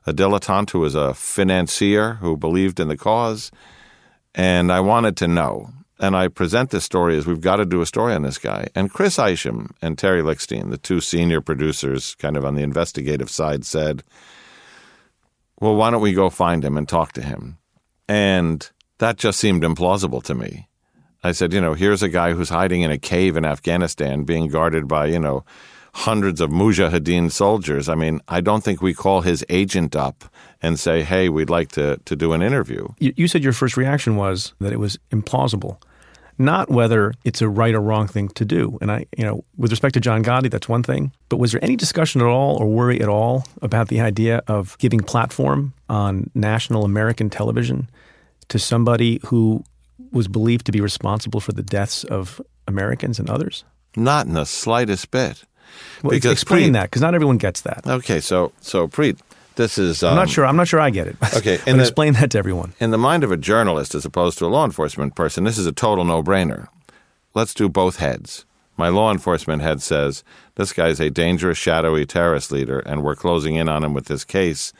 a 0.07 0.13
dilettante 0.13 0.71
who 0.71 0.81
was 0.81 0.95
a 0.95 1.15
financier 1.15 2.15
who 2.15 2.37
believed 2.37 2.79
in 2.79 2.89
the 2.89 2.97
cause? 2.97 3.51
And 4.35 4.73
I 4.73 4.81
wanted 4.81 5.17
to 5.19 5.29
know. 5.29 5.71
And 6.01 6.17
I 6.17 6.29
present 6.29 6.71
this 6.71 6.85
story 6.85 7.17
as 7.17 7.27
we've 7.27 7.41
got 7.41 7.57
to 7.57 7.65
do 7.65 7.81
a 7.81 7.87
story 7.87 8.15
on 8.15 8.23
this 8.23 8.39
guy. 8.39 8.69
And 8.75 8.91
Chris 8.91 9.19
Isham 9.19 9.75
and 9.81 9.97
Terry 9.97 10.23
Lickstein, 10.23 10.71
the 10.71 10.77
two 10.77 11.01
senior 11.01 11.41
producers, 11.41 12.17
kind 12.17 12.37
of 12.37 12.45
on 12.45 12.57
the 12.57 12.63
investigative 12.63 13.31
side, 13.31 13.65
said, 13.65 14.03
Well, 15.61 15.77
why 15.77 15.91
don't 15.91 16.03
we 16.03 16.13
go 16.13 16.31
find 16.31 16.65
him 16.65 16.77
and 16.77 16.89
talk 16.89 17.13
to 17.13 17.23
him? 17.23 17.59
And 18.09 18.69
that 18.99 19.17
just 19.17 19.39
seemed 19.39 19.63
implausible 19.63 20.23
to 20.25 20.35
me. 20.35 20.69
I 21.23 21.33
said, 21.33 21.55
you 21.55 21.61
know, 21.61 21.73
here's 21.73 22.03
a 22.03 22.09
guy 22.09 22.33
who's 22.33 22.51
hiding 22.51 22.83
in 22.83 22.91
a 22.91 22.99
cave 22.99 23.37
in 23.37 23.47
Afghanistan 23.47 24.25
being 24.25 24.49
guarded 24.49 24.87
by, 24.87 25.07
you 25.07 25.19
know, 25.19 25.43
hundreds 25.95 26.41
of 26.41 26.51
mujahideen 26.51 27.31
soldiers. 27.31 27.89
I 27.89 27.95
mean, 27.95 28.21
I 28.27 28.41
don't 28.41 28.65
think 28.65 28.83
we 28.83 28.95
call 28.95 29.21
his 29.21 29.45
agent 29.49 29.95
up 29.95 30.25
and 30.61 30.79
say, 30.79 31.03
hey, 31.03 31.29
we'd 31.29 31.51
like 31.51 31.71
to, 31.73 31.99
to 32.05 32.17
do 32.17 32.33
an 32.33 32.43
interview. 32.43 32.89
You, 32.99 33.15
you 33.17 33.29
said 33.29 33.45
your 33.45 33.53
first 33.53 33.77
reaction 33.77 34.17
was 34.17 34.55
that 34.59 34.73
it 34.73 34.81
was 34.81 34.99
implausible, 35.13 35.81
not 36.37 36.69
whether 36.69 37.15
it's 37.25 37.41
a 37.41 37.49
right 37.49 37.75
or 37.77 37.81
wrong 37.81 38.09
thing 38.09 38.29
to 38.31 38.45
do. 38.45 38.77
And 38.81 38.91
I, 38.91 39.07
you 39.17 39.25
know, 39.25 39.45
with 39.57 39.71
respect 39.71 39.95
to 39.95 40.01
John 40.01 40.25
Gotti, 40.25 40.51
that's 40.51 40.69
one 40.69 40.83
thing. 40.83 41.13
But 41.29 41.37
was 41.37 41.53
there 41.53 41.63
any 41.63 41.77
discussion 41.77 42.21
at 42.21 42.27
all 42.27 42.57
or 42.57 42.67
worry 42.67 43.01
at 43.01 43.09
all 43.09 43.45
about 43.63 43.87
the 43.87 44.01
idea 44.01 44.43
of 44.49 44.77
giving 44.79 45.01
platform 45.01 45.75
on 45.89 46.29
national 46.35 46.85
American 46.85 47.31
television 47.31 47.89
to 48.49 48.59
somebody 48.59 49.21
who 49.27 49.63
was 50.11 50.27
believed 50.27 50.67
to 50.67 50.73
be 50.73 50.81
responsible 50.81 51.39
for 51.39 51.53
the 51.53 51.63
deaths 51.63 52.03
of 52.03 52.41
Americans 52.67 53.21
and 53.21 53.31
others? 53.31 53.65
Not 53.97 54.27
in 54.27 54.33
the 54.33 54.45
slightest 54.45 55.13
bit. 55.13 55.45
Well, 56.03 56.11
Because 56.11 56.33
explain 56.33 56.71
Preet- 56.71 56.73
that 56.75 56.91
because 56.91 57.03
not 57.03 57.15
everyone 57.15 57.39
gets 57.39 57.61
that. 57.63 57.87
Okay, 57.87 58.21
so 58.21 58.53
so 58.61 58.87
Preet, 58.89 59.19
this 59.57 59.79
is 59.79 60.03
um, 60.03 60.11
I'm 60.11 60.17
not 60.17 60.29
sure. 60.31 60.45
I'm 60.47 60.57
not 60.57 60.69
sure 60.69 60.81
I 60.81 60.91
get 60.91 61.07
it. 61.07 61.17
Okay, 61.37 61.57
the- 61.57 61.81
explain 61.81 62.13
that 62.15 62.31
to 62.33 62.39
everyone. 62.39 62.75
in 62.81 62.91
the 62.91 62.99
mind 62.99 63.25
of 63.25 63.31
a 63.33 63.37
journalist 63.37 63.95
as 63.95 64.05
opposed 64.05 64.39
to 64.39 64.47
a 64.47 64.49
law 64.49 64.65
enforcement 64.65 65.15
person, 65.15 65.45
this 65.45 65.59
is 65.59 65.67
a 65.67 65.73
total 65.73 66.05
no-brainer. 66.05 66.69
Let's 67.35 67.55
do 67.55 67.69
both 67.69 67.97
heads. 67.97 68.45
My 68.77 68.89
law 68.89 69.13
enforcement 69.13 69.63
head 69.63 69.81
says 69.83 70.25
this 70.57 70.73
guy's 70.73 70.99
a 71.01 71.09
dangerous, 71.11 71.59
shadowy 71.59 72.05
terrorist 72.07 72.51
leader, 72.51 72.81
and 72.81 73.03
we're 73.05 73.15
closing 73.15 73.55
in 73.55 73.69
on 73.69 73.85
him 73.85 73.95
with 73.95 74.07
this 74.07 74.25
case. 74.25 74.73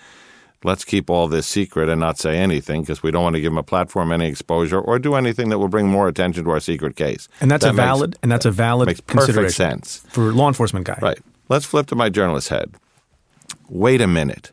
Let's 0.65 0.85
keep 0.85 1.11
all 1.11 1.29
this 1.29 1.47
secret 1.47 1.89
and 1.91 2.01
not 2.01 2.19
say 2.19 2.39
anything 2.39 2.81
because 2.81 3.03
we 3.03 3.11
don't 3.11 3.23
want 3.23 3.37
to 3.37 3.41
give 3.41 3.53
him 3.53 3.59
a 3.59 3.63
platform, 3.63 4.11
any 4.13 4.27
exposure, 4.27 4.81
or 4.81 4.99
do 4.99 5.15
anything 5.15 5.51
that 5.51 5.59
will 5.59 5.69
bring 5.69 5.89
more 5.89 6.09
attention 6.09 6.45
to 6.45 6.51
our 6.51 6.61
secret 6.61 6.97
case. 6.97 7.29
And 7.41 7.51
that's 7.51 7.65
That 7.65 7.71
a 7.71 7.75
makes- 7.75 7.85
valid 7.87 8.17
and 8.23 8.33
that's 8.33 8.47
a 8.47 8.51
valid 8.51 8.87
makes 8.87 9.01
perfect 9.01 9.53
sense. 9.53 10.03
for 10.09 10.33
law 10.33 10.49
enforcement 10.49 10.87
guy. 10.87 10.99
Right. 11.03 11.19
Let's 11.51 11.67
flip 11.67 11.87
to 11.89 11.95
my 11.95 12.09
journalist 12.09 12.49
head. 12.49 12.73
Wait 13.69 14.01
a 14.01 14.07
minute. 14.07 14.53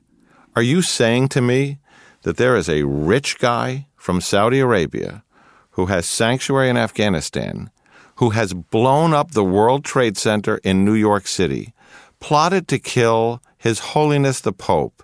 Are 0.56 0.62
you 0.62 0.82
saying 0.82 1.30
to 1.30 1.42
me 1.42 1.78
that 2.24 2.36
there 2.38 2.56
is 2.58 2.68
a 2.68 2.84
rich 2.84 3.40
guy 3.40 3.88
from 3.96 4.20
Saudi 4.20 4.60
Arabia 4.60 5.24
who 5.72 5.86
has 5.86 6.06
sanctuary 6.06 6.70
in 6.70 6.76
Afghanistan, 6.76 7.70
who 8.16 8.32
has 8.32 8.54
blown 8.54 9.14
up 9.14 9.32
the 9.32 9.44
World 9.46 9.86
Trade 9.86 10.18
Center 10.18 10.58
in 10.64 10.84
New 10.84 10.94
York 10.94 11.26
City, 11.28 11.74
plotted 12.20 12.68
to 12.68 12.78
kill 12.80 13.42
His 13.58 13.80
Holiness 13.80 14.42
the 14.42 14.52
Pope, 14.52 15.02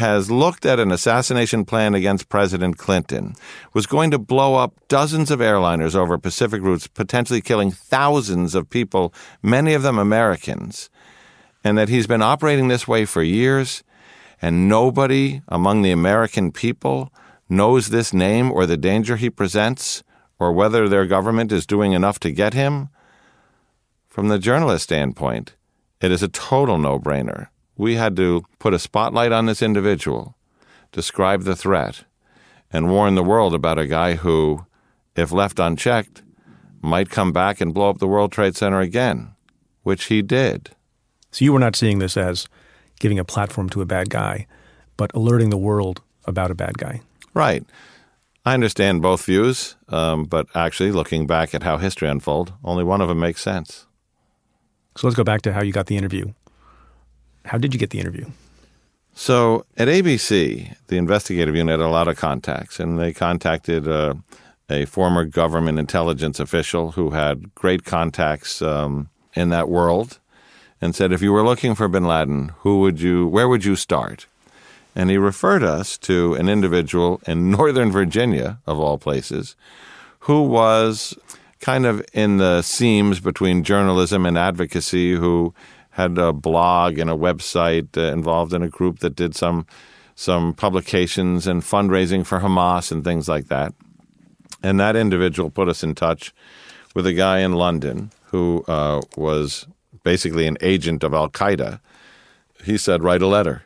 has 0.00 0.30
looked 0.30 0.66
at 0.66 0.80
an 0.80 0.90
assassination 0.90 1.64
plan 1.64 1.94
against 1.94 2.28
President 2.28 2.76
Clinton, 2.76 3.34
was 3.72 3.86
going 3.86 4.10
to 4.10 4.18
blow 4.18 4.56
up 4.56 4.74
dozens 4.88 5.30
of 5.30 5.40
airliners 5.40 5.94
over 5.94 6.18
Pacific 6.18 6.62
routes, 6.62 6.88
potentially 6.88 7.40
killing 7.40 7.70
thousands 7.70 8.54
of 8.54 8.68
people, 8.68 9.14
many 9.42 9.74
of 9.74 9.82
them 9.82 9.98
Americans, 9.98 10.90
and 11.62 11.78
that 11.78 11.88
he's 11.88 12.06
been 12.06 12.22
operating 12.22 12.68
this 12.68 12.88
way 12.88 13.04
for 13.04 13.22
years, 13.22 13.84
and 14.42 14.68
nobody 14.68 15.42
among 15.48 15.82
the 15.82 15.92
American 15.92 16.50
people 16.50 17.12
knows 17.48 17.90
this 17.90 18.12
name 18.12 18.50
or 18.50 18.64
the 18.64 18.76
danger 18.76 19.16
he 19.16 19.28
presents, 19.28 20.02
or 20.38 20.52
whether 20.52 20.88
their 20.88 21.06
government 21.06 21.52
is 21.52 21.66
doing 21.66 21.92
enough 21.92 22.18
to 22.18 22.32
get 22.32 22.54
him? 22.54 22.88
From 24.08 24.28
the 24.28 24.38
journalist 24.38 24.84
standpoint, 24.84 25.54
it 26.00 26.10
is 26.10 26.22
a 26.22 26.28
total 26.28 26.78
no 26.78 26.98
brainer. 26.98 27.48
We 27.80 27.94
had 27.94 28.14
to 28.16 28.44
put 28.58 28.74
a 28.74 28.78
spotlight 28.78 29.32
on 29.32 29.46
this 29.46 29.62
individual, 29.62 30.36
describe 30.92 31.44
the 31.44 31.56
threat, 31.56 32.04
and 32.70 32.90
warn 32.90 33.14
the 33.14 33.22
world 33.22 33.54
about 33.54 33.78
a 33.78 33.86
guy 33.86 34.16
who, 34.16 34.66
if 35.16 35.32
left 35.32 35.58
unchecked, 35.58 36.20
might 36.82 37.08
come 37.08 37.32
back 37.32 37.58
and 37.58 37.72
blow 37.72 37.88
up 37.88 37.96
the 37.96 38.06
World 38.06 38.32
Trade 38.32 38.54
Center 38.54 38.80
again, 38.80 39.30
which 39.82 40.04
he 40.04 40.20
did. 40.20 40.72
So 41.30 41.42
you 41.42 41.54
were 41.54 41.58
not 41.58 41.74
seeing 41.74 42.00
this 42.00 42.18
as 42.18 42.48
giving 42.98 43.18
a 43.18 43.24
platform 43.24 43.70
to 43.70 43.80
a 43.80 43.86
bad 43.86 44.10
guy, 44.10 44.46
but 44.98 45.10
alerting 45.14 45.48
the 45.48 45.56
world 45.56 46.02
about 46.26 46.50
a 46.50 46.54
bad 46.54 46.76
guy. 46.76 47.00
Right. 47.32 47.64
I 48.44 48.52
understand 48.52 49.00
both 49.00 49.24
views, 49.24 49.76
um, 49.88 50.24
but 50.24 50.48
actually, 50.54 50.92
looking 50.92 51.26
back 51.26 51.54
at 51.54 51.62
how 51.62 51.78
history 51.78 52.10
unfolded, 52.10 52.52
only 52.62 52.84
one 52.84 53.00
of 53.00 53.08
them 53.08 53.20
makes 53.20 53.40
sense. 53.40 53.86
So 54.98 55.06
let's 55.06 55.16
go 55.16 55.24
back 55.24 55.40
to 55.42 55.54
how 55.54 55.62
you 55.62 55.72
got 55.72 55.86
the 55.86 55.96
interview. 55.96 56.34
How 57.44 57.58
did 57.58 57.74
you 57.74 57.80
get 57.80 57.90
the 57.90 58.00
interview? 58.00 58.26
So 59.14 59.66
at 59.76 59.88
ABC, 59.88 60.76
the 60.86 60.96
investigative 60.96 61.54
unit 61.54 61.78
had 61.78 61.86
a 61.86 61.90
lot 61.90 62.08
of 62.08 62.16
contacts, 62.16 62.80
and 62.80 62.98
they 62.98 63.12
contacted 63.12 63.86
uh, 63.86 64.14
a 64.68 64.84
former 64.86 65.24
government 65.24 65.78
intelligence 65.78 66.40
official 66.40 66.92
who 66.92 67.10
had 67.10 67.54
great 67.54 67.84
contacts 67.84 68.62
um, 68.62 69.10
in 69.34 69.50
that 69.50 69.68
world, 69.68 70.18
and 70.80 70.94
said, 70.94 71.12
"If 71.12 71.22
you 71.22 71.32
were 71.32 71.44
looking 71.44 71.74
for 71.74 71.88
Bin 71.88 72.04
Laden, 72.04 72.52
who 72.60 72.80
would 72.80 73.00
you? 73.00 73.26
Where 73.26 73.48
would 73.48 73.64
you 73.64 73.76
start?" 73.76 74.26
And 74.94 75.10
he 75.10 75.18
referred 75.18 75.62
us 75.62 75.98
to 75.98 76.34
an 76.34 76.48
individual 76.48 77.20
in 77.26 77.50
Northern 77.58 77.92
Virginia, 77.92 78.58
of 78.66 78.78
all 78.78 78.96
places, 78.96 79.56
who 80.20 80.42
was 80.42 81.16
kind 81.60 81.84
of 81.84 82.02
in 82.14 82.38
the 82.38 82.62
seams 82.62 83.20
between 83.20 83.64
journalism 83.64 84.24
and 84.24 84.38
advocacy, 84.38 85.14
who 85.14 85.52
had 85.90 86.18
a 86.18 86.32
blog 86.32 86.98
and 86.98 87.10
a 87.10 87.14
website 87.14 87.96
uh, 87.96 88.12
involved 88.12 88.52
in 88.52 88.62
a 88.62 88.68
group 88.68 89.00
that 89.00 89.16
did 89.16 89.34
some 89.34 89.66
some 90.14 90.52
publications 90.52 91.46
and 91.46 91.62
fundraising 91.62 92.26
for 92.26 92.40
Hamas 92.40 92.92
and 92.92 93.02
things 93.02 93.26
like 93.26 93.46
that. 93.48 93.72
And 94.62 94.78
that 94.78 94.94
individual 94.94 95.48
put 95.48 95.68
us 95.68 95.82
in 95.82 95.94
touch 95.94 96.34
with 96.94 97.06
a 97.06 97.14
guy 97.14 97.38
in 97.38 97.52
London 97.54 98.10
who 98.24 98.62
uh, 98.68 99.00
was 99.16 99.66
basically 100.04 100.46
an 100.46 100.58
agent 100.60 101.02
of 101.02 101.14
Al 101.14 101.30
Qaeda. 101.30 101.80
He 102.64 102.76
said, 102.76 103.02
"Write 103.02 103.22
a 103.22 103.26
letter." 103.26 103.62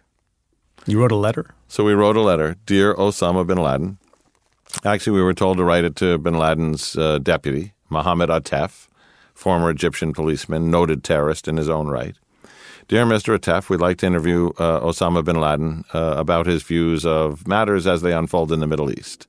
You 0.87 1.01
wrote 1.01 1.13
a 1.13 1.17
letter? 1.17 1.55
So 1.67 1.83
we 1.83 1.95
wrote 1.95 2.17
a 2.17 2.21
letter, 2.21 2.57
Dear 2.67 2.95
Osama 2.95 3.47
bin 3.47 3.59
Laden. 3.59 3.99
Actually, 4.85 5.15
we 5.15 5.23
were 5.23 5.35
told 5.35 5.57
to 5.57 5.65
write 5.65 5.85
it 5.85 5.97
to 5.97 6.19
bin 6.19 6.39
Laden's 6.39 6.97
uh, 6.97 7.19
deputy, 7.19 7.73
Mohammed 7.89 8.29
Atef, 8.29 8.87
former 9.35 9.71
Egyptian 9.71 10.13
policeman, 10.13 10.71
noted 10.71 11.05
terrorist 11.05 11.49
in 11.49 11.57
his 11.57 11.69
own 11.69 11.89
right. 11.89 12.17
Dear 12.87 13.05
Mr. 13.05 13.37
Atef, 13.37 13.69
we'd 13.69 13.81
like 13.81 13.99
to 13.99 14.07
interview 14.07 14.51
uh, 14.59 14.81
Osama 14.81 15.25
bin 15.25 15.41
Laden 15.41 15.85
uh, 15.95 16.15
about 16.17 16.47
his 16.47 16.63
views 16.63 17.07
of 17.07 17.47
matters 17.49 17.87
as 17.87 18.03
they 18.03 18.13
unfold 18.13 18.53
in 18.53 18.61
the 18.61 18.67
Middle 18.67 18.91
East. 18.91 19.27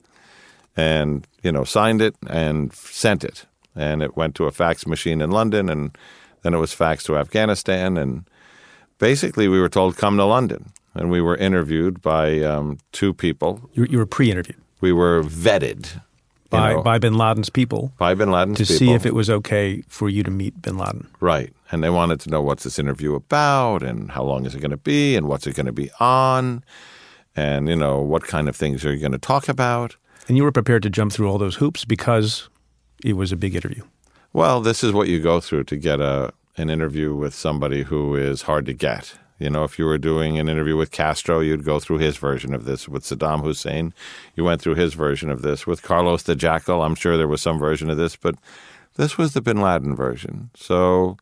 And, 0.76 1.26
you 1.42 1.52
know, 1.52 1.64
signed 1.64 2.02
it 2.02 2.16
and 2.28 2.74
sent 2.74 3.24
it. 3.24 3.46
And 3.76 4.04
it 4.04 4.18
went 4.18 4.36
to 4.36 4.46
a 4.46 4.52
fax 4.52 4.86
machine 4.86 5.22
in 5.22 5.32
London, 5.32 5.70
and 5.70 5.98
then 6.42 6.54
it 6.54 6.58
was 6.58 6.76
faxed 6.76 7.06
to 7.06 7.18
Afghanistan. 7.18 7.98
And 7.98 8.30
basically, 9.00 9.48
we 9.48 9.60
were 9.60 9.70
told, 9.70 9.96
come 9.96 10.18
to 10.18 10.26
London 10.26 10.74
and 10.96 11.12
we 11.12 11.22
were 11.22 11.36
interviewed 11.36 12.02
by 12.02 12.40
um, 12.40 12.80
two 12.92 13.14
people. 13.14 13.70
You, 13.74 13.86
you 13.90 13.98
were 13.98 14.06
pre-interviewed 14.06 14.60
We 14.82 14.94
were 14.94 15.22
vetted 15.24 16.02
by, 16.50 16.74
know, 16.74 16.82
by 16.82 16.98
Bin 17.00 17.18
Laden's 17.18 17.50
people 17.50 17.94
by 17.98 18.14
Bin 18.14 18.32
Laden's 18.32 18.58
to 18.58 18.66
people. 18.66 18.76
see 18.78 18.94
if 18.94 19.06
it 19.06 19.14
was 19.14 19.30
okay 19.30 19.84
for 19.88 20.10
you 20.10 20.24
to 20.24 20.32
meet 20.32 20.62
Bin 20.62 20.78
Laden. 20.78 21.08
right, 21.20 21.54
and 21.72 21.84
they 21.84 21.90
wanted 21.90 22.20
to 22.22 22.30
know 22.30 22.42
what's 22.42 22.64
this 22.64 22.80
interview 22.80 23.16
about, 23.16 23.84
and 23.84 24.12
how 24.12 24.24
long 24.24 24.46
is 24.46 24.56
it 24.56 24.60
going 24.60 24.72
to 24.72 24.78
be, 24.78 25.16
and 25.16 25.28
what's 25.28 25.48
it 25.48 25.56
going 25.56 25.66
to 25.66 25.72
be 25.72 25.90
on, 26.00 26.64
and 27.36 27.68
you 27.68 27.76
know 27.76 28.00
what 28.02 28.24
kind 28.24 28.48
of 28.48 28.56
things 28.56 28.86
are 28.86 28.94
you 28.94 29.00
going 29.00 29.12
to 29.12 29.18
talk 29.18 29.50
about. 29.50 29.96
And 30.28 30.38
you 30.38 30.44
were 30.44 30.52
prepared 30.52 30.84
to 30.84 30.90
jump 30.90 31.12
through 31.12 31.30
all 31.30 31.38
those 31.38 31.58
hoops 31.58 31.86
because 31.86 32.50
it 33.04 33.14
was 33.14 33.32
a 33.32 33.36
big 33.36 33.56
interview. 33.56 33.84
Well, 34.34 34.60
this 34.60 34.84
is 34.84 34.92
what 34.92 35.08
you 35.08 35.20
go 35.22 35.40
through 35.40 35.66
to 35.66 35.78
get 35.78 36.00
a 36.00 36.34
an 36.58 36.70
interview 36.70 37.14
with 37.14 37.34
somebody 37.34 37.84
who 37.84 38.16
is 38.16 38.44
hard 38.44 38.66
to 38.66 38.74
get. 38.74 39.16
You 39.38 39.50
know, 39.50 39.66
if 39.66 39.78
you 39.78 39.86
were 39.86 39.98
doing 39.98 40.40
an 40.40 40.48
interview 40.48 40.78
with 40.78 40.92
Castro, 40.92 41.42
you'd 41.42 41.66
go 41.66 41.80
through 41.80 41.98
his 41.98 42.18
version 42.18 42.54
of 42.54 42.64
this. 42.64 42.88
With 42.88 43.04
Saddam 43.04 43.44
Hussein, 43.44 43.94
you 44.36 44.46
went 44.46 44.62
through 44.62 44.76
his 44.76 44.94
version 44.94 45.30
of 45.30 45.42
this. 45.42 45.68
With 45.68 45.82
Carlos 45.82 46.24
the 46.24 46.36
Jackal, 46.36 46.82
I'm 46.82 46.96
sure 46.96 47.18
there 47.18 47.28
was 47.28 47.42
some 47.42 47.60
version 47.60 47.90
of 47.90 47.98
this, 47.98 48.16
but 48.16 48.36
this 48.96 49.18
was 49.18 49.34
the 49.34 49.42
bin 49.42 49.62
Laden 49.62 49.96
version. 49.96 50.52
So 50.56 51.18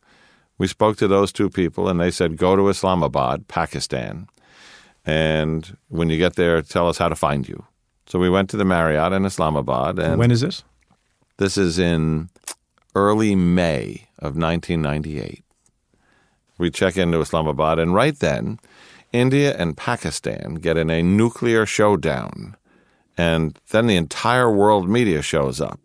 we 0.58 0.68
spoke 0.68 0.96
to 0.98 1.08
those 1.08 1.32
two 1.32 1.50
people, 1.50 1.88
and 1.88 2.00
they 2.00 2.10
said, 2.10 2.36
go 2.36 2.54
to 2.54 2.68
Islamabad, 2.68 3.48
Pakistan, 3.48 4.28
and 5.04 5.76
when 5.88 6.08
you 6.08 6.16
get 6.16 6.36
there, 6.36 6.62
tell 6.62 6.88
us 6.88 6.98
how 6.98 7.08
to 7.08 7.16
find 7.16 7.48
you. 7.48 7.64
So 8.06 8.18
we 8.18 8.30
went 8.30 8.48
to 8.50 8.56
the 8.56 8.64
Marriott 8.64 9.12
in 9.12 9.24
Islamabad, 9.24 9.98
and 9.98 10.18
when 10.18 10.30
is 10.30 10.40
this? 10.40 10.62
this 11.38 11.58
is 11.58 11.78
in 11.78 12.30
early 12.94 13.34
May 13.34 14.08
of 14.18 14.36
1998. 14.36 15.43
We 16.58 16.70
check 16.70 16.96
into 16.96 17.20
Islamabad, 17.20 17.78
and 17.78 17.94
right 17.94 18.18
then, 18.18 18.58
India 19.12 19.56
and 19.56 19.76
Pakistan 19.76 20.54
get 20.54 20.76
in 20.76 20.90
a 20.90 21.02
nuclear 21.02 21.66
showdown. 21.66 22.56
And 23.16 23.58
then 23.70 23.86
the 23.86 23.96
entire 23.96 24.50
world 24.50 24.88
media 24.88 25.22
shows 25.22 25.60
up. 25.60 25.78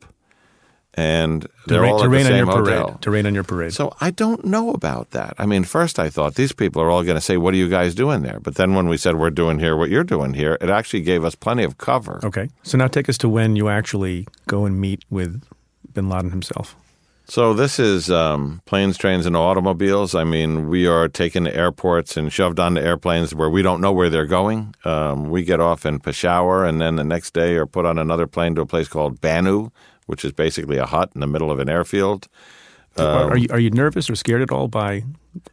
And 0.96 1.48
they're 1.68 1.82
rain, 1.82 1.94
all 1.94 2.00
to 2.00 2.06
at 2.06 2.12
the 2.12 2.24
same 2.24 2.38
your 2.38 2.46
parade. 2.48 2.78
hotel. 2.80 2.98
To 3.02 3.12
rain 3.12 3.26
on 3.28 3.36
your 3.36 3.44
parade. 3.44 3.74
So 3.74 3.94
I 4.02 4.10
don't 4.12 4.44
know 4.46 4.72
about 4.72 5.12
that. 5.12 5.36
I 5.38 5.46
mean, 5.46 5.64
first 5.64 6.00
I 6.00 6.10
thought 6.10 6.36
these 6.36 6.52
people 6.52 6.82
are 6.82 6.90
all 6.90 7.04
going 7.04 7.16
to 7.16 7.22
say, 7.22 7.38
What 7.38 7.54
are 7.54 7.58
you 7.58 7.70
guys 7.70 7.94
doing 7.96 8.24
there? 8.24 8.40
But 8.42 8.56
then 8.56 8.74
when 8.74 8.90
we 8.90 8.98
said 8.98 9.16
we're 9.16 9.30
doing 9.30 9.60
here 9.60 9.78
what 9.78 9.90
you're 9.92 10.04
doing 10.04 10.34
here, 10.34 10.58
it 10.60 10.70
actually 10.70 11.02
gave 11.02 11.24
us 11.24 11.36
plenty 11.36 11.64
of 11.64 11.78
cover. 11.78 12.20
okay. 12.24 12.50
So 12.64 12.78
now 12.78 12.88
take 12.88 13.08
us 13.08 13.18
to 13.20 13.30
when 13.30 13.56
you 13.56 13.70
actually 13.70 14.28
go 14.48 14.66
and 14.66 14.82
meet 14.82 15.06
with 15.10 15.42
Bin 15.94 16.10
Laden 16.10 16.32
himself. 16.32 16.76
So 17.30 17.54
this 17.54 17.78
is 17.78 18.10
um, 18.10 18.60
planes, 18.66 18.98
trains, 18.98 19.28
and 19.28 19.38
automobiles. 19.38 20.16
I 20.16 20.24
mean, 20.24 20.68
we 20.68 20.88
are 20.88 21.08
taken 21.08 21.44
to 21.44 21.56
airports 21.56 22.18
and 22.18 22.34
shoved 22.34 22.60
onto 22.60 22.82
airplanes 22.82 23.36
where 23.36 23.52
we 23.52 23.62
don't 23.62 23.82
know 23.82 23.92
where 23.92 24.10
they're 24.10 24.26
going. 24.26 24.74
Um, 24.84 25.30
we 25.30 25.44
get 25.44 25.60
off 25.60 25.86
in 25.86 26.00
Peshawar, 26.00 26.66
and 26.66 26.82
then 26.82 26.96
the 26.96 27.04
next 27.04 27.36
day 27.36 27.54
are 27.54 27.68
put 27.68 27.86
on 27.86 28.00
another 28.00 28.26
plane 28.26 28.56
to 28.56 28.62
a 28.62 28.66
place 28.66 28.88
called 28.88 29.22
Bannu, 29.22 29.72
which 30.08 30.26
is 30.26 30.32
basically 30.32 30.78
a 30.78 30.88
hut 30.88 31.12
in 31.14 31.22
the 31.22 31.28
middle 31.28 31.52
of 31.52 31.60
an 31.60 31.70
airfield. 31.70 32.28
are 33.28 33.38
you 33.38 33.48
are 33.52 33.60
you 33.60 33.70
nervous 33.70 34.10
or 34.10 34.16
scared 34.16 34.42
at 34.42 34.52
all 34.52 34.68
by 34.68 35.04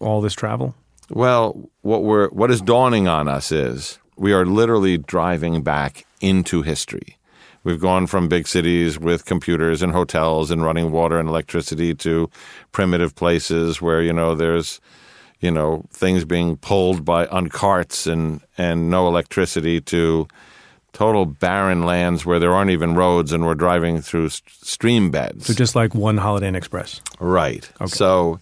all 0.00 0.22
this 0.22 0.32
travel? 0.32 0.74
Well, 1.10 1.68
what 1.82 2.04
we're 2.04 2.30
what 2.30 2.50
is 2.50 2.62
dawning 2.62 3.06
on 3.06 3.28
us 3.28 3.52
is 3.52 3.98
we 4.16 4.32
are 4.32 4.46
literally 4.46 4.96
driving 4.96 5.62
back 5.62 6.06
into 6.22 6.62
history. 6.62 7.18
We've 7.66 7.80
gone 7.80 8.06
from 8.06 8.28
big 8.28 8.46
cities 8.46 8.96
with 8.96 9.24
computers 9.24 9.82
and 9.82 9.90
hotels 9.90 10.52
and 10.52 10.62
running 10.62 10.92
water 10.92 11.18
and 11.18 11.28
electricity 11.28 11.96
to 11.96 12.30
primitive 12.70 13.16
places 13.16 13.82
where 13.82 14.00
you 14.00 14.12
know 14.12 14.36
there's 14.36 14.80
you 15.40 15.50
know 15.50 15.84
things 15.90 16.24
being 16.24 16.58
pulled 16.58 17.04
by 17.04 17.26
on 17.26 17.48
carts 17.48 18.06
and 18.06 18.40
and 18.56 18.88
no 18.88 19.08
electricity 19.08 19.80
to 19.80 20.28
total 20.92 21.26
barren 21.26 21.84
lands 21.84 22.24
where 22.24 22.38
there 22.38 22.52
aren't 22.52 22.70
even 22.70 22.94
roads 22.94 23.32
and 23.32 23.44
we're 23.44 23.56
driving 23.56 24.00
through 24.00 24.28
st- 24.28 24.48
stream 24.48 25.10
beds. 25.10 25.46
So 25.46 25.52
just 25.52 25.74
like 25.74 25.92
one 25.92 26.18
Holiday 26.18 26.46
Inn 26.46 26.54
Express. 26.54 27.00
Right. 27.18 27.68
So 27.86 28.38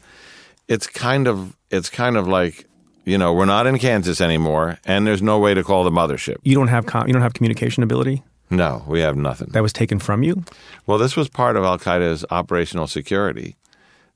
it's 0.68 0.86
kind 0.86 1.26
of 1.28 1.56
it's 1.70 1.88
kind 1.88 2.18
of 2.18 2.28
like 2.28 2.66
you 3.06 3.16
know 3.16 3.32
we're 3.32 3.46
not 3.46 3.66
in 3.66 3.78
Kansas 3.78 4.20
anymore, 4.20 4.78
and 4.84 5.06
there's 5.06 5.22
no 5.22 5.38
way 5.38 5.54
to 5.54 5.64
call 5.64 5.82
the 5.82 5.90
mothership. 5.90 6.36
You 6.42 6.56
don't 6.56 6.68
have 6.68 6.84
com- 6.84 7.06
you 7.06 7.14
don't 7.14 7.22
have 7.22 7.32
communication 7.32 7.82
ability. 7.82 8.22
No, 8.50 8.84
we 8.86 9.00
have 9.00 9.16
nothing. 9.16 9.48
That 9.52 9.62
was 9.62 9.72
taken 9.72 9.98
from 9.98 10.22
you. 10.22 10.44
Well, 10.86 10.98
this 10.98 11.16
was 11.16 11.28
part 11.28 11.56
of 11.56 11.64
Al 11.64 11.78
Qaeda's 11.78 12.24
operational 12.30 12.86
security, 12.86 13.56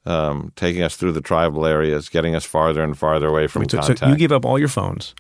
um, 0.06 0.52
taking 0.54 0.82
us 0.82 0.96
through 0.96 1.12
the 1.12 1.20
tribal 1.20 1.66
areas, 1.66 2.08
getting 2.08 2.34
us 2.34 2.44
farther 2.44 2.82
and 2.82 2.96
farther 2.96 3.26
away 3.28 3.46
from 3.46 3.68
So, 3.68 3.80
so 3.80 3.86
contact. 3.88 4.10
you 4.10 4.16
give 4.16 4.32
up 4.32 4.44
all 4.44 4.58
your 4.58 4.68
phones, 4.68 5.14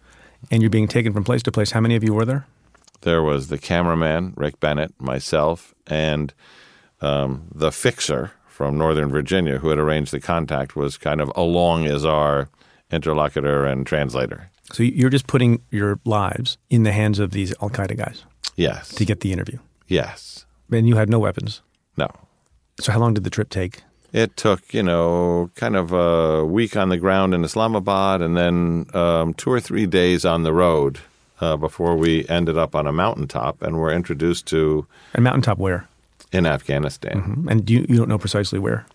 and 0.50 0.62
you're 0.62 0.70
being 0.70 0.88
taken 0.88 1.12
from 1.12 1.24
place 1.24 1.42
to 1.44 1.52
place. 1.52 1.72
How 1.72 1.80
many 1.80 1.96
of 1.96 2.04
you 2.04 2.12
were 2.14 2.24
there? 2.24 2.46
there 3.02 3.22
was 3.22 3.46
the 3.46 3.58
cameraman 3.58 4.34
Rick 4.36 4.58
Bennett, 4.58 4.92
myself, 5.00 5.72
and 5.86 6.34
um, 7.00 7.46
the 7.54 7.70
fixer 7.70 8.32
from 8.48 8.76
Northern 8.76 9.08
Virginia, 9.08 9.58
who 9.58 9.68
had 9.68 9.78
arranged 9.78 10.12
the 10.12 10.18
contact, 10.20 10.74
was 10.74 10.98
kind 10.98 11.20
of 11.20 11.30
along 11.36 11.86
as 11.86 12.04
our 12.04 12.48
interlocutor 12.90 13.64
and 13.64 13.86
translator. 13.86 14.50
So 14.72 14.82
you're 14.82 15.10
just 15.10 15.28
putting 15.28 15.62
your 15.70 16.00
lives 16.04 16.58
in 16.70 16.82
the 16.82 16.90
hands 16.92 17.20
of 17.20 17.30
these 17.30 17.54
Al 17.62 17.70
Qaeda 17.70 17.96
guys 17.96 18.24
Yes. 18.56 18.88
to 18.94 19.04
get 19.04 19.20
the 19.20 19.32
interview, 19.32 19.58
yes. 19.86 20.44
and 20.72 20.88
you 20.88 20.96
had 20.96 21.08
no 21.08 21.18
weapons. 21.20 21.62
No. 21.96 22.08
So 22.80 22.92
how 22.92 22.98
long 22.98 23.14
did 23.14 23.24
the 23.24 23.30
trip 23.30 23.50
take? 23.50 23.82
It 24.12 24.36
took, 24.36 24.72
you 24.72 24.82
know, 24.82 25.50
kind 25.54 25.76
of 25.76 25.92
a 25.92 26.44
week 26.44 26.76
on 26.76 26.88
the 26.88 26.96
ground 26.96 27.34
in 27.34 27.44
Islamabad 27.44 28.22
and 28.22 28.36
then 28.36 28.86
um, 28.94 29.34
two 29.34 29.50
or 29.50 29.60
three 29.60 29.86
days 29.86 30.24
on 30.24 30.42
the 30.44 30.52
road 30.52 30.98
uh, 31.40 31.56
before 31.56 31.94
we 31.96 32.26
ended 32.28 32.56
up 32.56 32.74
on 32.74 32.86
a 32.86 32.92
mountaintop 32.92 33.60
and 33.62 33.76
were 33.76 33.92
introduced 33.92 34.46
to 34.46 34.86
And 35.14 35.24
mountaintop 35.24 35.58
where? 35.58 35.86
in 36.32 36.46
Afghanistan. 36.46 37.46
And 37.50 37.68
you 37.70 37.84
you 37.88 37.96
don't 37.96 38.08
know 38.08 38.18
precisely 38.18 38.58
where. 38.58 38.86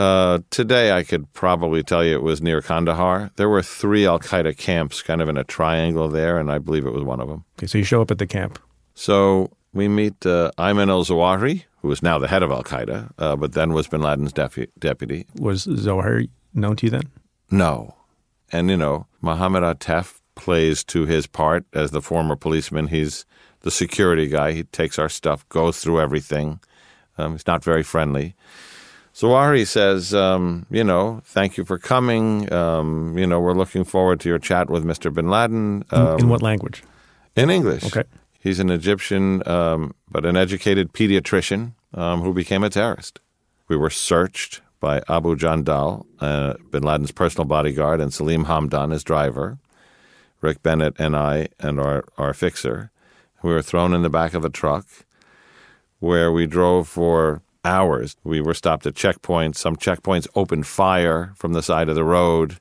Uh, 0.00 0.38
today, 0.48 0.92
I 0.92 1.02
could 1.02 1.30
probably 1.34 1.82
tell 1.82 2.02
you 2.02 2.14
it 2.14 2.22
was 2.22 2.40
near 2.40 2.62
Kandahar. 2.62 3.30
There 3.36 3.50
were 3.50 3.60
three 3.60 4.06
Al 4.06 4.18
Qaeda 4.18 4.56
camps 4.56 5.02
kind 5.02 5.20
of 5.20 5.28
in 5.28 5.36
a 5.36 5.44
triangle 5.44 6.08
there, 6.08 6.38
and 6.38 6.50
I 6.50 6.56
believe 6.56 6.86
it 6.86 6.94
was 6.94 7.02
one 7.04 7.20
of 7.20 7.28
them. 7.28 7.44
Okay, 7.58 7.66
so 7.66 7.76
you 7.76 7.84
show 7.84 8.00
up 8.00 8.10
at 8.10 8.16
the 8.16 8.26
camp. 8.26 8.58
So 8.94 9.50
we 9.74 9.88
meet 9.88 10.24
uh, 10.24 10.52
Ayman 10.56 10.88
al 10.88 11.04
Zawahiri, 11.04 11.64
who 11.82 11.90
is 11.90 12.02
now 12.02 12.18
the 12.18 12.28
head 12.28 12.42
of 12.42 12.50
Al 12.50 12.64
Qaeda, 12.64 13.10
uh, 13.18 13.36
but 13.36 13.52
then 13.52 13.74
was 13.74 13.88
bin 13.88 14.00
Laden's 14.00 14.32
defu- 14.32 14.70
deputy. 14.78 15.26
Was 15.38 15.64
Zohar 15.64 16.22
known 16.54 16.76
to 16.76 16.86
you 16.86 16.90
then? 16.90 17.10
No. 17.50 17.94
And, 18.50 18.70
you 18.70 18.78
know, 18.78 19.06
Mohammed 19.20 19.64
Atef 19.64 20.20
plays 20.34 20.82
to 20.84 21.04
his 21.04 21.26
part 21.26 21.66
as 21.74 21.90
the 21.90 22.00
former 22.00 22.36
policeman. 22.36 22.86
He's 22.86 23.26
the 23.60 23.70
security 23.70 24.28
guy. 24.28 24.52
He 24.52 24.62
takes 24.62 24.98
our 24.98 25.10
stuff, 25.10 25.46
goes 25.50 25.80
through 25.80 26.00
everything. 26.00 26.60
Um, 27.18 27.32
he's 27.32 27.46
not 27.46 27.62
very 27.62 27.82
friendly. 27.82 28.34
Zawahiri 29.14 29.66
says, 29.66 30.14
um, 30.14 30.66
you 30.70 30.84
know, 30.84 31.20
thank 31.24 31.56
you 31.56 31.64
for 31.64 31.78
coming. 31.78 32.50
Um, 32.52 33.18
you 33.18 33.26
know, 33.26 33.40
we're 33.40 33.54
looking 33.54 33.84
forward 33.84 34.20
to 34.20 34.28
your 34.28 34.38
chat 34.38 34.70
with 34.70 34.84
Mr. 34.84 35.12
bin 35.12 35.28
Laden. 35.28 35.84
In, 35.92 35.98
Um, 35.98 36.18
in 36.20 36.28
what 36.28 36.42
language? 36.42 36.82
in 37.36 37.50
English. 37.50 37.84
Okay. 37.84 38.04
He's 38.38 38.58
an 38.60 38.70
Egyptian, 38.70 39.46
um, 39.46 39.94
but 40.10 40.24
an 40.24 40.36
educated 40.36 40.92
pediatrician 40.92 41.72
um, 41.94 42.22
who 42.22 42.32
became 42.32 42.64
a 42.64 42.70
terrorist. 42.70 43.20
We 43.68 43.76
were 43.76 43.90
searched 43.90 44.62
by 44.80 45.02
Abu 45.08 45.36
Jandal, 45.36 46.06
uh, 46.20 46.54
bin 46.70 46.82
Laden's 46.82 47.10
personal 47.12 47.44
bodyguard, 47.44 48.00
and 48.00 48.14
Salim 48.14 48.46
Hamdan, 48.46 48.92
his 48.92 49.04
driver, 49.04 49.58
Rick 50.40 50.62
Bennett, 50.62 50.94
and 50.98 51.14
I, 51.14 51.48
and 51.58 51.78
our, 51.78 52.04
our 52.16 52.32
fixer. 52.32 52.90
We 53.42 53.50
were 53.50 53.60
thrown 53.62 53.92
in 53.92 54.02
the 54.02 54.08
back 54.08 54.32
of 54.34 54.44
a 54.44 54.50
truck. 54.50 54.86
where 55.98 56.32
we 56.32 56.46
drove 56.46 56.88
for 56.88 57.42
hours. 57.64 58.16
We 58.24 58.40
were 58.40 58.54
stopped 58.54 58.86
at 58.86 58.94
checkpoints. 58.94 59.56
Some 59.56 59.76
checkpoints 59.76 60.26
opened 60.34 60.66
fire 60.66 61.32
from 61.36 61.52
the 61.52 61.62
side 61.62 61.88
of 61.88 61.94
the 61.94 62.04
road. 62.04 62.58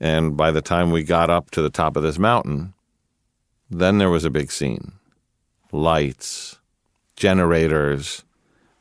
And 0.00 0.36
by 0.36 0.50
the 0.50 0.62
time 0.62 0.90
we 0.90 1.02
got 1.02 1.30
up 1.30 1.50
to 1.52 1.62
the 1.62 1.70
top 1.70 1.96
of 1.96 2.02
this 2.02 2.18
mountain, 2.18 2.72
then 3.70 3.98
there 3.98 4.10
was 4.10 4.24
a 4.24 4.30
big 4.30 4.50
scene 4.50 4.92
lights, 5.72 6.58
generators. 7.16 8.24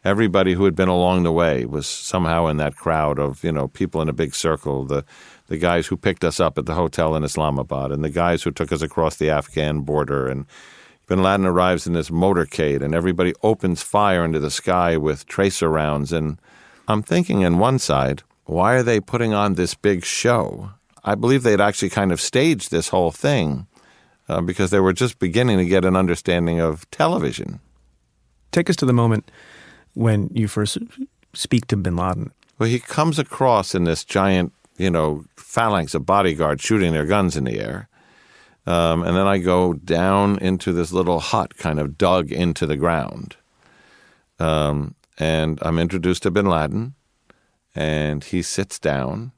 Everybody 0.03 0.53
who 0.53 0.65
had 0.65 0.75
been 0.75 0.87
along 0.87 1.23
the 1.23 1.31
way 1.31 1.65
was 1.65 1.85
somehow 1.87 2.47
in 2.47 2.57
that 2.57 2.75
crowd 2.75 3.19
of, 3.19 3.43
you 3.43 3.51
know, 3.51 3.67
people 3.67 4.01
in 4.01 4.09
a 4.09 4.13
big 4.13 4.33
circle. 4.33 4.85
The, 4.85 5.03
the 5.47 5.57
guys 5.57 5.87
who 5.87 5.97
picked 5.97 6.23
us 6.23 6.39
up 6.39 6.57
at 6.57 6.65
the 6.65 6.73
hotel 6.73 7.15
in 7.15 7.23
Islamabad 7.23 7.91
and 7.91 8.03
the 8.03 8.09
guys 8.09 8.41
who 8.41 8.51
took 8.51 8.71
us 8.71 8.81
across 8.81 9.17
the 9.17 9.29
Afghan 9.29 9.81
border. 9.81 10.27
And 10.27 10.45
bin 11.09 11.23
Laden 11.23 11.45
arrives 11.45 11.87
in 11.87 11.93
this 11.93 12.11
motorcade 12.11 12.81
and 12.81 12.93
everybody 12.93 13.33
opens 13.41 13.81
fire 13.81 14.23
into 14.23 14.39
the 14.39 14.51
sky 14.51 14.95
with 14.95 15.25
tracer 15.25 15.67
rounds. 15.67 16.13
And 16.13 16.39
I'm 16.87 17.01
thinking, 17.01 17.43
on 17.43 17.57
one 17.57 17.79
side, 17.79 18.21
why 18.45 18.75
are 18.75 18.83
they 18.83 18.99
putting 18.99 19.33
on 19.33 19.55
this 19.55 19.73
big 19.73 20.05
show? 20.05 20.69
I 21.03 21.15
believe 21.15 21.41
they'd 21.43 21.59
actually 21.59 21.89
kind 21.89 22.11
of 22.11 22.21
staged 22.21 22.69
this 22.69 22.89
whole 22.89 23.11
thing 23.11 23.65
uh, 24.27 24.41
because 24.41 24.69
they 24.69 24.79
were 24.79 24.93
just 24.93 25.17
beginning 25.17 25.57
to 25.57 25.65
get 25.65 25.83
an 25.83 25.95
understanding 25.95 26.59
of 26.59 26.89
television. 26.91 27.59
Take 28.51 28.69
us 28.69 28.75
to 28.77 28.85
the 28.85 28.93
moment 28.93 29.29
when 29.95 30.29
you 30.31 30.47
first 30.47 30.77
speak 31.33 31.65
to 31.67 31.77
bin 31.77 31.95
Laden. 31.95 32.31
Well, 32.59 32.69
he 32.69 32.79
comes 32.79 33.17
across 33.17 33.73
in 33.73 33.85
this 33.85 34.03
giant, 34.03 34.53
you 34.77 34.91
know, 34.91 35.25
phalanx 35.35 35.95
of 35.95 36.05
bodyguards 36.05 36.61
shooting 36.61 36.93
their 36.93 37.05
guns 37.05 37.35
in 37.35 37.45
the 37.45 37.59
air. 37.59 37.88
Um, 38.65 39.03
and 39.03 39.15
then 39.15 39.27
I 39.27 39.39
go 39.39 39.73
down 39.73 40.37
into 40.39 40.73
this 40.73 40.91
little 40.91 41.19
hut, 41.19 41.57
kind 41.57 41.79
of 41.79 41.97
dug 41.97 42.31
into 42.31 42.65
the 42.65 42.77
ground. 42.77 43.35
Um, 44.37 44.95
and 45.17 45.59
I'm 45.61 45.79
introduced 45.79 46.23
to 46.23 46.31
bin 46.31 46.45
Laden, 46.45 46.93
and 47.75 48.23
he 48.23 48.41
sits 48.41 48.79
down. 48.79 49.31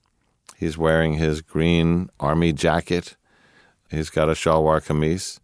He's 0.57 0.77
wearing 0.77 1.13
his 1.13 1.41
green 1.41 2.09
army 2.19 2.53
jacket 2.53 3.15
He's 3.91 4.09
got 4.09 4.29
a 4.29 4.33
shalwar 4.33 4.81
kameez. 4.81 5.39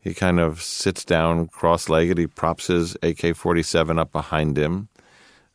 He 0.00 0.14
kind 0.14 0.40
of 0.40 0.62
sits 0.62 1.04
down 1.04 1.48
cross 1.48 1.90
legged. 1.90 2.16
He 2.16 2.26
props 2.26 2.68
his 2.68 2.96
AK 3.02 3.36
47 3.36 3.98
up 3.98 4.10
behind 4.10 4.56
him. 4.56 4.88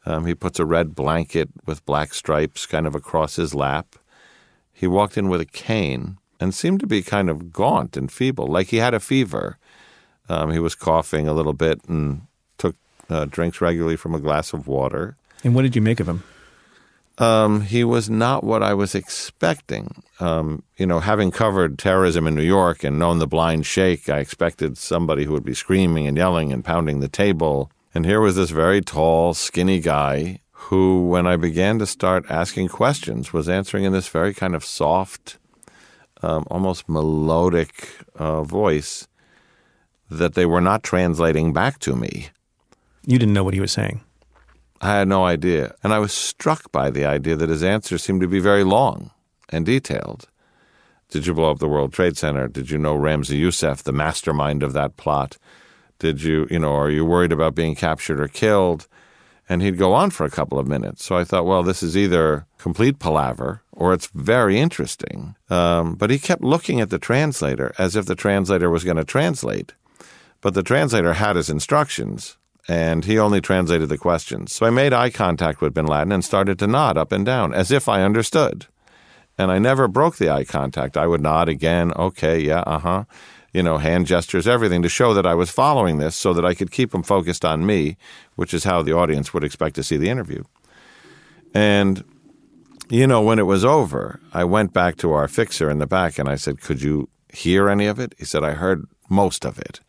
Um, 0.06 0.28
he 0.28 0.36
puts 0.36 0.60
a 0.60 0.66
red 0.66 0.94
blanket 0.94 1.50
with 1.66 1.86
black 1.88 2.14
stripes 2.14 2.68
kind 2.68 2.86
of 2.86 2.94
across 2.94 3.38
his 3.38 3.56
lap. 3.56 3.96
He 4.72 4.86
walked 4.86 5.18
in 5.18 5.28
with 5.30 5.42
a 5.42 5.46
cane 5.46 6.20
and 6.40 6.54
seemed 6.54 6.80
to 6.82 6.88
be 6.88 7.02
kind 7.02 7.30
of 7.30 7.52
gaunt 7.52 7.98
and 7.98 8.12
feeble, 8.12 8.48
like 8.48 8.68
he 8.68 8.78
had 8.78 8.94
a 8.94 9.00
fever. 9.00 9.58
Um, 10.28 10.52
he 10.52 10.60
was 10.60 10.76
coughing 10.76 11.28
a 11.28 11.34
little 11.34 11.54
bit 11.54 11.82
and 11.88 12.22
took 12.58 12.76
uh, 13.10 13.26
drinks 13.26 13.62
regularly 13.62 13.96
from 13.96 14.16
a 14.16 14.20
glass 14.20 14.54
of 14.54 14.68
water. 14.68 15.16
And 15.44 15.54
what 15.54 15.62
did 15.62 15.76
you 15.76 15.82
make 15.82 16.00
of 16.00 16.10
him? 16.10 16.24
Um, 17.18 17.62
he 17.62 17.84
was 17.84 18.10
not 18.10 18.44
what 18.44 18.62
I 18.62 18.74
was 18.74 18.94
expecting. 18.94 20.04
Um, 20.20 20.64
you 20.78 20.86
know, 20.86 21.00
having 21.00 21.32
covered 21.32 21.80
terrorism 21.80 22.28
in 22.28 22.36
New 22.36 22.44
York 22.44 22.84
and 22.84 23.00
known 23.00 23.20
the 23.20 23.28
blind 23.28 23.66
sheikh, 23.66 24.10
I 24.10 24.20
expected 24.20 24.78
somebody 24.78 25.24
who 25.24 25.32
would 25.32 25.46
be 25.46 25.54
screaming 25.54 26.08
and 26.08 26.18
yelling 26.18 26.52
and 26.52 26.66
pounding 26.66 27.00
the 27.00 27.08
table. 27.08 27.72
And 27.94 28.06
here 28.06 28.20
was 28.20 28.36
this 28.36 28.50
very 28.50 28.82
tall, 28.82 29.34
skinny 29.34 29.80
guy 29.80 30.40
who, 30.52 31.08
when 31.08 31.28
I 31.28 31.38
began 31.38 31.80
to 31.80 31.86
start 31.86 32.26
asking 32.30 32.68
questions, 32.70 33.32
was 33.32 33.48
answering 33.48 33.86
in 33.86 33.94
this 33.94 34.10
very 34.10 34.34
kind 34.34 34.56
of 34.56 34.66
soft, 34.66 35.38
um, 36.26 36.46
almost 36.50 36.90
melodic 36.90 37.90
uh, 38.16 38.44
voice 38.44 39.08
that 40.10 40.34
they 40.34 40.46
were 40.46 40.62
not 40.62 40.84
translating 40.84 41.54
back 41.54 41.80
to 41.80 41.96
me. 41.96 42.30
You 43.06 43.20
didn't 43.20 43.34
know 43.34 43.44
what 43.44 43.54
he 43.54 43.60
was 43.60 43.72
saying. 43.72 44.02
I 44.82 44.98
had 44.98 45.08
no 45.08 45.26
idea. 45.26 45.76
And 45.84 45.94
I 45.94 46.00
was 46.00 46.14
struck 46.14 46.72
by 46.72 46.90
the 46.90 47.06
idea 47.06 47.36
that 47.36 47.50
his 47.50 47.64
answers 47.64 48.04
seemed 48.04 48.22
to 48.22 48.28
be 48.28 48.40
very 48.40 48.64
long 48.64 49.12
and 49.50 49.66
detailed. 49.66 50.28
Did 51.10 51.28
you 51.28 51.34
blow 51.34 51.52
up 51.52 51.60
the 51.60 51.68
World 51.68 51.94
Trade 51.94 52.18
Center? 52.18 52.48
Did 52.48 52.72
you 52.72 52.78
know 52.78 52.98
Ramzi 52.98 53.38
Youssef, 53.38 53.84
the 53.84 53.92
mastermind 53.92 54.64
of 54.64 54.74
that 54.74 54.98
plot? 54.98 55.38
Did 56.00 56.24
you, 56.24 56.48
you 56.50 56.60
know, 56.60 56.74
are 56.74 56.90
you 56.90 57.06
worried 57.06 57.32
about 57.32 57.56
being 57.56 57.76
captured 57.76 58.20
or 58.20 58.28
killed? 58.28 58.88
And 59.48 59.62
he'd 59.62 59.78
go 59.78 59.94
on 59.94 60.10
for 60.10 60.26
a 60.26 60.32
couple 60.32 60.58
of 60.58 60.68
minutes. 60.68 61.06
So 61.06 61.16
I 61.16 61.24
thought, 61.24 61.46
well, 61.46 61.62
this 61.62 61.84
is 61.84 61.96
either 61.96 62.48
complete 62.58 62.98
palaver 62.98 63.62
or 63.72 63.94
it's 63.94 64.08
very 64.08 64.60
interesting. 64.60 65.36
Um, 65.50 65.96
but 65.96 66.10
he 66.10 66.18
kept 66.18 66.42
looking 66.42 66.82
at 66.82 66.90
the 66.90 66.98
translator 66.98 67.74
as 67.78 67.96
if 67.96 68.06
the 68.06 68.16
translator 68.16 68.70
was 68.70 68.84
going 68.84 68.98
to 68.98 69.04
translate. 69.04 69.74
But 70.42 70.56
the 70.56 70.64
translator 70.64 71.14
had 71.14 71.36
his 71.36 71.50
instructions 71.50 72.38
and 72.68 73.06
he 73.06 73.20
only 73.20 73.42
translated 73.42 73.90
the 73.90 73.98
questions. 73.98 74.54
So 74.54 74.66
I 74.66 74.72
made 74.72 74.94
eye 74.94 75.12
contact 75.12 75.62
with 75.62 75.74
bin 75.74 75.86
Laden 75.86 76.12
and 76.12 76.26
started 76.26 76.58
to 76.60 76.68
nod 76.68 76.98
up 76.98 77.12
and 77.12 77.26
down 77.26 77.54
as 77.54 77.72
if 77.72 77.88
I 77.88 78.02
understood. 78.02 78.66
And 79.38 79.52
I 79.52 79.60
never 79.60 79.88
broke 79.88 80.18
the 80.18 80.30
eye 80.30 80.46
contact. 80.46 80.98
I 80.98 81.08
would 81.08 81.22
nod 81.22 81.50
again, 81.50 81.92
okay, 81.94 82.40
yeah, 82.40 82.62
uh 82.62 82.80
huh. 82.80 83.04
You 83.56 83.64
know, 83.64 83.78
hand 83.78 84.06
gestures, 84.06 84.50
everything 84.50 84.82
to 84.82 84.90
show 84.90 85.14
that 85.14 85.26
I 85.26 85.34
was 85.34 85.50
following 85.50 85.98
this 85.98 86.14
so 86.14 86.34
that 86.34 86.44
I 86.44 86.54
could 86.54 86.72
keep 86.72 86.92
them 86.92 87.04
focused 87.04 87.46
on 87.46 87.66
me, 87.66 87.96
which 88.36 88.54
is 88.54 88.66
how 88.66 88.82
the 88.82 88.92
audience 88.92 89.34
would 89.34 89.46
expect 89.46 89.76
to 89.76 89.84
see 89.84 89.96
the 89.96 90.10
interview. 90.10 90.44
And, 91.54 92.04
you 92.90 93.08
know, 93.08 93.22
when 93.22 93.40
it 93.40 93.46
was 93.46 93.64
over, 93.64 94.20
I 94.34 94.44
went 94.44 94.74
back 94.74 94.98
to 94.98 95.14
our 95.14 95.30
fixer 95.30 95.70
in 95.70 95.80
the 95.80 95.88
back 95.88 96.20
and 96.20 96.28
I 96.28 96.36
said, 96.36 96.60
Could 96.60 96.82
you 96.82 97.08
hear 97.30 97.70
any 97.70 97.86
of 97.86 97.98
it? 97.98 98.14
He 98.18 98.26
said, 98.26 98.44
I 98.44 98.56
heard 98.56 98.90
most 99.10 99.46
of 99.46 99.58
it. 99.58 99.80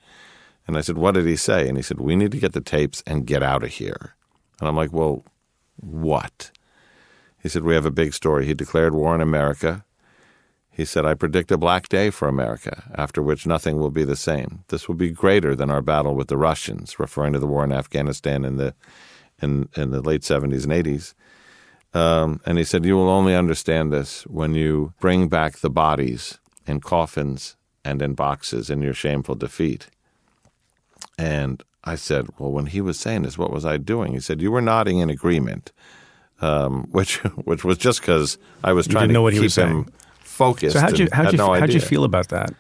And 0.69 0.79
I 0.79 0.81
said, 0.81 0.97
What 0.97 1.15
did 1.15 1.27
he 1.27 1.35
say? 1.35 1.69
And 1.69 1.77
he 1.77 1.83
said, 1.83 1.99
We 1.99 2.15
need 2.15 2.31
to 2.31 2.39
get 2.39 2.53
the 2.53 2.61
tapes 2.61 3.03
and 3.05 3.27
get 3.27 3.43
out 3.43 3.65
of 3.65 3.71
here. 3.71 4.15
And 4.61 4.69
I'm 4.69 4.77
like, 4.77 4.93
Well, 4.93 5.25
what? 5.75 6.53
He 7.43 7.49
said, 7.49 7.65
We 7.65 7.75
have 7.75 7.85
a 7.85 7.91
big 7.91 8.15
story. 8.15 8.47
He 8.47 8.55
declared 8.55 8.95
war 8.95 9.13
on 9.13 9.21
America. 9.21 9.85
He 10.77 10.85
said, 10.85 11.07
I 11.07 11.15
predict 11.15 11.51
a 11.51 11.57
black 11.57 11.89
day 11.89 12.11
for 12.11 12.29
America, 12.29 12.85
after 12.95 13.23
which 13.23 13.47
nothing 13.47 13.79
will 13.79 13.91
be 13.91 14.05
the 14.05 14.15
same. 14.15 14.63
This 14.69 14.87
will 14.87 14.95
be 14.95 15.09
greater 15.09 15.57
than 15.57 15.71
our 15.71 15.81
battle 15.81 16.15
with 16.15 16.29
the 16.29 16.37
Russians, 16.37 16.99
referring 16.99 17.33
to 17.33 17.39
the 17.39 17.47
war 17.47 17.65
in 17.65 17.73
Afghanistan 17.73 18.45
in 18.45 18.59
the, 18.59 18.75
in, 19.41 19.71
in 19.75 19.91
the 19.91 20.03
late 20.03 20.21
70s 20.21 20.65
and 20.65 20.73
80s. 20.85 21.15
Um, 21.99 22.43
and 22.45 22.59
he 22.59 22.65
said, 22.65 22.85
You 22.85 22.95
will 22.97 23.09
only 23.09 23.35
understand 23.35 23.91
this 23.91 24.27
when 24.27 24.53
you 24.53 24.93
bring 25.01 25.29
back 25.29 25.61
the 25.61 25.71
bodies 25.71 26.41
in 26.67 26.81
coffins 26.81 27.57
and 27.83 28.03
in 28.03 28.13
boxes 28.13 28.69
in 28.69 28.83
your 28.83 28.93
shameful 28.93 29.35
defeat. 29.35 29.87
And 31.19 31.63
I 31.85 31.95
said, 31.95 32.27
Well, 32.39 32.53
when 32.53 32.67
he 32.67 32.83
was 32.83 33.01
saying 33.01 33.23
this, 33.23 33.39
what 33.39 33.51
was 33.51 33.65
I 33.65 33.79
doing? 33.79 34.13
He 34.13 34.21
said, 34.21 34.43
You 34.43 34.51
were 34.53 34.61
nodding 34.61 34.99
in 34.99 35.09
agreement, 35.09 35.73
um, 36.43 36.83
which 36.91 37.17
which 37.45 37.65
was 37.65 37.79
just 37.79 38.03
because 38.03 38.37
I 38.63 38.75
was 38.75 38.87
trying 38.87 39.09
to 39.09 39.15
know 39.15 39.23
what 39.23 39.33
keep 39.33 39.41
he 39.41 39.45
was 39.45 39.57
him 39.57 39.85
saying. 39.85 39.93
Focused. 40.37 40.75
So, 40.75 40.81
how'd 40.81 40.99
you, 40.99 41.09
how'd 41.13 41.33
you, 41.33 41.39
no 41.39 41.55
how'd 41.55 41.73
you 41.73 41.81
feel 41.81 42.05
about 42.05 42.29
that? 42.29 42.55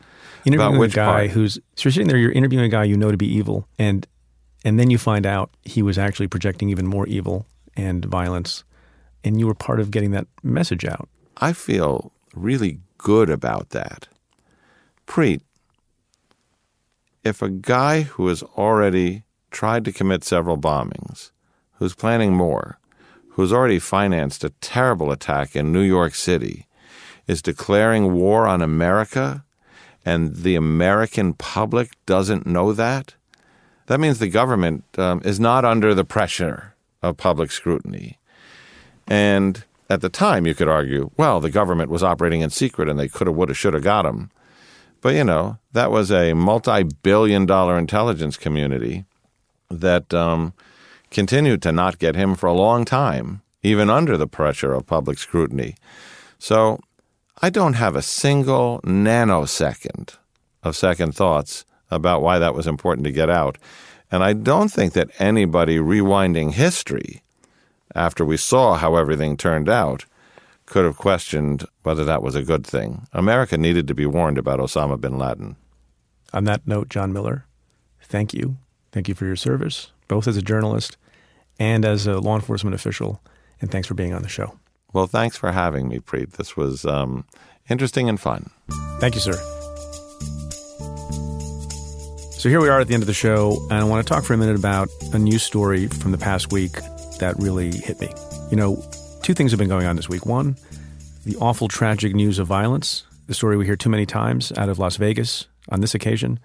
Interviewing 0.45 0.83
a 0.83 0.89
guy 0.89 1.05
part? 1.05 1.31
who's, 1.31 1.55
so 1.55 1.61
you're 1.85 1.93
sitting 1.93 2.09
there, 2.09 2.17
you're 2.17 2.33
interviewing 2.33 2.65
a 2.65 2.69
guy 2.69 2.85
you 2.85 2.97
know 2.97 3.11
to 3.11 3.17
be 3.17 3.27
evil, 3.27 3.69
and 3.79 4.07
and 4.65 4.81
then 4.81 4.91
you 4.91 4.99
find 4.99 5.27
out 5.27 5.51
he 5.63 5.83
was 5.83 5.99
actually 5.99 6.29
projecting 6.29 6.71
even 6.71 6.87
more 6.87 7.07
evil 7.07 7.47
and 7.77 8.05
violence, 8.05 8.65
and 9.23 9.39
you 9.39 9.47
were 9.47 9.55
part 9.55 9.81
of 9.81 9.91
getting 9.91 10.13
that 10.13 10.27
message 10.43 10.85
out. 10.85 11.09
I 11.37 11.53
feel 11.53 12.13
really 12.35 12.81
good 12.99 13.29
about 13.31 13.71
that. 13.71 14.09
Preet, 15.07 15.41
if 17.23 17.43
a 17.43 17.49
guy 17.49 18.03
who 18.03 18.29
has 18.29 18.43
already 18.43 19.25
tried 19.51 19.85
to 19.85 19.93
commit 19.93 20.25
several 20.25 20.59
bombings, 20.59 21.31
who's 21.75 21.95
planning 21.95 22.35
more, 22.35 22.79
who's 23.31 23.53
already 23.53 23.79
financed 23.79 24.45
a 24.45 24.51
terrible 24.61 25.13
attack 25.13 25.55
in 25.55 25.73
New 25.73 25.83
York 25.83 26.15
City, 26.15 26.67
is 27.27 27.43
declaring 27.43 28.13
war 28.13 28.47
on 28.47 28.63
America, 28.63 29.45
and 30.05 30.37
the 30.37 30.55
American 30.55 31.35
public 31.35 31.91
doesn't 32.07 32.47
know 32.47 32.73
that, 32.73 33.15
that 33.87 34.01
means 34.01 34.19
the 34.19 34.29
government 34.29 34.85
um, 34.99 35.23
is 35.25 35.41
not 35.41 35.65
under 35.65 35.95
the 35.95 36.05
pressure 36.05 36.75
of 37.03 37.17
public 37.17 37.51
scrutiny. 37.51 38.19
And 39.07 39.65
at 39.89 40.01
the 40.01 40.09
time, 40.09 40.47
you 40.47 40.55
could 40.55 40.69
argue, 40.69 41.11
well, 41.17 41.41
the 41.41 41.51
government 41.51 41.91
was 41.91 42.03
operating 42.03 42.41
in 42.41 42.51
secret 42.51 42.89
and 42.89 42.99
they 42.99 43.09
could 43.09 43.29
have, 43.29 43.37
would 43.37 43.49
have, 43.49 43.57
should 43.57 43.75
have 43.75 43.85
got 43.85 44.05
him. 44.05 44.31
But, 45.01 45.15
you 45.15 45.23
know, 45.23 45.59
that 45.73 45.93
was 45.93 46.11
a 46.11 46.35
multi 46.35 46.83
billion 46.83 47.47
dollar 47.47 47.79
intelligence 47.79 48.37
community 48.37 49.05
that 49.71 50.13
um, 50.13 50.53
continued 51.11 51.63
to 51.63 51.71
not 51.71 52.01
get 52.01 52.17
him 52.17 52.35
for 52.35 52.47
a 52.47 52.53
long 52.53 52.85
time, 52.85 53.43
even 53.63 53.89
under 53.89 54.17
the 54.17 54.27
pressure 54.27 54.73
of 54.73 54.87
public 54.87 55.19
scrutiny. 55.19 55.77
So 56.39 56.81
I 57.43 57.51
don't 57.51 57.75
have 57.75 57.97
a 57.97 58.03
single 58.03 58.81
nanosecond 58.85 60.17
of 60.63 60.75
second 60.75 61.15
thoughts 61.15 61.65
about 61.91 62.23
why 62.23 62.39
that 62.39 62.55
was 62.55 62.67
important 62.67 63.05
to 63.05 63.13
get 63.13 63.29
out. 63.29 63.59
And 64.11 64.25
I 64.25 64.33
don't 64.33 64.69
think 64.69 64.95
that 64.95 65.11
anybody 65.19 65.79
rewinding 65.79 66.53
history 66.53 67.23
after 67.95 68.25
we 68.25 68.37
saw 68.37 68.77
how 68.77 68.97
everything 68.97 69.37
turned 69.37 69.69
out 69.69 70.07
could 70.65 70.85
have 70.85 70.97
questioned 70.97 71.65
whether 71.83 72.05
that 72.05 72.23
was 72.23 72.35
a 72.35 72.43
good 72.43 72.67
thing. 72.67 73.07
America 73.13 73.57
needed 73.57 73.87
to 73.89 73.95
be 73.95 74.07
warned 74.07 74.39
about 74.39 74.59
Osama 74.59 75.01
bin 75.01 75.19
Laden. 75.19 75.57
On 76.33 76.45
that 76.45 76.67
note, 76.67 76.89
John 76.89 77.13
Miller, 77.13 77.45
thank 78.03 78.35
you. 78.35 78.57
Thank 78.93 79.09
you 79.09 79.15
for 79.15 79.27
your 79.27 79.37
service. 79.37 79.93
both 80.09 80.29
as 80.29 80.37
a 80.37 80.43
journalist 80.43 80.97
and 81.59 81.85
as 81.85 82.07
a 82.07 82.21
law 82.21 82.37
enforcement 82.37 82.75
official. 82.75 83.21
And 83.61 83.71
thanks 83.71 83.89
for 83.89 83.95
being 83.95 84.13
on 84.15 84.23
the 84.23 84.29
show. 84.29 84.57
Well, 84.93 85.07
thanks 85.07 85.37
for 85.37 85.53
having 85.53 85.89
me, 85.89 85.99
Preet. 85.99 86.33
This 86.33 86.57
was 86.57 86.85
um, 86.87 87.25
interesting 87.69 88.09
and 88.09 88.21
fun. 88.21 88.51
Thank 88.99 89.15
you, 89.15 89.21
sir. 89.21 89.35
So 92.33 92.49
here 92.49 92.61
we 92.61 92.69
are 92.69 92.81
at 92.81 92.87
the 92.87 92.95
end 92.95 93.03
of 93.03 93.07
the 93.07 93.15
show, 93.15 93.59
and 93.71 93.81
I 93.81 93.85
want 93.85 94.07
to 94.07 94.09
talk 94.13 94.25
for 94.25 94.35
a 94.35 94.37
minute 94.37 94.57
about 94.57 94.89
a 95.13 95.19
news 95.19 95.43
story 95.43 95.89
from 95.89 96.13
the 96.13 96.19
past 96.19 96.53
week 96.53 96.73
that 97.19 97.35
really 97.39 97.77
hit 97.77 98.01
me. 98.01 98.09
You 98.51 98.57
know, 98.57 98.83
two 99.23 99.35
things 99.35 99.51
have 99.51 99.59
been 99.59 99.69
going 99.69 99.87
on 99.87 99.97
this 99.97 100.09
week. 100.09 100.27
One, 100.27 100.57
the 101.25 101.37
awful, 101.37 101.67
tragic 101.67 102.15
news 102.15 102.39
of 102.39 102.47
violence, 102.47 103.05
the 103.27 103.35
story 103.35 103.57
we 103.57 103.67
hear 103.67 103.75
too 103.75 103.89
many 103.89 104.07
times 104.07 104.53
out 104.57 104.69
of 104.69 104.79
Las 104.79 104.97
Vegas 104.97 105.49
on 105.71 105.81
this 105.81 105.95
occasion, 105.95 106.39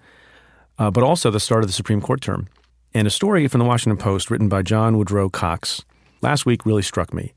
uh, 0.78 0.90
but 0.90 1.04
also 1.04 1.30
the 1.30 1.38
start 1.38 1.62
of 1.62 1.68
the 1.68 1.72
Supreme 1.74 2.00
Court 2.00 2.20
term. 2.20 2.48
And 2.94 3.06
a 3.06 3.10
story 3.10 3.46
from 3.46 3.60
the 3.60 3.64
Washington 3.64 3.96
Post 3.96 4.30
written 4.30 4.48
by 4.48 4.62
John 4.62 4.98
Woodrow 4.98 5.28
Cox 5.28 5.84
last 6.20 6.44
week 6.44 6.66
really 6.66 6.82
struck 6.82 7.14
me. 7.14 7.32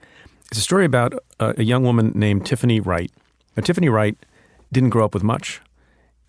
It's 0.51 0.59
a 0.59 0.63
story 0.63 0.85
about 0.85 1.13
a, 1.39 1.55
a 1.57 1.63
young 1.63 1.83
woman 1.83 2.11
named 2.15 2.45
Tiffany 2.45 2.79
Wright. 2.79 3.11
Now, 3.55 3.63
Tiffany 3.63 3.89
Wright 3.89 4.17
didn't 4.71 4.89
grow 4.89 5.05
up 5.05 5.13
with 5.13 5.23
much. 5.23 5.61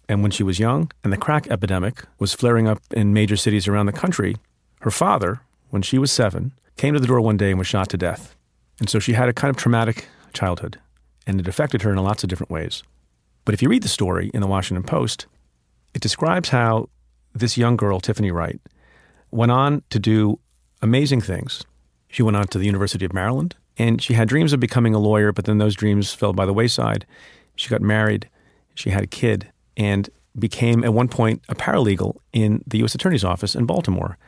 And 0.09 0.23
when 0.23 0.31
she 0.31 0.43
was 0.43 0.59
young 0.59 0.91
and 1.03 1.13
the 1.13 1.17
crack 1.17 1.49
epidemic 1.49 2.05
was 2.19 2.33
flaring 2.33 2.69
up 2.69 2.81
in 2.93 3.13
major 3.13 3.37
cities 3.37 3.67
around 3.67 3.87
the 3.87 3.93
country, 3.93 4.37
her 4.81 4.91
father, 4.91 5.41
when 5.71 5.83
she 5.83 5.99
was 5.99 6.13
seven, 6.13 6.53
came 6.77 6.95
to 6.95 7.01
the 7.01 7.07
door 7.07 7.21
one 7.21 7.37
day 7.37 7.51
and 7.51 7.59
was 7.59 7.67
shot 7.67 7.89
to 7.91 7.97
death. 7.97 8.37
And 8.79 8.89
so 8.89 8.99
she 8.99 9.15
had 9.15 9.29
a 9.29 9.33
kind 9.33 9.51
of 9.51 9.57
traumatic 9.57 10.09
childhood, 10.33 10.79
and 11.27 11.41
it 11.41 11.49
affected 11.49 11.83
her 11.83 11.91
in 11.91 11.99
lots 11.99 12.23
of 12.23 12.29
different 12.29 12.51
ways. 12.51 12.83
But 13.45 13.55
if 13.55 13.63
you 13.63 13.69
read 13.69 13.83
the 13.83 13.89
story 13.89 14.31
in 14.33 14.41
the 14.41 14.47
Washington 14.47 14.85
Post, 14.85 15.27
it 15.95 16.03
describes 16.03 16.51
how 16.51 16.89
this 17.35 17.57
young 17.57 17.77
girl, 17.77 18.01
Tiffany 18.01 18.31
Wright, 18.31 18.61
went 19.31 19.53
on 19.53 19.83
to 19.91 19.99
do 19.99 20.39
amazing 20.83 21.21
things. 21.21 21.65
She 22.09 22.23
went 22.23 22.37
on 22.37 22.47
to 22.49 22.59
the 22.59 22.67
University 22.67 23.05
of 23.05 23.13
Maryland, 23.13 23.57
and 23.79 24.01
she 24.03 24.15
had 24.15 24.29
dreams 24.29 24.53
of 24.53 24.61
becoming 24.61 24.95
a 24.95 24.99
lawyer, 24.99 25.33
but 25.33 25.45
then 25.45 25.59
those 25.59 25.75
dreams 25.75 26.13
fell 26.13 26.33
by 26.33 26.47
the 26.47 26.53
wayside. 26.53 27.07
She 27.57 27.69
got 27.69 27.83
married, 27.83 28.29
she 28.75 28.91
had 28.91 29.05
a 29.05 29.09
kid, 29.09 29.51
and 29.77 30.09
became 30.39 30.85
at 30.85 30.95
one 30.95 31.09
point 31.09 31.43
a 31.49 31.55
paralegal 31.55 32.17
in 32.33 32.63
the 32.67 32.79
U.S. 32.79 32.95
Attorney's 32.95 33.25
Office 33.25 33.55
in 33.55 33.67
Baltimore. 33.67 34.19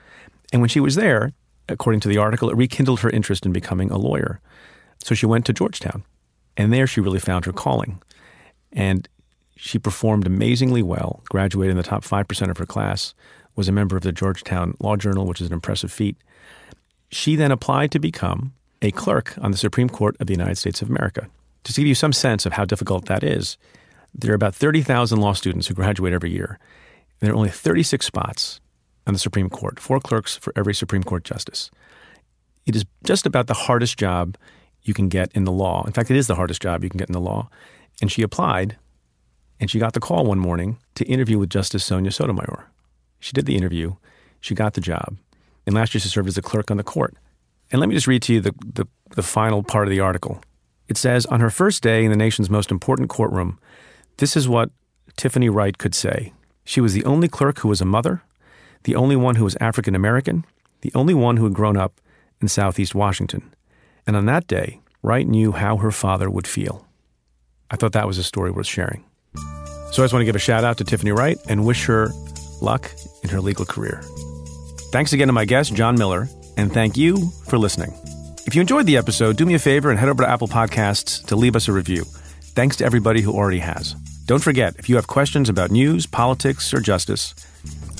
And 0.53 0.63
when 0.63 0.69
she 0.69 0.81
was 0.81 0.95
there, 0.95 1.33
according 1.69 2.01
to 2.01 2.09
the 2.09 2.19
article, 2.19 2.51
it 2.51 2.57
rekindled 2.57 3.01
her 3.01 3.11
interest 3.11 3.45
in 3.45 3.53
becoming 3.53 3.91
a 3.91 3.99
lawyer. 3.99 4.41
So 5.03 5.15
she 5.15 5.27
went 5.27 5.45
to 5.47 5.53
Georgetown, 5.53 6.05
and 6.57 6.73
there 6.73 6.87
she 6.87 7.01
really 7.01 7.21
found 7.21 7.45
her 7.45 7.53
calling. 7.53 8.03
And 8.73 9.09
she 9.57 9.79
performed 9.79 10.27
amazingly 10.27 10.83
well, 10.83 11.23
graduated 11.29 11.73
in 11.73 11.77
the 11.77 11.83
top 11.83 12.05
5% 12.05 12.51
of 12.51 12.57
her 12.57 12.67
class, 12.67 13.15
was 13.57 13.69
a 13.69 13.73
member 13.73 13.97
of 13.97 14.03
the 14.03 14.13
Georgetown 14.13 14.75
Law 14.81 14.97
Journal, 14.97 15.27
which 15.27 15.41
is 15.41 15.49
an 15.49 15.53
impressive 15.53 15.93
feat. 15.93 16.17
She 17.11 17.37
then 17.37 17.51
applied 17.51 17.91
to 17.93 17.99
become 17.99 18.55
a 18.83 18.91
clerk 18.91 19.35
on 19.41 19.51
the 19.51 19.57
Supreme 19.57 19.89
Court 19.89 20.17
of 20.21 20.27
the 20.27 20.33
United 20.33 20.57
States 20.57 20.83
of 20.83 20.89
America. 20.89 21.29
Just 21.65 21.77
To 21.77 21.81
give 21.81 21.89
you 21.89 21.95
some 21.95 22.13
sense 22.13 22.47
of 22.47 22.53
how 22.53 22.65
difficult 22.65 23.07
that 23.07 23.23
is, 23.23 23.59
there 24.15 24.33
are 24.33 24.37
about 24.37 24.55
30,000 24.55 25.21
law 25.21 25.33
students 25.33 25.67
who 25.67 25.75
graduate 25.75 26.13
every 26.13 26.31
year. 26.31 26.59
And 27.21 27.27
there 27.27 27.33
are 27.33 27.37
only 27.37 27.51
36 27.51 28.07
spots 28.07 28.61
on 29.07 29.13
the 29.13 29.19
Supreme 29.19 29.51
Court, 29.51 29.81
four 29.81 30.01
clerks 30.01 30.37
for 30.37 30.53
every 30.57 30.75
Supreme 30.75 31.03
Court 31.03 31.25
justice. 31.25 31.71
It 32.67 32.77
is 32.77 32.85
just 33.05 33.27
about 33.27 33.47
the 33.47 33.55
hardest 33.55 33.99
job 33.99 34.37
you 34.83 34.95
can 34.95 35.09
get 35.09 35.33
in 35.35 35.45
the 35.45 35.53
law. 35.53 35.85
In 35.87 35.93
fact, 35.93 36.11
it 36.11 36.17
is 36.17 36.27
the 36.27 36.35
hardest 36.35 36.63
job 36.63 36.85
you 36.85 36.91
can 36.91 36.99
get 36.99 37.09
in 37.09 37.15
the 37.15 37.21
law. 37.21 37.49
And 38.01 38.13
she 38.13 38.23
applied, 38.23 38.77
and 39.59 39.71
she 39.71 39.79
got 39.79 39.93
the 39.95 40.01
call 40.01 40.25
one 40.25 40.39
morning 40.39 40.79
to 40.95 41.05
interview 41.07 41.39
with 41.39 41.51
Justice 41.51 41.85
Sonia 41.85 42.13
Sotomayor. 42.13 42.71
She 43.21 43.33
did 43.33 43.47
the 43.47 43.57
interview, 43.57 43.97
she 44.41 44.55
got 44.55 44.75
the 44.75 44.81
job, 44.81 45.17
and 45.67 45.75
last 45.75 45.95
year 45.95 46.01
she 46.01 46.09
served 46.09 46.29
as 46.29 46.39
a 46.39 46.43
clerk 46.43 46.71
on 46.71 46.77
the 46.77 46.85
court. 46.85 47.17
And 47.71 47.81
let 47.81 47.89
me 47.89 47.95
just 47.95 48.07
read 48.07 48.23
to 48.23 48.35
you 48.35 48.41
the, 48.41 48.55
the, 48.65 48.87
the 49.15 49.23
final 49.23 49.63
part 49.63 49.87
of 49.87 49.91
the 49.91 50.01
article. 50.01 50.41
It 50.89 50.97
says 50.97 51.27
On 51.27 51.41
her 51.41 51.51
first 51.51 51.83
day 51.83 52.05
in 52.05 52.11
the 52.11 52.17
nation's 52.17 52.49
most 52.49 52.71
important 52.71 53.11
courtroom, 53.11 53.59
this 54.17 54.37
is 54.37 54.49
what 54.49 54.71
Tiffany 55.17 55.49
Wright 55.49 55.77
could 55.77 55.95
say. 55.95 56.33
She 56.65 56.81
was 56.81 56.95
the 56.95 57.05
only 57.05 57.29
clerk 57.29 57.61
who 57.61 57.69
was 57.69 57.81
a 57.81 57.87
mother, 57.87 58.23
the 58.85 58.97
only 58.97 59.17
one 59.17 59.37
who 59.37 59.45
was 59.45 59.57
African 59.61 59.95
American, 59.95 60.45
the 60.81 60.93
only 60.95 61.15
one 61.15 61.37
who 61.37 61.45
had 61.45 61.55
grown 61.55 61.77
up 61.77 62.01
in 62.41 62.49
Southeast 62.49 62.95
Washington. 62.95 63.55
And 64.07 64.17
on 64.17 64.27
that 64.27 64.47
day, 64.47 64.81
Wright 65.03 65.27
knew 65.27 65.53
how 65.53 65.77
her 65.79 65.91
father 65.91 66.31
would 66.31 66.47
feel. 66.47 66.87
I 67.71 67.77
thought 67.77 67.93
that 67.93 68.07
was 68.07 68.19
a 68.19 68.25
story 68.25 68.51
worth 68.51 68.67
sharing. 68.67 69.05
So 69.93 70.03
I 70.03 70.05
just 70.05 70.13
want 70.13 70.23
to 70.23 70.27
give 70.27 70.37
a 70.37 70.41
shout 70.41 70.65
out 70.65 70.79
to 70.79 70.85
Tiffany 70.85 71.13
Wright 71.13 71.39
and 71.49 71.67
wish 71.67 71.85
her 71.87 72.11
luck 72.61 72.91
in 73.23 73.31
her 73.31 73.41
legal 73.41 73.65
career. 73.65 74.03
Thanks 74.91 75.13
again 75.13 75.29
to 75.29 75.33
my 75.33 75.45
guest, 75.45 75.75
John 75.75 75.99
Miller, 75.99 76.29
and 76.59 76.73
thank 76.73 76.97
you 76.97 77.31
for 77.47 77.57
listening. 77.57 77.95
If 78.45 78.55
you 78.55 78.61
enjoyed 78.61 78.87
the 78.87 78.97
episode, 78.97 79.37
do 79.37 79.47
me 79.47 79.55
a 79.55 79.59
favor 79.59 79.91
and 79.91 79.99
head 79.99 80.09
over 80.09 80.25
to 80.25 80.29
Apple 80.29 80.49
Podcasts 80.49 81.25
to 81.27 81.37
leave 81.37 81.57
us 81.57 81.69
a 81.69 81.73
review. 81.73 82.05
Thanks 82.05 82.77
to 82.77 82.85
everybody 82.85 83.21
who 83.21 83.33
already 83.33 83.61
has. 83.61 83.95
Don't 84.27 84.43
forget, 84.43 84.75
if 84.79 84.89
you 84.89 84.97
have 84.97 85.07
questions 85.07 85.49
about 85.49 85.71
news, 85.71 86.05
politics, 86.05 86.75
or 86.75 86.81
justice, 86.81 87.35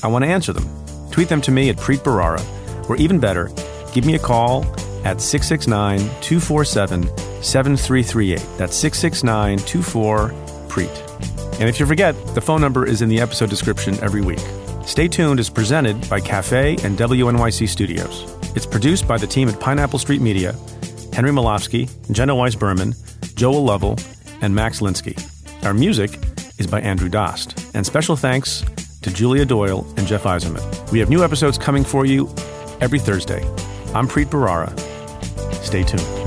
I 0.03 0.07
want 0.07 0.25
to 0.25 0.29
answer 0.29 0.53
them. 0.53 0.67
Tweet 1.09 1.29
them 1.29 1.41
to 1.41 1.51
me 1.51 1.69
at 1.69 1.77
Preet 1.77 1.99
Bharara, 1.99 2.89
or 2.89 2.97
even 2.97 3.19
better, 3.19 3.49
give 3.93 4.05
me 4.05 4.15
a 4.15 4.19
call 4.19 4.63
at 5.05 5.21
669 5.21 5.99
247 6.21 7.03
7338. 7.41 8.37
That's 8.57 8.75
669 8.75 9.59
24 9.59 10.29
Preet. 10.67 11.59
And 11.59 11.69
if 11.69 11.79
you 11.79 11.85
forget, 11.85 12.15
the 12.35 12.41
phone 12.41 12.61
number 12.61 12.85
is 12.85 13.01
in 13.01 13.09
the 13.09 13.21
episode 13.21 13.49
description 13.49 13.97
every 14.03 14.21
week. 14.21 14.41
Stay 14.85 15.07
Tuned 15.07 15.39
is 15.39 15.49
presented 15.49 16.09
by 16.09 16.19
Cafe 16.19 16.71
and 16.83 16.97
WNYC 16.97 17.67
Studios. 17.69 18.38
It's 18.55 18.65
produced 18.65 19.07
by 19.07 19.17
the 19.17 19.27
team 19.27 19.47
at 19.49 19.59
Pineapple 19.59 19.99
Street 19.99 20.21
Media, 20.21 20.55
Henry 21.13 21.31
Molofsky, 21.31 21.89
Jenna 22.11 22.35
Weiss 22.35 22.55
Berman, 22.55 22.93
Joel 23.35 23.63
Lovell, 23.63 23.97
and 24.41 24.53
Max 24.53 24.79
Linsky. 24.79 25.15
Our 25.65 25.73
music 25.73 26.11
is 26.57 26.67
by 26.67 26.81
Andrew 26.81 27.09
Dost. 27.09 27.73
And 27.75 27.85
special 27.85 28.15
thanks 28.15 28.63
to 29.01 29.13
Julia 29.13 29.45
Doyle 29.45 29.85
and 29.97 30.07
Jeff 30.07 30.23
Eiserman. 30.23 30.91
We 30.91 30.99
have 30.99 31.09
new 31.09 31.23
episodes 31.23 31.57
coming 31.57 31.83
for 31.83 32.05
you 32.05 32.27
every 32.81 32.99
Thursday. 32.99 33.43
I'm 33.93 34.07
Preet 34.07 34.25
Bharara. 34.27 34.77
Stay 35.63 35.83
tuned. 35.83 36.18